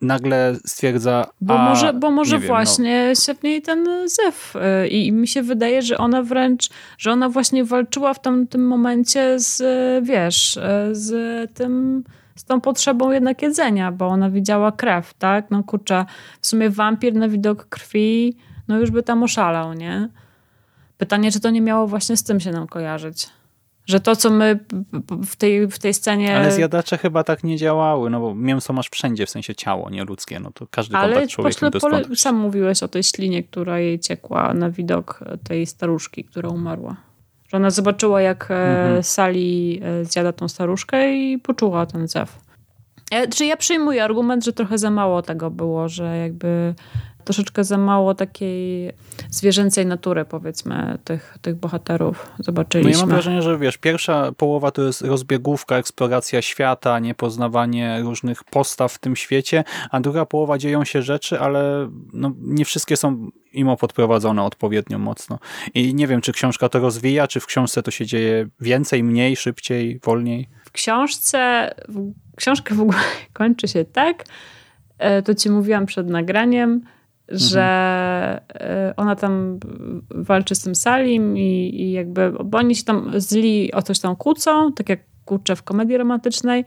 [0.00, 1.26] nagle stwierdza.
[1.40, 3.14] Bo a, może, bo może wiem, właśnie no.
[3.14, 4.56] się w niej ten zew.
[4.84, 9.40] Y, I mi się wydaje, że ona wręcz, że ona właśnie walczyła w tamtym momencie
[9.40, 9.62] z,
[10.04, 10.60] wiesz, y,
[10.92, 11.12] z
[11.54, 12.04] tym
[12.38, 15.50] z tą potrzebą jednak jedzenia, bo ona widziała krew, tak?
[15.50, 16.04] No kurczę,
[16.40, 18.36] w sumie wampir na widok krwi,
[18.68, 20.08] no już by tam oszalał, nie?
[20.98, 23.28] Pytanie, czy to nie miało właśnie z tym się nam kojarzyć?
[23.88, 24.58] Że to, co my
[25.26, 26.36] w tej, w tej scenie...
[26.36, 30.04] Ale zjadacze chyba tak nie działały, no bo mięso masz wszędzie, w sensie ciało, nie
[30.04, 33.78] ludzkie, no to każdy Ale kontakt człowieka to Ale sam mówiłeś o tej ślinie, która
[33.78, 36.96] jej ciekła na widok tej staruszki, która umarła.
[37.48, 39.02] Że ona zobaczyła, jak e, mhm.
[39.02, 42.38] Sali e, zjada tą staruszkę i poczuła ten zew.
[43.10, 46.74] Ja, czy ja przyjmuję argument, że trochę za mało tego było, że jakby
[47.28, 48.92] troszeczkę za mało takiej
[49.30, 52.92] zwierzęcej natury, powiedzmy, tych, tych bohaterów zobaczyliśmy.
[52.92, 58.44] No ja mam wrażenie, że wiesz, pierwsza połowa to jest rozbiegówka, eksploracja świata, niepoznawanie różnych
[58.44, 63.30] postaw w tym świecie, a druga połowa dzieją się rzeczy, ale no, nie wszystkie są
[63.52, 65.38] imo podprowadzone odpowiednio mocno.
[65.74, 69.36] I nie wiem, czy książka to rozwija, czy w książce to się dzieje więcej, mniej,
[69.36, 70.48] szybciej, wolniej.
[70.64, 71.70] W książce,
[72.36, 72.98] książka w ogóle
[73.32, 74.24] kończy się tak,
[74.98, 76.82] e, to ci mówiłam przed nagraniem,
[77.28, 78.94] że mhm.
[78.96, 79.58] ona tam
[80.10, 84.16] walczy z tym Salim i, i jakby, bo oni się tam zli o coś tam
[84.16, 86.64] kłócą, tak jak kurczę w komedii romantycznej.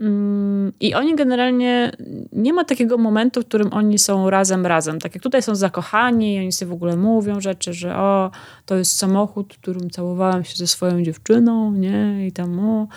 [0.00, 1.92] Mm, I oni generalnie,
[2.32, 4.98] nie ma takiego momentu, w którym oni są razem, razem.
[4.98, 8.30] Tak jak tutaj są zakochani i oni sobie w ogóle mówią rzeczy, że o,
[8.66, 12.26] to jest samochód, którym całowałem się ze swoją dziewczyną, nie?
[12.26, 12.88] I tam o,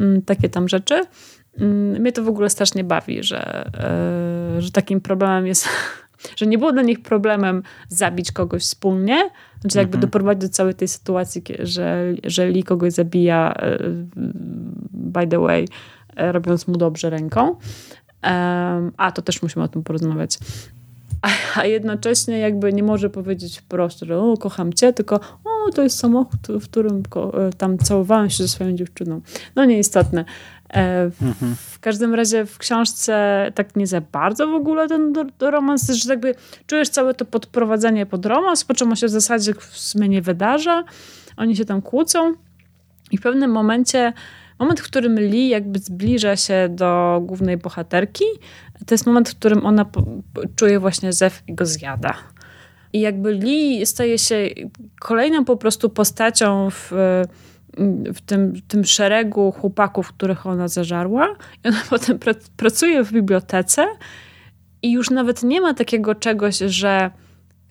[0.00, 1.02] mm, takie tam rzeczy.
[1.58, 3.70] Mm, mnie to w ogóle strasznie bawi, że,
[4.56, 5.68] e, że takim problemem jest
[6.36, 9.30] że nie było dla nich problemem zabić kogoś wspólnie,
[9.60, 10.00] znaczy jakby -hmm.
[10.00, 13.78] doprowadzić do całej tej sytuacji, że, że Lee kogoś zabija e,
[14.92, 15.68] by the way,
[16.16, 17.56] e, robiąc mu dobrze ręką.
[18.96, 20.38] A, to też musimy o tym porozmawiać.
[21.22, 25.82] A, a jednocześnie jakby nie może powiedzieć wprost, że o, kocham cię, tylko o, to
[25.82, 29.20] jest samochód, w którym e, tam całowałem się ze swoją dziewczyną.
[29.56, 30.24] No nieistotne.
[30.68, 31.56] E, w, mhm.
[31.56, 35.90] w każdym razie w książce tak nie za bardzo w ogóle ten do, do romans,
[35.90, 36.34] że jakby
[36.66, 40.22] czujesz całe to podprowadzenie pod romans, po czym on się w zasadzie w sumie nie
[40.22, 40.84] wydarza.
[41.36, 42.34] Oni się tam kłócą.
[43.10, 44.12] I w pewnym momencie,
[44.58, 48.24] moment, w którym Lee jakby zbliża się do głównej bohaterki,
[48.86, 49.84] to jest moment, w którym ona
[50.56, 52.14] czuje właśnie zew i go zjada.
[52.92, 54.48] I jakby Lee staje się
[55.00, 56.92] kolejną po prostu postacią w,
[58.14, 61.36] w tym, tym szeregu chłopaków, których ona zażarła.
[61.64, 63.86] I ona potem pr pracuje w bibliotece
[64.82, 67.10] i już nawet nie ma takiego czegoś, że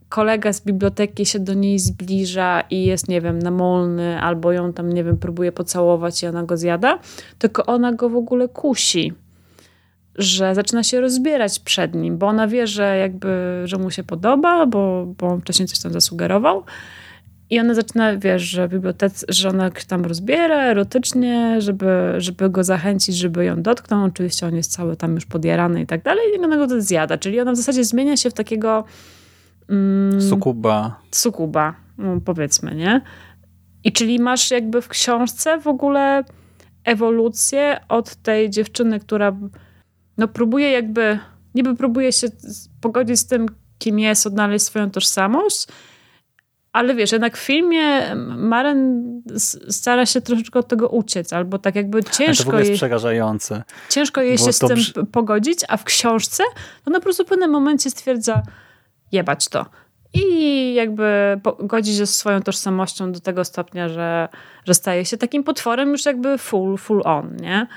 [0.09, 4.93] kolega z biblioteki się do niej zbliża i jest, nie wiem, namolny, albo ją tam,
[4.93, 6.99] nie wiem, próbuje pocałować i ona go zjada,
[7.37, 9.13] tylko ona go w ogóle kusi
[10.17, 14.65] że zaczyna się rozbierać przed nim, bo ona wie, że jakby, że mu się podoba,
[14.65, 16.63] bo, bo on wcześniej coś tam zasugerował.
[17.49, 23.15] I ona zaczyna, wiesz, że bibliotece, że ona tam rozbiera erotycznie, żeby, żeby go zachęcić,
[23.15, 24.03] żeby ją dotknął.
[24.03, 26.23] Oczywiście on jest cały tam już podjarany i tak dalej.
[26.35, 27.17] I ona go to zjada.
[27.17, 28.83] Czyli ona w zasadzie zmienia się w takiego...
[29.69, 30.99] Mm, sukuba.
[31.11, 33.01] Sukuba, no, powiedzmy, nie?
[33.83, 36.23] I czyli masz jakby w książce w ogóle
[36.83, 39.35] ewolucję od tej dziewczyny, która
[40.17, 41.19] no próbuje jakby,
[41.55, 42.27] niby próbuje się
[42.81, 43.45] pogodzić z tym,
[43.79, 45.67] kim jest, odnaleźć swoją tożsamość,
[46.77, 49.03] ale wiesz, jednak w filmie Maren
[49.69, 53.63] stara się troszeczkę od tego uciec, albo tak jakby ciężko to jest jej, przerażające.
[53.89, 56.43] Ciężko jej się z tym pogodzić, a w książce
[56.83, 58.43] to ona po prostu w pewnym momencie stwierdza
[59.11, 59.65] jebać to.
[60.13, 64.29] I jakby godzi się swoją tożsamością do tego stopnia, że,
[64.65, 67.67] że staje się takim potworem już jakby full, full on, nie?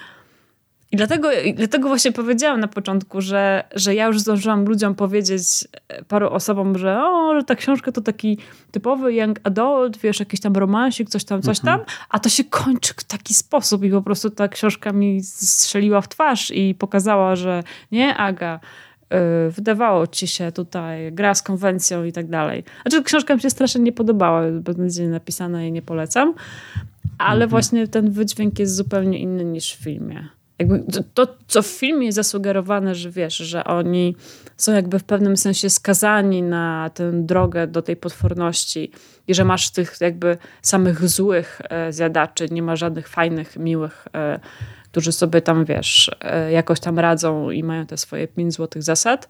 [0.92, 5.42] I dlatego, dlatego właśnie powiedziałam na początku, że, że ja już zdążyłam ludziom powiedzieć,
[5.88, 8.38] e, paru osobom, że o, że ta książka to taki
[8.70, 11.78] typowy young adult, wiesz, jakiś tam romansik, coś tam, coś mhm.
[11.78, 16.00] tam, a to się kończy w taki sposób i po prostu ta książka mi strzeliła
[16.00, 17.62] w twarz i pokazała, że
[17.92, 18.60] nie, Aga,
[19.10, 19.18] yy,
[19.50, 22.64] wydawało ci się tutaj, gra z konwencją i tak dalej.
[22.82, 26.34] Znaczy książka mi się strasznie nie podobała, będzie napisana i nie polecam,
[27.18, 27.50] ale mhm.
[27.50, 30.84] właśnie ten wydźwięk jest zupełnie inny niż w filmie jakby
[31.14, 34.16] to, co w filmie jest zasugerowane, że wiesz, że oni
[34.56, 38.92] są jakby w pewnym sensie skazani na tę drogę do tej potworności
[39.28, 44.40] i że masz tych jakby samych złych e, zjadaczy, nie ma żadnych fajnych, miłych, e,
[44.90, 49.28] którzy sobie tam, wiesz, e, jakoś tam radzą i mają te swoje pięć złotych zasad,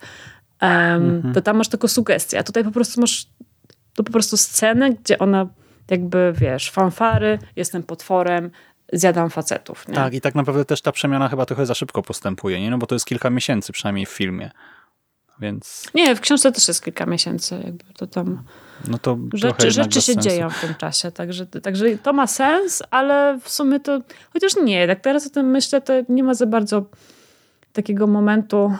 [0.61, 1.35] mhm.
[1.35, 3.27] to tam masz tylko sugestię, a tutaj po prostu masz
[3.95, 5.49] to po prostu scenę, gdzie ona
[5.91, 8.51] jakby, wiesz, fanfary, jestem potworem,
[8.93, 9.89] zjadam facetów.
[9.89, 9.95] Nie?
[9.95, 12.71] Tak, i tak naprawdę też ta przemiana chyba trochę za szybko postępuje, nie?
[12.71, 14.51] No bo to jest kilka miesięcy przynajmniej w filmie.
[15.41, 15.87] Więc...
[15.95, 18.43] Nie, w książce też jest kilka miesięcy, jakby to tam.
[18.89, 23.39] No to rzeczy, rzeczy się dzieją w tym czasie, także, także to ma sens, ale
[23.43, 24.01] w sumie to.
[24.33, 26.85] Chociaż nie, tak teraz o tym myślę, to nie ma za bardzo
[27.73, 28.73] takiego momentu,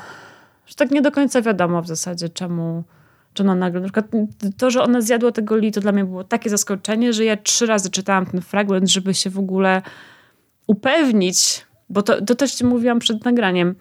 [0.67, 2.85] że tak nie do końca wiadomo w zasadzie, czemu,
[3.41, 4.07] ona nagle, na przykład
[4.57, 7.67] to, że ona zjadła tego li, to dla mnie było takie zaskoczenie, że ja trzy
[7.67, 9.83] razy czytałam ten fragment, żeby się w ogóle
[10.67, 13.75] upewnić, bo to, to też ci mówiłam przed nagraniem.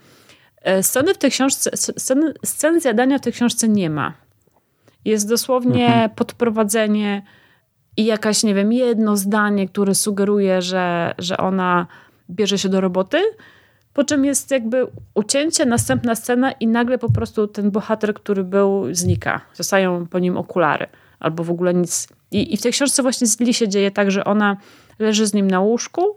[0.61, 4.13] E, sceny w tej książce, sceny, sceny zjadania w tej książce nie ma.
[5.05, 6.09] Jest dosłownie mhm.
[6.09, 7.23] podprowadzenie
[7.97, 11.87] i jakaś, nie wiem, jedno zdanie, które sugeruje, że, że ona
[12.29, 13.17] bierze się do roboty,
[13.99, 18.95] po czym jest jakby ucięcie, następna scena i nagle po prostu ten bohater, który był,
[18.95, 19.41] znika.
[19.53, 20.87] Zostają po nim okulary.
[21.19, 22.07] Albo w ogóle nic.
[22.31, 24.57] I, i w tej książce właśnie z Lee się dzieje tak, że ona
[24.99, 26.15] leży z nim na łóżku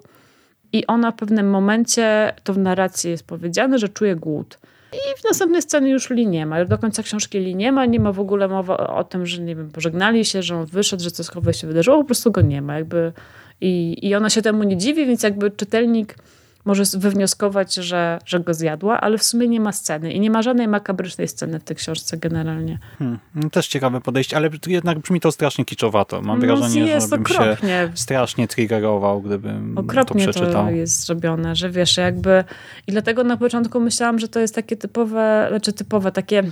[0.73, 4.59] i ona w pewnym momencie, to w narracji jest powiedziane, że czuje głód.
[4.93, 6.61] I w następnej scenie już Lee nie ma.
[6.61, 7.87] Już do końca książki Lee nie ma.
[7.87, 11.03] Nie ma w ogóle mowy o tym, że nie wiem, pożegnali się, że on wyszedł,
[11.03, 11.27] że coś
[11.61, 11.99] się wydarzyło.
[11.99, 12.75] Po prostu go nie ma.
[12.75, 13.13] Jakby
[13.61, 16.17] i, I ona się temu nie dziwi, więc jakby czytelnik
[16.65, 20.43] może wywnioskować, że, że go zjadła, ale w sumie nie ma sceny i nie ma
[20.43, 22.79] żadnej makabrycznej sceny w tej książce generalnie.
[22.99, 26.23] Hmm, no też ciekawe podejście, ale jednak brzmi to strasznie kiczowato.
[26.23, 27.69] Mam no, wrażenie, jest że bym okropnie.
[27.69, 30.65] się strasznie triggerował, gdybym okropnie to przeczytał.
[30.65, 32.45] to jest zrobione, że wiesz, jakby
[32.87, 36.43] i dlatego na początku myślałam, że to jest takie typowe, znaczy typowe, takie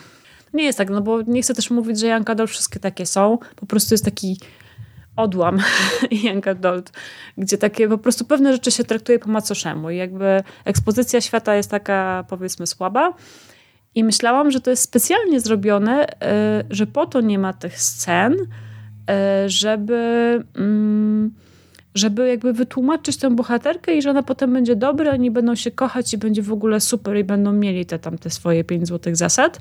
[0.55, 3.39] nie jest tak, no bo nie chcę też mówić, że Janka Dol wszystkie takie są,
[3.57, 4.39] po prostu jest taki
[5.17, 5.59] odłam
[6.25, 6.93] Young Adult,
[7.39, 11.71] gdzie takie po prostu pewne rzeczy się traktuje po macoszemu i jakby ekspozycja świata jest
[11.71, 13.15] taka powiedzmy słaba.
[13.95, 18.37] I myślałam, że to jest specjalnie zrobione, e, że po to nie ma tych scen,
[19.11, 19.95] e, żeby,
[20.57, 21.35] mm,
[21.95, 26.15] żeby jakby wytłumaczyć tę bohaterkę i że ona potem będzie dobra, oni będą się kochać
[26.15, 29.61] i będzie w ogóle super i będą mieli te tam te swoje pięć złotych zasad.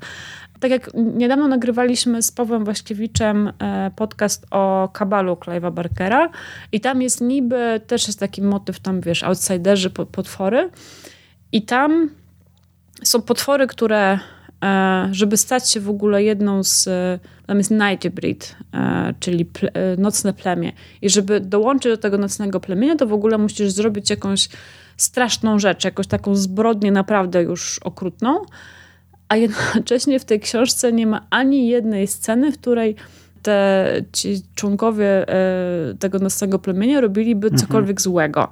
[0.60, 6.30] Tak jak niedawno nagrywaliśmy z Pawłem Waśkiewiczem e, podcast o kabalu Clive'a Barkera
[6.72, 10.70] i tam jest niby, też jest taki motyw tam, wiesz, outsiderzy, potwory
[11.52, 12.10] i tam
[13.04, 14.20] są potwory, które
[15.12, 16.90] żeby stać się w ogóle jedną z,
[17.48, 20.72] tam jest Night Breed, e, czyli ple, nocne plemię.
[21.02, 24.50] I żeby dołączyć do tego nocnego plemienia, to w ogóle musisz zrobić jakąś
[24.98, 28.42] straszną rzecz, jakąś taką zbrodnię naprawdę już okrutną.
[29.30, 32.96] A jednocześnie w tej książce nie ma ani jednej sceny, w której
[33.42, 35.26] te ci członkowie
[36.00, 37.60] tego nocnego plemienia robiliby mhm.
[37.60, 38.48] cokolwiek złego.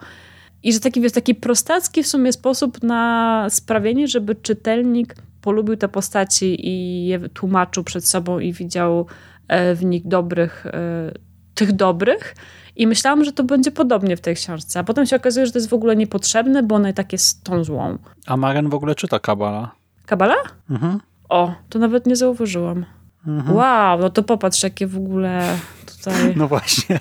[0.64, 5.16] I że taki, jest taki prostacki w sumie sposób na sprawienie, żeby czytelnik
[5.48, 9.06] polubił te postaci i je tłumaczył przed sobą i widział
[9.48, 11.12] e, w nich dobrych, e,
[11.56, 12.36] tych dobrych.
[12.76, 14.80] I myślałam, że to będzie podobnie w tej książce.
[14.80, 17.44] A potem się okazuje, że to jest w ogóle niepotrzebne, bo ona i tak jest
[17.44, 17.98] tą złą.
[18.26, 19.72] A Maren w ogóle czyta Kabala.
[20.06, 20.36] Kabala?
[20.70, 21.00] Mhm.
[21.30, 22.86] O, to nawet nie zauważyłam.
[23.28, 23.56] Mhm.
[23.56, 26.34] Wow, no to popatrz, jakie w ogóle tutaj...
[26.36, 27.00] No właśnie.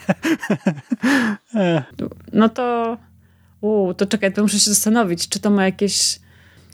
[2.32, 2.96] no to
[3.60, 6.20] u, to czekaj, to muszę się zastanowić, czy to ma jakieś,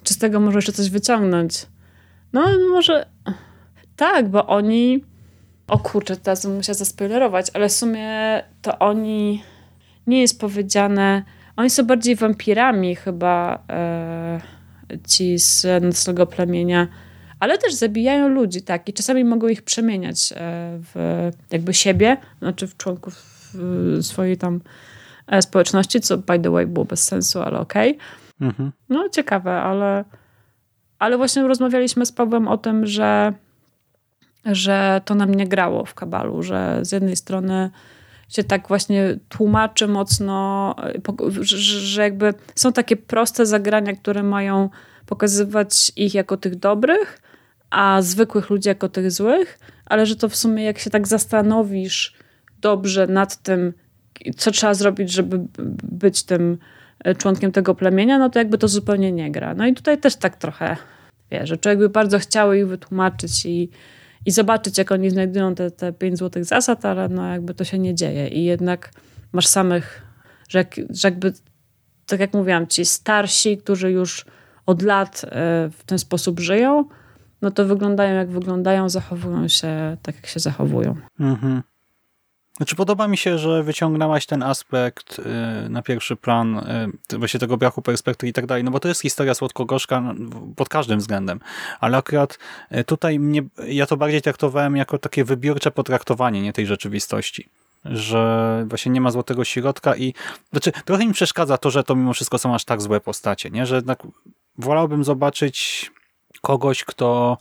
[0.02, 1.66] czy z tego może jeszcze coś wyciągnąć.
[2.32, 3.06] No może
[3.96, 5.04] tak, bo oni,
[5.68, 9.42] o kurczę, teraz bym zaspoilerować, ale w sumie to oni,
[10.06, 11.22] nie jest powiedziane,
[11.56, 14.40] oni są bardziej wampirami chyba, e,
[15.08, 16.88] ci z nocnego plemienia,
[17.40, 20.36] ale też zabijają ludzi, tak, i czasami mogą ich przemieniać e,
[20.94, 23.14] w jakby siebie, znaczy w członków
[24.00, 24.60] swojej tam
[25.26, 27.90] E, społeczności, co by the way było bez sensu, ale okej.
[27.90, 28.21] Okay.
[28.42, 28.72] Mhm.
[28.88, 30.04] No ciekawe, ale,
[30.98, 33.32] ale właśnie rozmawialiśmy z Pawłem o tym, że,
[34.44, 37.70] że to nam nie grało w Kabalu, że z jednej strony
[38.28, 40.74] się tak właśnie tłumaczy mocno,
[41.42, 44.70] że jakby są takie proste zagrania, które mają
[45.06, 47.22] pokazywać ich jako tych dobrych,
[47.70, 52.16] a zwykłych ludzi jako tych złych, ale że to w sumie jak się tak zastanowisz
[52.60, 53.72] dobrze nad tym,
[54.36, 55.40] co trzeba zrobić, żeby
[55.82, 56.81] być tym e,
[57.18, 59.54] członkiem tego plemienia, no to jakby to zupełnie nie gra.
[59.54, 60.76] No i tutaj też tak trochę,
[61.30, 63.70] wie, że człowiek by bardzo chciał ich wytłumaczyć i,
[64.26, 67.78] i zobaczyć, jak oni znajdują te, te pięć złotych zasad, ale no jakby to się
[67.78, 68.28] nie dzieje.
[68.28, 68.90] I jednak
[69.32, 70.02] masz samych,
[70.48, 71.32] że, jak, że jakby,
[72.06, 74.24] tak jak mówiłam, ci starsi, którzy już
[74.66, 75.28] od lat e,
[75.72, 76.84] w ten sposób żyją,
[77.42, 80.96] no to wyglądają jak wyglądają, zachowują się tak, jak się zachowują.
[81.20, 81.62] Mhm.
[82.56, 86.58] Znaczy podoba mi się, że wyciągnęłaś ten aspekt y, na pierwszy plan
[87.12, 90.14] y, właśnie tego braku perspektywy i tak dalej, no bo to jest historia słodko-gorzka
[90.56, 91.40] pod każdym względem,
[91.80, 92.38] ale akurat
[92.76, 97.48] y, tutaj mnie, ja to bardziej traktowałem jako takie wybiórcze potraktowanie nie tej rzeczywistości
[97.84, 100.14] że właśnie nie ma złotego środka i
[100.50, 103.66] znaczy trochę mi przeszkadza to, że to mimo wszystko są aż tak złe postacie, nie?
[103.66, 104.02] że jednak
[104.58, 105.90] wolałbym zobaczyć
[106.40, 107.38] kogoś, kto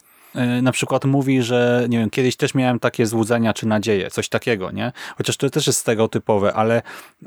[0.61, 4.71] na przykład mówi, że nie wiem, kiedyś też miałem takie złudzenia czy nadzieje, coś takiego,
[4.71, 4.91] nie?
[5.17, 6.81] Chociaż to też jest stereotypowe, ale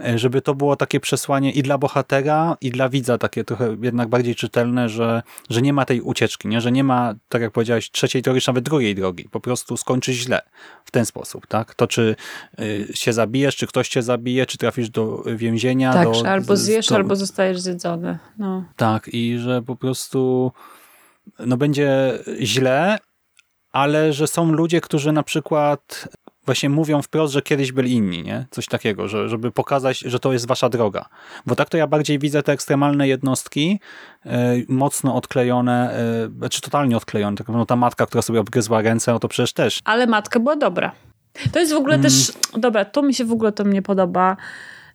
[0.09, 4.09] y, żeby to było takie przesłanie i dla bohatera, i dla widza takie trochę jednak
[4.09, 6.61] bardziej czytelne, że, że nie ma tej ucieczki, nie?
[6.61, 9.29] Że nie ma, tak jak powiedziałeś, trzeciej drogi, czy nawet drugiej drogi.
[9.31, 10.41] Po prostu skończy źle
[10.85, 11.75] w ten sposób, tak?
[11.75, 12.17] To czy
[12.61, 15.93] y, się zabijesz, czy ktoś cię zabije, czy trafisz do więzienia.
[15.93, 16.95] Tak, do, albo zjesz, do...
[16.95, 18.19] albo zostajesz zjedzony.
[18.39, 18.65] No.
[18.77, 20.53] Tak, i że po prostu
[21.39, 22.99] no będzie źle,
[23.73, 26.09] ale że są ludzie, którzy na przykład
[26.47, 28.47] właśnie mówią wprost, że kiedyś byli inni, nie?
[28.51, 31.09] Coś takiego, że, żeby pokazać, że to jest wasza droga.
[31.47, 33.81] Bo tak to ja bardziej widzę te ekstremalne jednostki,
[34.25, 34.33] yy,
[34.69, 35.97] mocno odklejone,
[36.31, 37.37] yy, znaczy totalnie odklejone.
[37.37, 39.81] Tak no ta matka, która sobie obgryzła ręce, no to przecież też.
[39.85, 40.93] Ale matka była dobra.
[41.53, 42.03] To jest w ogóle mm.
[42.03, 44.37] też, dobra, to mi się w ogóle to mnie podoba,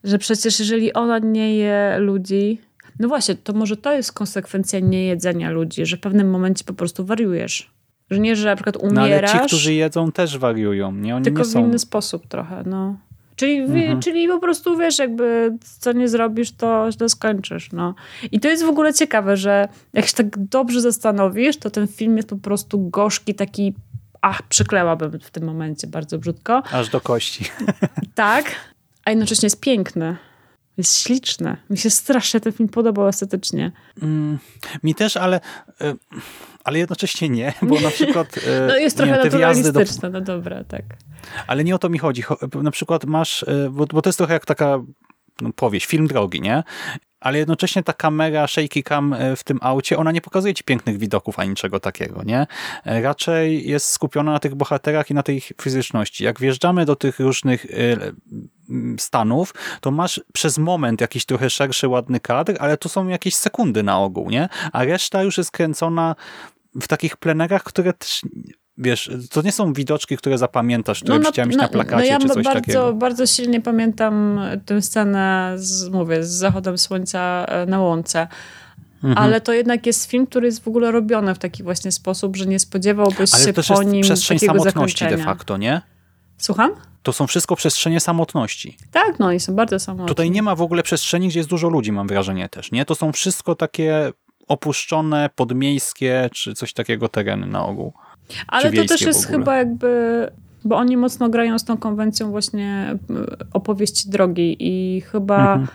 [0.03, 2.61] że przecież jeżeli ona nie je ludzi,
[2.99, 7.05] no właśnie, to może to jest konsekwencja niejedzenia ludzi, że w pewnym momencie po prostu
[7.05, 7.71] wariujesz.
[8.09, 9.34] Że nie, że na przykład umierasz.
[9.34, 11.15] No ale ci, którzy jedzą też wariują, nie?
[11.15, 11.63] Oni tylko nie są...
[11.63, 12.97] w inny sposób trochę, no.
[13.35, 14.01] Czyli, mhm.
[14.01, 17.71] czyli po prostu wiesz, jakby co nie zrobisz, to źle skończysz.
[17.71, 17.95] No.
[18.31, 22.17] I to jest w ogóle ciekawe, że jak się tak dobrze zastanowisz, to ten film
[22.17, 23.73] jest po prostu gorzki, taki
[24.21, 26.63] ach, przyklełabym w tym momencie bardzo brzydko.
[26.71, 27.45] Aż do kości.
[28.15, 28.45] Tak,
[29.05, 30.17] a jednocześnie jest piękny.
[30.80, 31.57] Jest śliczne.
[31.69, 33.72] Mi się strasznie ten film podobał estetycznie.
[34.01, 34.39] Mm,
[34.84, 35.39] mi też, ale,
[35.81, 35.95] e,
[36.64, 40.19] ale jednocześnie nie, bo na przykład e, No jest trochę nie, te naturalistyczne, do...
[40.19, 40.84] no dobra, tak.
[41.47, 42.23] Ale nie o to mi chodzi.
[42.64, 44.80] Na przykład masz, e, bo, bo to jest trochę jak taka
[45.41, 46.64] no, powieść, film drogi, nie?
[47.19, 50.97] ale jednocześnie ta kamera shaky cam e, w tym aucie, ona nie pokazuje ci pięknych
[50.97, 52.47] widoków ani niczego takiego, nie?
[52.85, 56.23] E, raczej jest skupiona na tych bohaterach i na tej fizyczności.
[56.23, 57.68] Jak wjeżdżamy do tych różnych e,
[58.97, 63.83] stanów, to masz przez moment jakiś trochę szerszy, ładny kadr, ale to są jakieś sekundy
[63.83, 64.49] na ogół, nie?
[64.73, 66.15] A reszta już jest kręcona
[66.81, 68.21] w takich plenerach, które też
[68.79, 71.97] wiesz, to nie są widoczki, które zapamiętasz, które no, no, chciałem mieć na no, plakacie,
[71.97, 72.93] no ja czy coś bardzo, takiego.
[72.93, 78.27] bardzo silnie pamiętam tę scenę z, mówię, z zachodem słońca e, na łące.
[79.03, 79.17] mhm.
[79.17, 82.45] ale to jednak jest film, który jest w ogóle robiony w taki właśnie sposób, że
[82.45, 85.17] nie spodziewałbyś ale się to po nim przestrzeń takiego samotności zakończenia.
[85.17, 85.81] de facto, nie?
[86.37, 86.71] Słucham?
[87.03, 88.77] To są wszystko przestrzenie samotności.
[88.91, 90.07] Tak, no i są bardzo samotne.
[90.07, 92.85] Tutaj nie ma w ogóle przestrzeni, gdzie jest dużo ludzi, mam wrażenie też, nie?
[92.85, 94.11] To są wszystko takie
[94.47, 97.93] opuszczone, podmiejskie, czy coś takiego tereny na ogół.
[98.47, 100.27] Ale to też jest chyba jakby
[100.65, 102.97] bo oni mocno grają z tą konwencją właśnie
[103.53, 105.67] opowieści drogi i chyba mhm.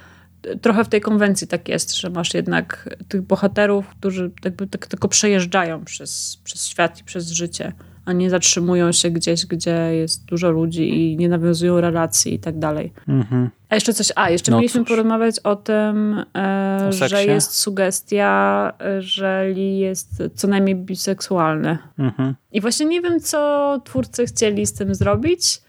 [0.61, 5.09] trochę w tej konwencji tak jest, że masz jednak tych bohaterów, którzy jakby tak tylko
[5.09, 7.73] przejeżdżają przez, przez świat i przez życie
[8.05, 12.59] a nie zatrzymują się gdzieś, gdzie jest dużo ludzi i nie nawiązują relacji i tak
[12.59, 12.93] dalej.
[13.09, 13.51] Mhm.
[13.69, 14.89] A jeszcze coś, a jeszcze no mieliśmy cóż.
[14.89, 21.79] porozmawiać o tym, e, o że jest sugestia, że Lee jest co najmniej biseksualny.
[21.99, 22.35] Mhm.
[22.53, 25.63] I właśnie nie wiem, co twórcy chcieli z tym zrobić,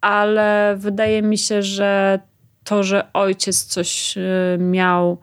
[0.00, 2.18] ale wydaje mi się, że
[2.64, 4.22] to, że ojciec coś e,
[4.58, 5.18] miał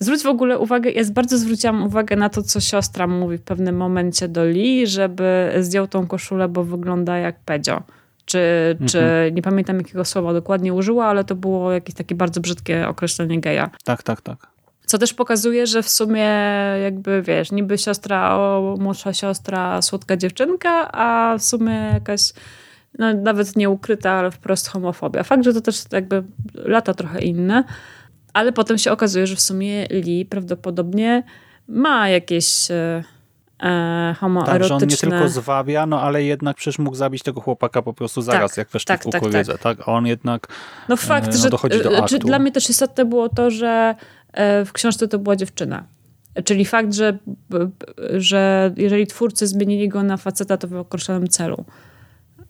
[0.00, 3.76] Zwróć w ogóle uwagę, ja bardzo zwróciłam uwagę na to, co siostra mówi w pewnym
[3.76, 7.82] momencie do Lee, żeby zdjął tą koszulę, bo wygląda jak Pedzio.
[8.24, 8.38] Czy,
[8.70, 8.88] mhm.
[8.88, 13.40] czy nie pamiętam jakiego słowa dokładnie użyła, ale to było jakieś takie bardzo brzydkie określenie
[13.40, 13.70] geja.
[13.84, 14.54] Tak, tak, tak.
[14.86, 16.30] Co też pokazuje, że w sumie
[16.82, 22.32] jakby wiesz, niby siostra, o, młodsza siostra, słodka dziewczynka, a w sumie jakaś
[22.98, 25.22] no, nawet nie ukryta, ale wprost homofobia.
[25.22, 27.64] Fakt, że to też jakby lata trochę inne.
[28.34, 31.22] Ale potem się okazuje, że w sumie Lee prawdopodobnie
[31.68, 34.58] ma jakieś e, homoerotyczne...
[34.58, 37.92] Tak, że on nie tylko zwabia, no ale jednak przecież mógł zabić tego chłopaka po
[37.92, 39.78] prostu zaraz, tak, jak weszli tak, w kukurydzę, tak, tak.
[39.78, 39.88] tak?
[39.88, 40.46] On jednak
[40.88, 42.18] no fakt, e, no, dochodzi do e, aktu.
[42.18, 43.94] Dla mnie też istotne było to, że
[44.32, 45.84] e, w książce to była dziewczyna.
[46.44, 47.18] Czyli fakt, że,
[48.16, 51.64] że jeżeli twórcy zmienili go na faceta, to w określonym celu.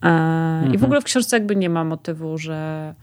[0.02, 0.60] E.
[0.60, 0.84] I w mhm.
[0.84, 2.94] ogóle w książce jakby nie ma motywu, że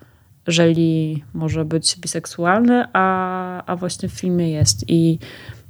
[0.47, 4.85] że Lee może być biseksualny, a, a właśnie w filmie jest.
[4.87, 5.19] I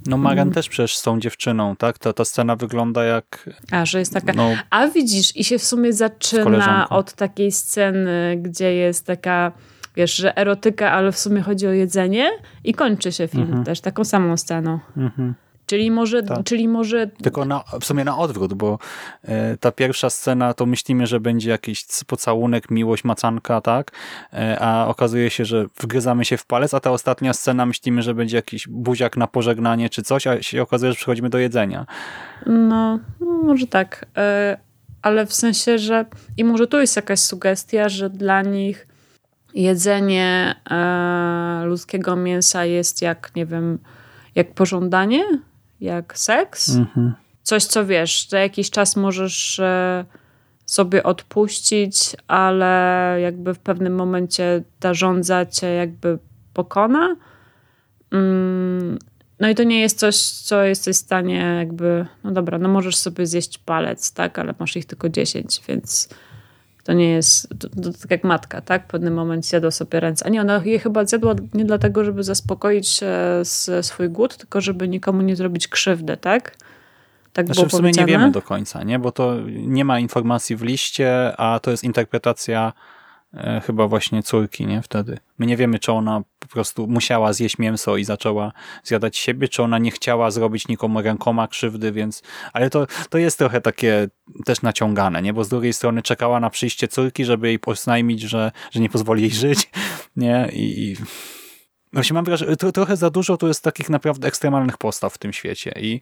[0.05, 0.53] no Magan mm.
[0.53, 1.99] też przecież z tą dziewczyną, tak?
[1.99, 3.49] Ta, ta scena wygląda jak...
[3.71, 4.33] A, że jest taka...
[4.33, 9.51] No, a widzisz, i się w sumie zaczyna od takiej sceny, gdzie jest taka,
[9.95, 12.29] wiesz, że erotyka, ale w sumie chodzi o jedzenie
[12.63, 13.65] i kończy się film -hmm.
[13.65, 14.79] też taką samą sceną.
[14.97, 15.33] -hmm.
[15.71, 16.43] Czyli może, tak.
[16.43, 17.07] czyli może...
[17.07, 18.79] Tylko na, w sumie na odwrót, bo
[19.23, 23.91] e, ta pierwsza scena to myślimy, że będzie jakiś pocałunek, miłość, macanka, tak?
[24.33, 28.13] E, a okazuje się, że wgryzamy się w palec, a ta ostatnia scena myślimy, że
[28.13, 31.85] będzie jakiś buziak na pożegnanie czy coś, a się okazuje, że przechodzimy do jedzenia.
[32.45, 32.99] No,
[33.43, 34.05] może tak.
[34.17, 34.57] E,
[35.01, 36.05] ale w sensie, że
[36.37, 38.87] i może tu jest jakaś sugestia, że dla nich
[39.53, 43.79] jedzenie e, ludzkiego mięsa jest jak, nie wiem,
[44.35, 45.23] jak pożądanie,
[45.81, 46.69] jak seks.
[46.69, 47.13] Mhm.
[47.43, 50.05] Coś, co wiesz, za jakiś czas możesz e,
[50.65, 56.17] sobie odpuścić, ale jakby w pewnym momencie ta żądza cię jakby
[56.53, 57.15] pokona.
[58.11, 58.99] Mm,
[59.39, 62.95] no i to nie jest coś, co jesteś w stanie jakby, no dobra, no możesz
[62.95, 66.09] sobie zjeść palec, tak, ale masz ich tylko 10, więc
[66.83, 68.83] to nie jest, to, to, tak jak matka, tak?
[68.83, 70.25] W pewnym momencie zjadła sobie ręce.
[70.25, 72.99] A nie, ona je chyba zjadła nie dlatego, żeby zaspokoić
[73.81, 76.57] swój głód, tylko żeby nikomu nie zrobić krzywdy, tak?
[77.33, 78.07] Tak znaczy, w sumie powiedziane?
[78.07, 78.99] nie wiemy do końca, nie?
[78.99, 82.73] Bo to nie ma informacji w liście, a to jest interpretacja
[83.33, 84.81] E, chyba właśnie córki, nie?
[84.81, 85.17] Wtedy.
[85.37, 86.21] My nie wiemy, czy ona
[86.53, 88.51] prostu musiała zjeść mięso i zaczęła
[88.83, 92.23] zjadać siebie, czy ona nie chciała zrobić nikomu rękoma krzywdy, więc...
[92.53, 94.07] Ale to, to jest trochę takie
[94.45, 95.33] też naciągane, nie?
[95.33, 99.21] Bo z drugiej strony czekała na przyjście córki, żeby jej oznajmić, że, że nie pozwoli
[99.21, 99.69] jej żyć,
[100.15, 100.49] nie?
[100.53, 100.83] I...
[100.83, 100.95] i...
[101.93, 105.73] Właśnie mam wrażenie, trochę za dużo tu jest takich naprawdę ekstremalnych postaw w tym świecie
[105.79, 106.01] i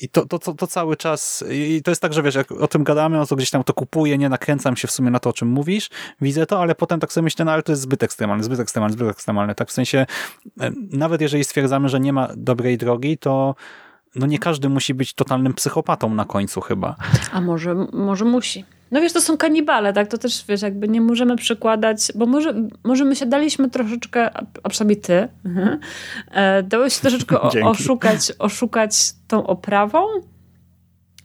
[0.00, 2.68] i to, to, to, to, cały czas, i to jest tak, że wiesz, jak o
[2.68, 5.32] tym gadamy, no gdzieś tam to kupuję, nie nakręcam się w sumie na to, o
[5.32, 5.90] czym mówisz,
[6.20, 8.92] widzę to, ale potem tak sobie myślę, no ale to jest zbyt ekstremalne, zbyt ekstremalne,
[8.92, 9.54] zbyt ekstremalne.
[9.54, 10.06] Tak w sensie,
[10.92, 13.54] nawet jeżeli stwierdzamy, że nie ma dobrej drogi, to
[14.18, 16.96] no nie każdy musi być totalnym psychopatą na końcu chyba.
[17.32, 18.64] A może, może musi.
[18.90, 20.08] No wiesz, to są kanibale, tak?
[20.08, 24.30] To też, wiesz, jakby nie możemy przykładać, bo może, może my się daliśmy troszeczkę,
[24.62, 25.78] a przynajmniej ty, mhm,
[26.30, 27.40] e, dałeś się troszeczkę
[27.70, 30.06] oszukać, oszukać tą oprawą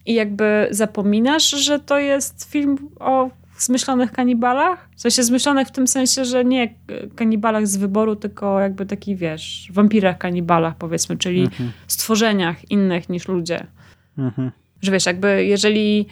[0.06, 3.30] i jakby zapominasz, że to jest film o
[3.64, 4.88] zmyślonych kanibalach.
[4.96, 6.74] W sensie zmyślonych w tym sensie, że nie
[7.16, 11.72] kanibalach z wyboru, tylko jakby taki, wiesz, wampirach kanibalach powiedzmy, czyli mhm.
[11.86, 13.66] stworzeniach innych niż ludzie.
[14.18, 14.50] Mhm.
[14.82, 16.06] Że wiesz, jakby jeżeli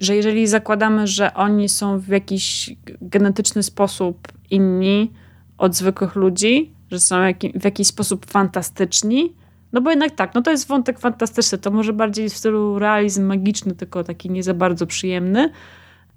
[0.00, 5.12] że jeżeli zakładamy, że oni są w jakiś genetyczny sposób inni
[5.58, 7.16] od zwykłych ludzi, że są
[7.54, 9.34] w jakiś sposób fantastyczni,
[9.72, 13.26] no bo jednak tak, no to jest wątek fantastyczny, to może bardziej w stylu realizm
[13.26, 15.50] magiczny, tylko taki nie za bardzo przyjemny,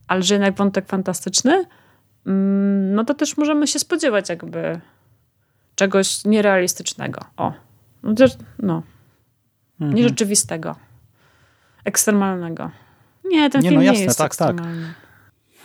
[0.09, 1.65] ale że jednak wątek fantastyczny,
[2.25, 4.79] mm, no to też możemy się spodziewać jakby
[5.75, 7.21] czegoś nierealistycznego.
[7.37, 7.53] O,
[8.03, 8.13] No,
[8.59, 8.83] no.
[9.81, 9.97] Mhm.
[9.97, 10.75] nierzeczywistego.
[11.85, 12.71] Ekstremalnego.
[13.25, 14.49] Nie, ten Nie, film no nie jasne, jest tak, tak.
[14.49, 14.93] ekstremalny.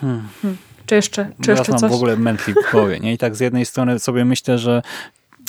[0.00, 0.28] Hmm.
[0.86, 1.90] Czy jeszcze, czy jeszcze mam coś?
[1.90, 3.12] w ogóle mętlik w głowie, nie?
[3.12, 4.82] I tak z jednej strony sobie myślę, że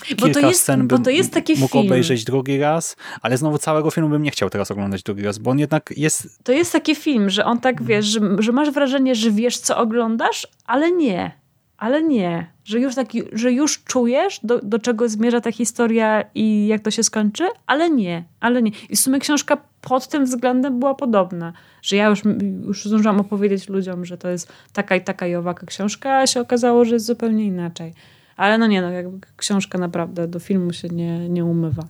[0.10, 1.86] Bo to kilka jest- scen bo bym to jest taki mógł film.
[1.86, 5.52] obejrzeć drugi raz, ale znowu całego filmu bym nie chciał teraz oglądać drugi raz, bo
[5.52, 6.44] on jednak jest...
[6.44, 9.78] To jest taki film, że on tak wiesz, że, że masz wrażenie, że wiesz, co
[9.78, 11.32] oglądasz, ale nie.
[11.78, 12.48] Ale nie.
[12.64, 16.92] Że już, taki, że już czujesz, do, do czego zmierza ta historia i jak to
[16.92, 18.24] się skończy, ale nie.
[18.40, 18.72] Ale nie.
[18.90, 21.54] I w sumie książka pod tym względem była podobna.
[21.82, 22.22] Że ja już,
[22.66, 26.42] już zdążyłam opowiedzieć ludziom, że to jest taka i taka i owaka książka, a się
[26.42, 27.94] okazało, że jest zupełnie inaczej.
[28.38, 31.84] Ale no nie, no jakby książka naprawdę do filmu się nie, nie umywa.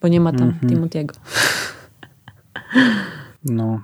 [0.00, 0.72] Bo nie ma tam Mhm.
[0.72, 1.12] Timothy'ego.
[3.44, 3.80] No,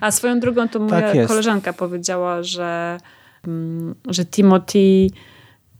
[0.00, 2.98] A swoją drogą to moja Tak koleżanka powiedziała, że,
[3.46, 5.06] mm, że Timothy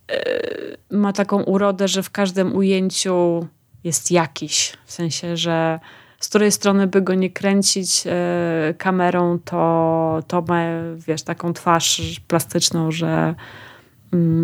[0.09, 3.47] e, ma taką urodę, że w każdym ujęciu
[3.85, 4.73] jest jakiś.
[4.87, 5.81] W sensie, że
[6.21, 10.65] z której strony by go nie kręcić e, kamerą, to, to ma,
[11.07, 13.35] wiesz, taką twarz plastyczną, że, mm,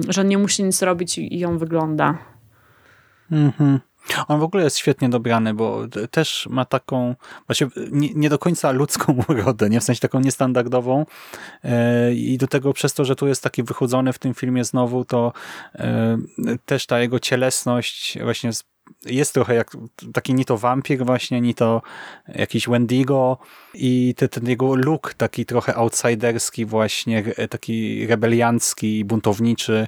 [0.09, 2.19] że on nie musi nic robić i ją wygląda.
[3.31, 3.81] Mhm.
[4.29, 7.15] On w ogóle jest świetnie dobrany, bo też ma taką
[7.47, 11.05] właśnie nie, nie do końca ludzką urodę, nie w sensie taką niestandardową
[11.65, 15.05] E, i do tego przez to, że tu jest taki wychudzony w tym filmie znowu,
[15.05, 15.33] to
[15.75, 16.19] e,
[16.67, 18.51] też ta jego cielesność właśnie
[19.07, 19.71] jest trochę jak
[20.13, 21.83] taki ni to wampir właśnie, ni to
[22.29, 23.39] jakiś Wendigo
[23.75, 29.87] i te, ten jego look taki trochę outsiderski właśnie, re- taki rebeliancki, buntowniczy,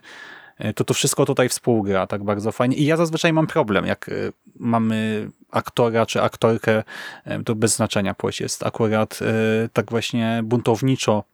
[0.60, 2.76] E, to to wszystko tutaj współgra tak bardzo fajnie.
[2.76, 4.12] I ja zazwyczaj mam problem, jak e,
[4.58, 6.82] mamy aktora czy aktorkę,
[7.24, 11.24] e, to bez znaczenia płeć jest akurat e, tak właśnie buntowniczo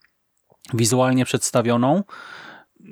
[0.75, 2.03] wizualnie przedstawioną.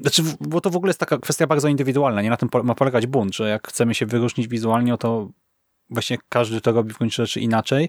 [0.00, 3.06] Znaczy, bo to w ogóle jest taka kwestia bardzo indywidualna, nie na tym ma polegać
[3.06, 5.28] bunt, że jak chcemy się wyróżnić wizualnie, to
[5.90, 7.88] właśnie każdy to robi w gruncie rzeczy inaczej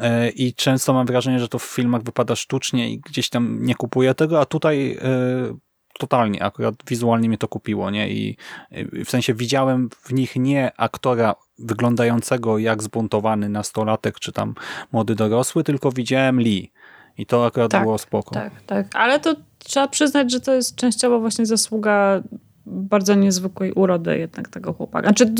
[0.00, 3.74] E, i często mam wrażenie, że to w filmach wypada sztucznie i gdzieś tam nie
[3.74, 5.56] kupuję tego, a tutaj e,
[5.98, 8.08] totalnie akurat wizualnie mnie to kupiło, nie?
[8.08, 8.36] I
[8.72, 14.54] y, w sensie widziałem w nich nie aktora wyglądającego jak zbuntowany nastolatek, czy tam
[14.92, 16.72] młody dorosły, tylko widziałem Lee.
[17.18, 18.34] I to akurat Tak, było spoko.
[18.34, 18.86] Tak, tak.
[18.94, 22.22] Ale to trzeba przyznać, że to jest częściowo właśnie zasługa
[22.66, 25.08] bardzo niezwykłej urody jednak tego chłopaka.
[25.08, 25.34] Znaczy,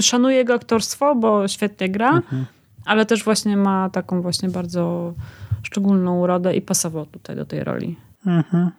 [0.00, 2.46] szanuję jego aktorstwo, bo świetnie gra, Mhm.
[2.84, 5.14] ale też właśnie ma taką właśnie bardzo
[5.62, 7.96] szczególną urodę i pasował tutaj do tej roli.
[8.26, 8.70] Mhm.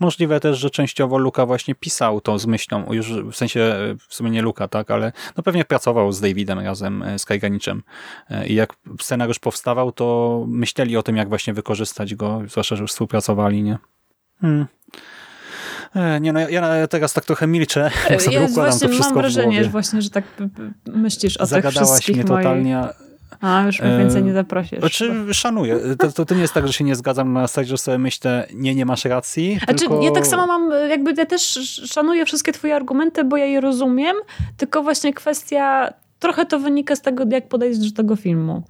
[0.00, 3.74] Możliwe też, że częściowo Luka właśnie pisał to z myślą, już w sensie
[4.08, 7.82] w sumie nie Luka, tak, ale no pewnie pracował z Davidem razem, e, z Kajganiczem
[8.30, 12.82] E, i jak scenariusz powstawał, to myśleli o tym, jak właśnie wykorzystać go, zwłaszcza, że
[12.82, 13.78] już współpracowali, nie?
[14.40, 14.66] Hmm.
[15.96, 19.14] E, Nie no, ja- teraz tak trochę milczę, jak sobie Ja układam właśnie to wszystko
[19.14, 19.64] mam w wrażenie, głowie.
[19.64, 20.24] że właśnie, że tak
[20.86, 22.46] myślisz o tych Zagadałaś wszystkich mnie moich...
[23.40, 24.78] A, już mnie więcej nie zaprosisz.
[24.78, 25.80] Znaczy, szanuję.
[25.98, 28.46] To, to, to nie jest tak, że się nie zgadzam na zasadzie, że sobie myślę,
[28.54, 29.58] nie, nie masz racji.
[29.64, 30.02] Znaczy, tylko...
[30.02, 31.42] ja tak samo mam, jakby ja też
[31.90, 34.16] szanuję wszystkie twoje argumenty, bo ja je rozumiem,
[34.56, 38.62] tylko właśnie kwestia, trochę to wynika z tego, jak podejść do tego filmu.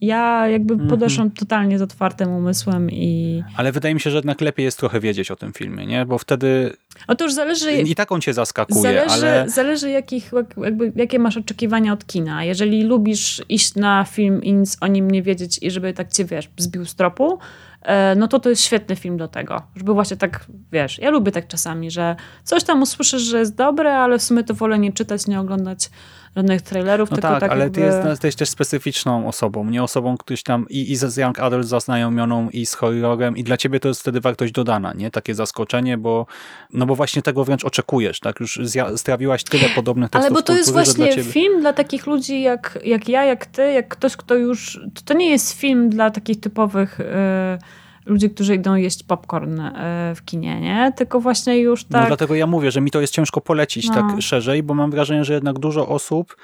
[0.00, 0.90] Ja jakby Mhm.
[0.90, 3.42] podeszłam totalnie z otwartym umysłem i...
[3.56, 6.06] Ale wydaje mi się, że jednak lepiej jest trochę wiedzieć o tym filmie, nie?
[6.06, 6.76] Bo wtedy
[7.08, 7.72] O to już zależy...
[7.72, 10.30] i tak on cię zaskakuje, Zależy, ale zależy jakich,
[10.64, 12.44] jakby, jakie masz oczekiwania od kina.
[12.44, 16.24] Jeżeli lubisz iść na film i nic o nim nie wiedzieć i żeby tak cię,
[16.24, 17.38] wiesz, zbił z tropu,
[17.82, 19.62] e, no to to jest świetny film do tego.
[19.76, 23.94] Żeby właśnie tak, wiesz, ja lubię tak czasami, że coś tam usłyszysz, że jest dobre,
[23.96, 25.90] ale w sumie to wolę nie czytać, nie oglądać
[26.36, 27.80] żadnych trailerów, no tylko tak, tak ale jakby...
[27.80, 31.66] ty jest, jesteś też specyficzną osobą, nie osobą któryś tam i, i z Young Adult
[31.66, 35.10] zaznajomioną i z horrorem i dla ciebie to jest wtedy wartość dodana, nie?
[35.10, 36.26] Takie zaskoczenie, bo
[36.72, 38.40] no bo właśnie tego wręcz oczekujesz, tak?
[38.40, 38.60] Już
[38.96, 42.78] strawiłaś tyle podobnych tekstów Ale bo to jest właśnie dla film dla takich ludzi jak,
[42.84, 44.80] jak ja, jak ty, jak ktoś, kto już...
[45.04, 47.58] To, nie jest film dla takich typowych e,
[48.06, 50.92] ludzi, którzy idą jeść popcorn e, w kinie, nie?
[50.96, 52.06] Tylko właśnie już No tak...
[52.06, 53.94] dlatego ja mówię, że mi to jest ciężko polecić No.
[53.94, 56.36] tak szerzej, bo mam wrażenie, że jednak dużo osób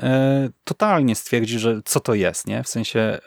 [0.00, 2.62] e, totalnie stwierdzi, że co to jest, nie?
[2.62, 3.18] W sensie,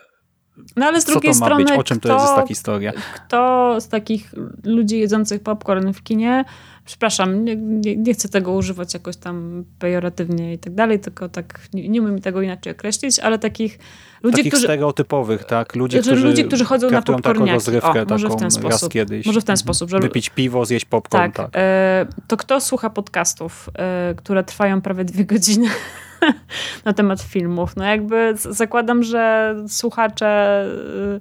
[0.76, 2.48] No ale z co drugiej to ma strony, być, o czym kto, to jest ta
[2.48, 2.91] historia.
[3.16, 4.32] kto z takich
[4.64, 6.45] ludzi jedzących popcorn w kinie,
[6.86, 11.60] przepraszam, nie, nie, nie chcę tego używać jakoś tam pejoratywnie i tak dalej, tylko tak,
[11.74, 13.80] nie, nie umiem tego inaczej określić, ale takich
[14.24, 14.64] ludzi, Takich którzy...
[14.68, 15.76] stereotypowych, tak?
[15.76, 17.53] Ludzie, Znaczy, którzy, ludzie, którzy chodzą na traktują taką popcorniaki.
[17.53, 18.94] rozrywkę O, może w taką ten raz sposób.
[18.94, 19.26] kiedyś.
[19.26, 19.57] Może w ten Mhm.
[19.57, 21.49] sposób, że- Wypić piwo, zjeść popcorn, Tak, tak.
[21.56, 25.68] e, to kto słucha podcastów, e, które trwają prawie dwie godziny
[26.86, 27.76] na temat filmów?
[27.76, 30.28] No jakby zakładam, że słuchacze
[31.16, 31.20] e,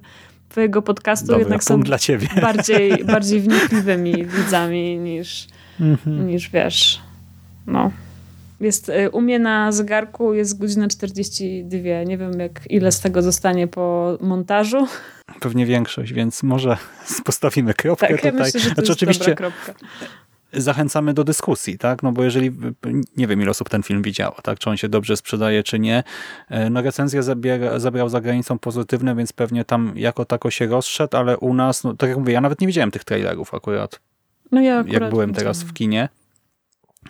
[0.49, 2.27] twojego podcastu Dobra, jednak są dla ciebie.
[2.41, 5.47] bardziej, bardziej wnikliwymi widzami niż,
[5.81, 6.27] Mhm.
[6.27, 7.01] niż wiesz,
[7.67, 7.91] no.
[8.59, 12.03] Jest, y, u mnie na zegarku jest godzina 42.
[12.05, 14.87] Nie wiem, jak ile z tego zostanie po montażu.
[15.39, 16.77] Pewnie większość, więc może
[17.25, 18.33] postawimy kropkę tak, tutaj.
[18.33, 19.73] Ja myślę, że to znaczy, oczywiście kropka.
[20.53, 22.03] zachęcamy do dyskusji, tak?
[22.03, 22.51] No bo jeżeli,
[23.17, 24.59] nie wiem ile osób ten film widziało, tak?
[24.59, 26.03] Czy on się dobrze sprzedaje, czy nie.
[26.49, 31.17] E, no recenzję zabiera, zabrał za granicą pozytywne, więc pewnie tam jako tako się rozszedł,
[31.17, 33.99] ale u nas, no tak jak mówię, ja nawet nie widziałem tych trailerów akurat.
[34.51, 36.09] No ja jak byłem teraz w kinie.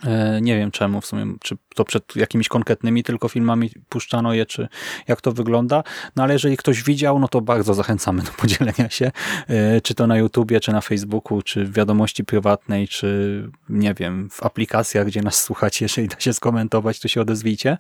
[0.04, 4.46] E, nie wiem czemu w sumie, czy to przed jakimiś konkretnymi tylko filmami puszczano je,
[4.46, 4.68] czy
[5.08, 5.84] jak to wygląda.
[6.16, 9.12] No ale jeżeli ktoś widział, no to bardzo zachęcamy do podzielenia się,
[9.48, 14.30] e, czy to na YouTubie, czy na Facebooku, czy w wiadomości prywatnej, czy nie wiem,
[14.30, 17.78] w aplikacjach, gdzie nas słuchacie, jeżeli da się skomentować, to się odezwijcie.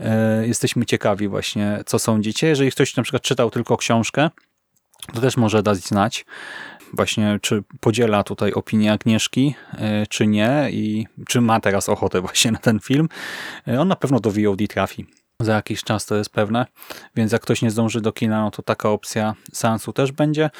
[0.00, 2.46] E, jesteśmy ciekawi właśnie, co sądzicie.
[2.46, 4.30] Jeżeli ktoś na przykład czytał tylko książkę,
[5.14, 6.24] to też może dać znać
[6.92, 12.52] właśnie czy podziela tutaj opinię Agnieszki, e, czy nie i czy ma teraz ochotę właśnie
[12.52, 13.08] na ten film.
[13.68, 15.06] E, on na pewno do VOD trafi.
[15.40, 16.66] Za jakiś czas to jest pewne,
[17.16, 20.50] więc jak ktoś nie zdąży do kina, no to taka opcja seansu też będzie.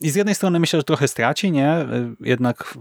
[0.00, 1.68] I z jednej strony myślę, że trochę straci, nie?
[1.68, 2.74] E, jednak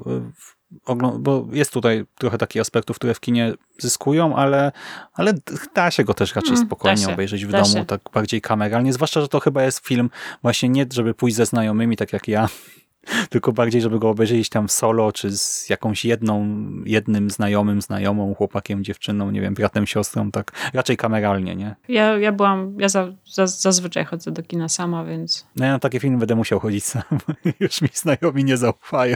[1.19, 4.71] bo jest tutaj trochę takich aspektów, które w kinie zyskują, ale,
[5.13, 5.33] ale
[5.75, 7.85] da się go też raczej mm, spokojnie obejrzeć w domu, się.
[7.85, 10.09] tak bardziej kameralnie, zwłaszcza, że to chyba jest film
[10.41, 12.49] właśnie nie, żeby pójść ze znajomymi, tak jak ja,
[13.29, 18.83] tylko bardziej, żeby go obejrzeć tam solo, czy z jakąś jedną, jednym znajomym, znajomą, chłopakiem,
[18.83, 21.75] dziewczyną, nie wiem, bratem, siostrą, tak raczej kameralnie, nie?
[21.87, 25.47] Ja, ja byłam, ja za, za, zazwyczaj chodzę do kina sama, więc...
[25.55, 27.03] No ja na takie filmy będę musiał chodzić sam,
[27.59, 29.15] już mi znajomi nie zaufają.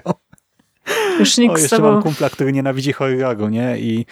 [1.19, 1.91] Już nikt o, jeszcze z tobą...
[1.91, 3.80] mam kumpla, który nienawidzi horroru, nie?
[3.80, 4.06] I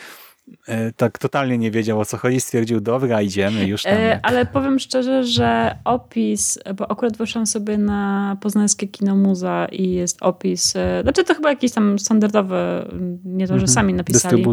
[0.67, 3.93] e, tak totalnie nie wiedział o co chodzi, stwierdził, dobra, idziemy już tam.
[3.93, 9.91] E, ale powiem szczerze, że opis, bo akurat weszłam sobie na poznańskie kino muza i
[9.91, 12.55] jest opis, e, znaczy to chyba jakiś tam standardowy,
[13.25, 13.67] nie to, że mhm.
[13.67, 14.45] sami napisali.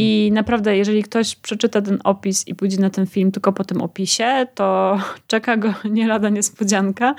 [0.00, 3.82] I naprawdę, jeżeli ktoś przeczyta ten opis i pójdzie na ten film tylko po tym
[3.82, 7.14] opisie, to czeka go nie lada niespodzianka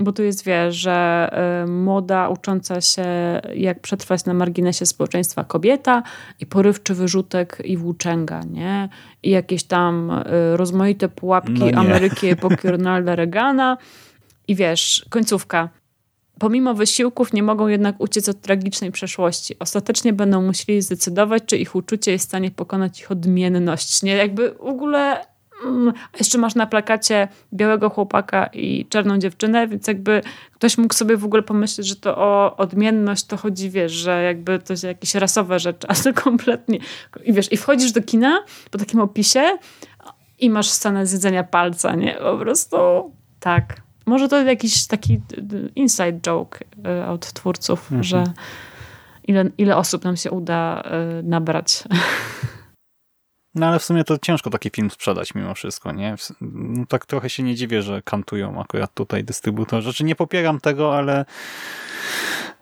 [0.00, 1.30] bo tu jest, wiesz, że
[1.64, 3.04] y, młoda, ucząca się,
[3.54, 6.02] jak przetrwać na marginesie społeczeństwa kobieta
[6.40, 8.88] i porywczy wyrzutek i włóczęga, nie?
[9.22, 13.76] I jakieś tam y, rozmaite pułapki no Ameryki epoki Ronalda Reagana.
[14.48, 15.68] I wiesz, końcówka.
[16.40, 19.58] Pomimo wysiłków nie mogą jednak uciec od tragicznej przeszłości.
[19.58, 24.02] Ostatecznie będą musieli zdecydować, czy ich uczucie jest w stanie pokonać ich odmienność.
[24.02, 24.16] Nie?
[24.16, 25.24] Jakby w ogóle
[25.64, 30.20] Mm, jeszcze masz na plakacie białego chłopaka i czarną dziewczynę, więc jakby
[30.54, 34.58] ktoś mógł sobie w ogóle pomyśleć, że to o odmienność to chodzi, wiesz, że jakby
[34.58, 36.78] to jest jakieś rasowe rzeczy, a to kompletnie.
[37.24, 39.42] I wiesz, i wchodzisz do kina po takim opisie
[40.38, 42.14] i masz scenę zjedzenia palca, nie?
[42.14, 42.76] Po prostu
[43.40, 43.89] tak.
[44.10, 45.20] Może to jakiś taki
[45.74, 46.58] inside joke
[47.02, 48.02] y, od twórców, mhm.
[48.02, 48.24] że
[49.24, 50.82] ile, ile osób nam się uda
[51.20, 51.84] y, nabrać.
[53.54, 56.14] No ale w sumie to ciężko taki film sprzedać mimo wszystko, nie?
[56.40, 59.82] No, tak trochę się nie dziwię, że kantują akurat tutaj dystrybutorzy.
[59.82, 61.24] Znaczy nie popieram tego, ale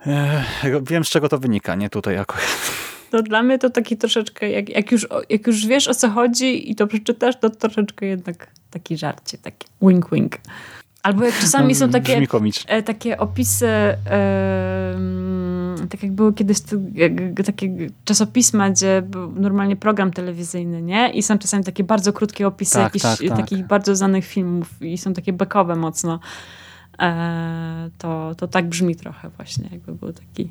[0.06, 0.44] e,
[0.82, 2.72] wiem z czego to wynika, nie tutaj akurat.
[3.10, 6.70] To dla mnie to taki troszeczkę, jak, jak, już, jak już wiesz o co chodzi
[6.70, 10.36] i to przeczytasz, to troszeczkę jednak taki żarcie, taki wink wink.
[11.02, 12.20] Albo jak czasami no, są takie,
[12.66, 13.98] e, takie opisy, e,
[15.90, 16.56] tak jak były kiedyś
[17.46, 21.10] takie czasopisma, gdzie był normalnie program telewizyjny, nie?
[21.10, 23.38] I są czasami takie bardzo krótkie opisy tak, jakichś tak, tak.
[23.38, 26.20] takich bardzo znanych filmów i są takie bekowe mocno.
[26.98, 30.50] E, to, to tak brzmi trochę właśnie, jakby był taki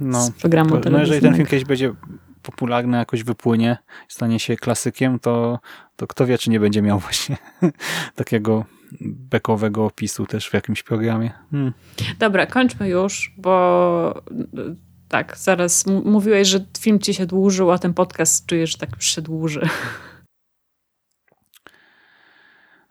[0.00, 1.94] no, z programu to, No jeżeli ten film kiedyś będzie
[2.42, 3.76] popularny, jakoś wypłynie,
[4.08, 5.58] stanie się klasykiem, to,
[5.96, 7.36] to kto wie, czy nie będzie miał właśnie
[8.14, 8.64] takiego
[9.00, 11.30] bekowego opisu też w jakimś programie.
[11.50, 11.72] Hmm.
[12.18, 14.22] Dobra, kończmy już, bo
[15.08, 19.04] tak, zaraz mówiłeś, że film ci się dłużył, a ten podcast czujesz, że tak już
[19.04, 19.68] się dłuży.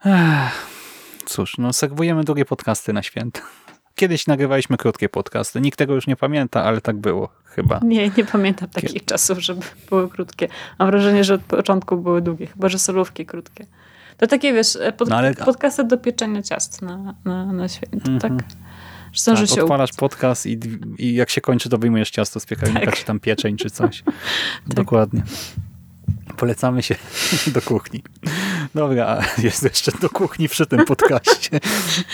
[0.04, 0.66] Ech,
[1.26, 3.40] cóż, no segwujemy długie podcasty na święta.
[3.94, 5.60] Kiedyś nagrywaliśmy krótkie podcasty.
[5.60, 7.80] Nikt tego już nie pamięta, ale tak było chyba.
[7.84, 9.06] Nie, nie pamiętam takich Kiedy?
[9.06, 9.60] czasów, żeby
[9.90, 10.48] były krótkie.
[10.78, 13.66] Mam wrażenie, że od początku były długie, chyba że solówki krótkie.
[14.16, 15.34] To takie, wiesz, e, pod, no ale...
[15.34, 18.20] podcasty do pieczenia ciast na, na, na święto, mm -hmm.
[18.20, 18.32] tak?
[19.14, 20.60] Zresztą, tak, się odpalasz podcast i,
[20.98, 22.96] i jak się kończy, to wyjmujesz ciasto z piekarnika, tak.
[22.96, 24.02] czy tam pieczeń, czy coś.
[24.02, 24.14] tak.
[24.74, 25.22] Dokładnie.
[26.36, 26.94] Polecamy się
[27.54, 28.02] do kuchni.
[28.74, 31.60] Dobra, jest jeszcze do kuchni przy tym podcaście.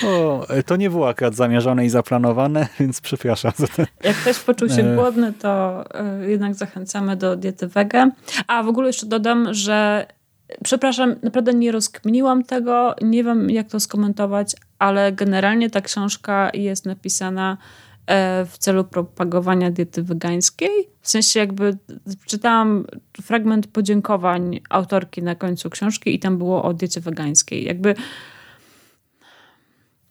[0.07, 3.87] O, to nie było akurat zamierzone i zaplanowane, więc przepraszam za ten.
[4.05, 4.95] Jak ktoś poczuł się e.
[4.95, 8.11] głodny, to e, jednak zachęcamy do diety wege.
[8.47, 10.07] A w ogóle jeszcze dodam, że
[10.65, 16.87] Przepraszam, naprawdę nie rozkminiłam tego, nie wiem jak to skomentować, ale generalnie ta książka jest
[16.87, 17.59] napisana
[18.07, 20.89] e, w celu propagowania diety wegańskiej.
[21.01, 21.79] W sensie jakby
[22.27, 22.85] czytałam
[23.23, 27.65] fragment podziękowań autorki na końcu książki i tam było o diecie wegańskiej.
[27.65, 27.95] Jakby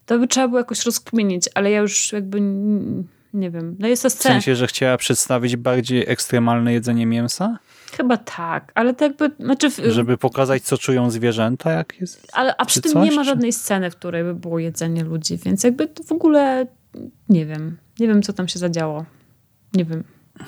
[0.05, 2.41] to by trzeba było jakoś rozkminić, ale ja już jakby
[3.33, 3.75] nie wiem.
[3.79, 4.35] No jest to W scena.
[4.35, 7.57] sensie, że chciała przedstawić bardziej ekstremalne jedzenie mięsa?
[7.97, 12.27] Chyba tak, ale to jakby, znaczy, w- Żeby pokazać, co czują zwierzęta, jak jest...
[12.33, 14.59] ale, a przy czy tym coś, nie ma czy- żadnej sceny, w której by było
[14.59, 16.67] jedzenie ludzi, więc jakby w ogóle
[17.29, 17.77] nie wiem.
[17.99, 19.05] Nie wiem, co tam się zadziało.
[19.73, 20.03] Nie wiem.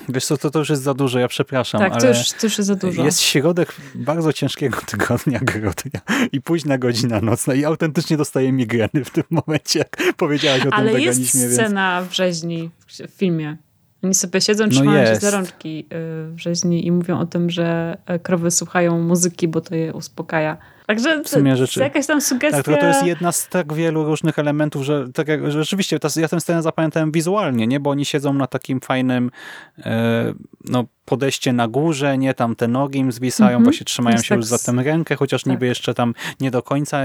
[0.10, 2.02] Wiesz co, to, to już jest za dużo, ja przepraszam, tak, ale...
[2.02, 3.04] to, już, to już jest za dużo.
[3.06, 6.02] Jest środek bardzo ciężkiego tygodnia, grudnia
[6.32, 10.74] i późna godzina nocna i autentycznie dostaję migreny w tym momencie, jak powiedziałaś o tym
[10.74, 11.54] ale jest weganizmie, więc...
[11.54, 13.58] scena w rzeźni w filmie.
[14.04, 15.22] Oni sobie siedzą, No trzymają się jest.
[15.22, 15.86] za rączki y,
[16.32, 20.58] w rzeźni i mówią o tym, że krowy słuchają muzyki, bo to je uspokaja.
[20.88, 22.58] Także W sumie rzeczy- jakaś tam sugestia.
[22.58, 26.00] Tak, tylko to jest jedna z tak wielu różnych elementów, że, tak jak, że rzeczywiście
[26.00, 27.80] ta, ja tę scenę zapamiętałem wizualnie, nie?
[27.80, 29.32] bo oni siedzą na takim fajnym
[29.80, 30.34] e,
[30.66, 33.64] no, podejście na górze, nie tam te nogi im zwisają, Mhm.
[33.64, 35.52] właśnie trzymają Jest się tak już za tę rękę, chociaż tak.
[35.52, 37.04] niby jeszcze tam nie do końca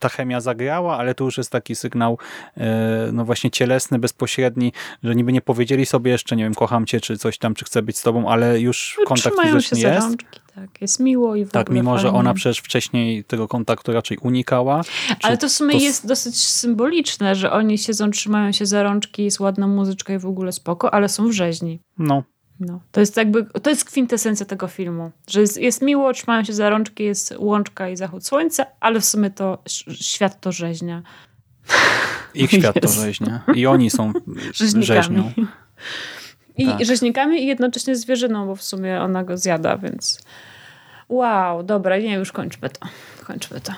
[0.00, 2.18] ta chemia zagrała, ale tu już jest taki sygnał
[2.56, 4.72] e, no właśnie cielesny, bezpośredni,
[5.02, 7.82] że niby nie powiedzieli sobie jeszcze, nie wiem, kocham cię, czy coś tam, czy chcę
[7.82, 10.06] być z tobą, ale już kontakt fizyczny jest.
[10.54, 10.80] Tak.
[10.80, 12.18] Jest miło i w Tak, mimo że fajnie.
[12.18, 14.82] ona przecież wcześniej tego kontaktu raczej unikała.
[15.22, 19.24] Ale to w sumie to jest dosyć symboliczne, że oni siedzą, trzymają się za rączki,
[19.24, 21.80] jest ładna muzyczka i w ogóle spoko, ale są w rzeźni.
[21.98, 22.22] No,
[22.60, 22.80] No.
[22.92, 26.70] To jest jakby, to jest kwintesencja tego filmu, że jest, jest miło, trzymają się za
[26.70, 29.58] rączki, jest łączka i zachód słońca, ale w sumie to
[29.92, 31.02] świat to rzeźnia.
[32.34, 33.42] Ich świat to rzeźnia.
[33.54, 34.12] I oni są
[34.80, 35.32] rzeźnią.
[36.62, 36.84] I Tak.
[36.84, 40.22] rzeźnikami i jednocześnie zwierzyną, bo w sumie ona go zjada, więc
[41.08, 42.86] wow, dobra, nie, już kończmy to.
[43.24, 43.72] Kończmy to.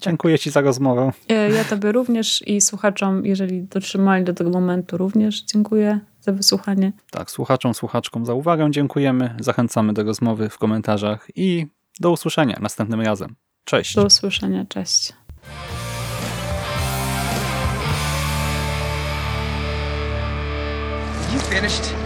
[0.00, 1.12] Dziękuję Ci za rozmowę.
[1.28, 6.92] E, Ja tobie również i słuchaczom, jeżeli dotrzymali do tego momentu, również dziękuję za wysłuchanie.
[7.10, 9.34] Tak, słuchaczom, słuchaczkom za uwagę dziękujemy.
[9.40, 11.66] Zachęcamy do rozmowy w komentarzach i
[12.00, 13.34] do usłyszenia następnym razem.
[13.64, 13.94] Cześć.
[13.94, 15.12] Do usłyszenia, cześć.
[21.34, 22.05] You finished?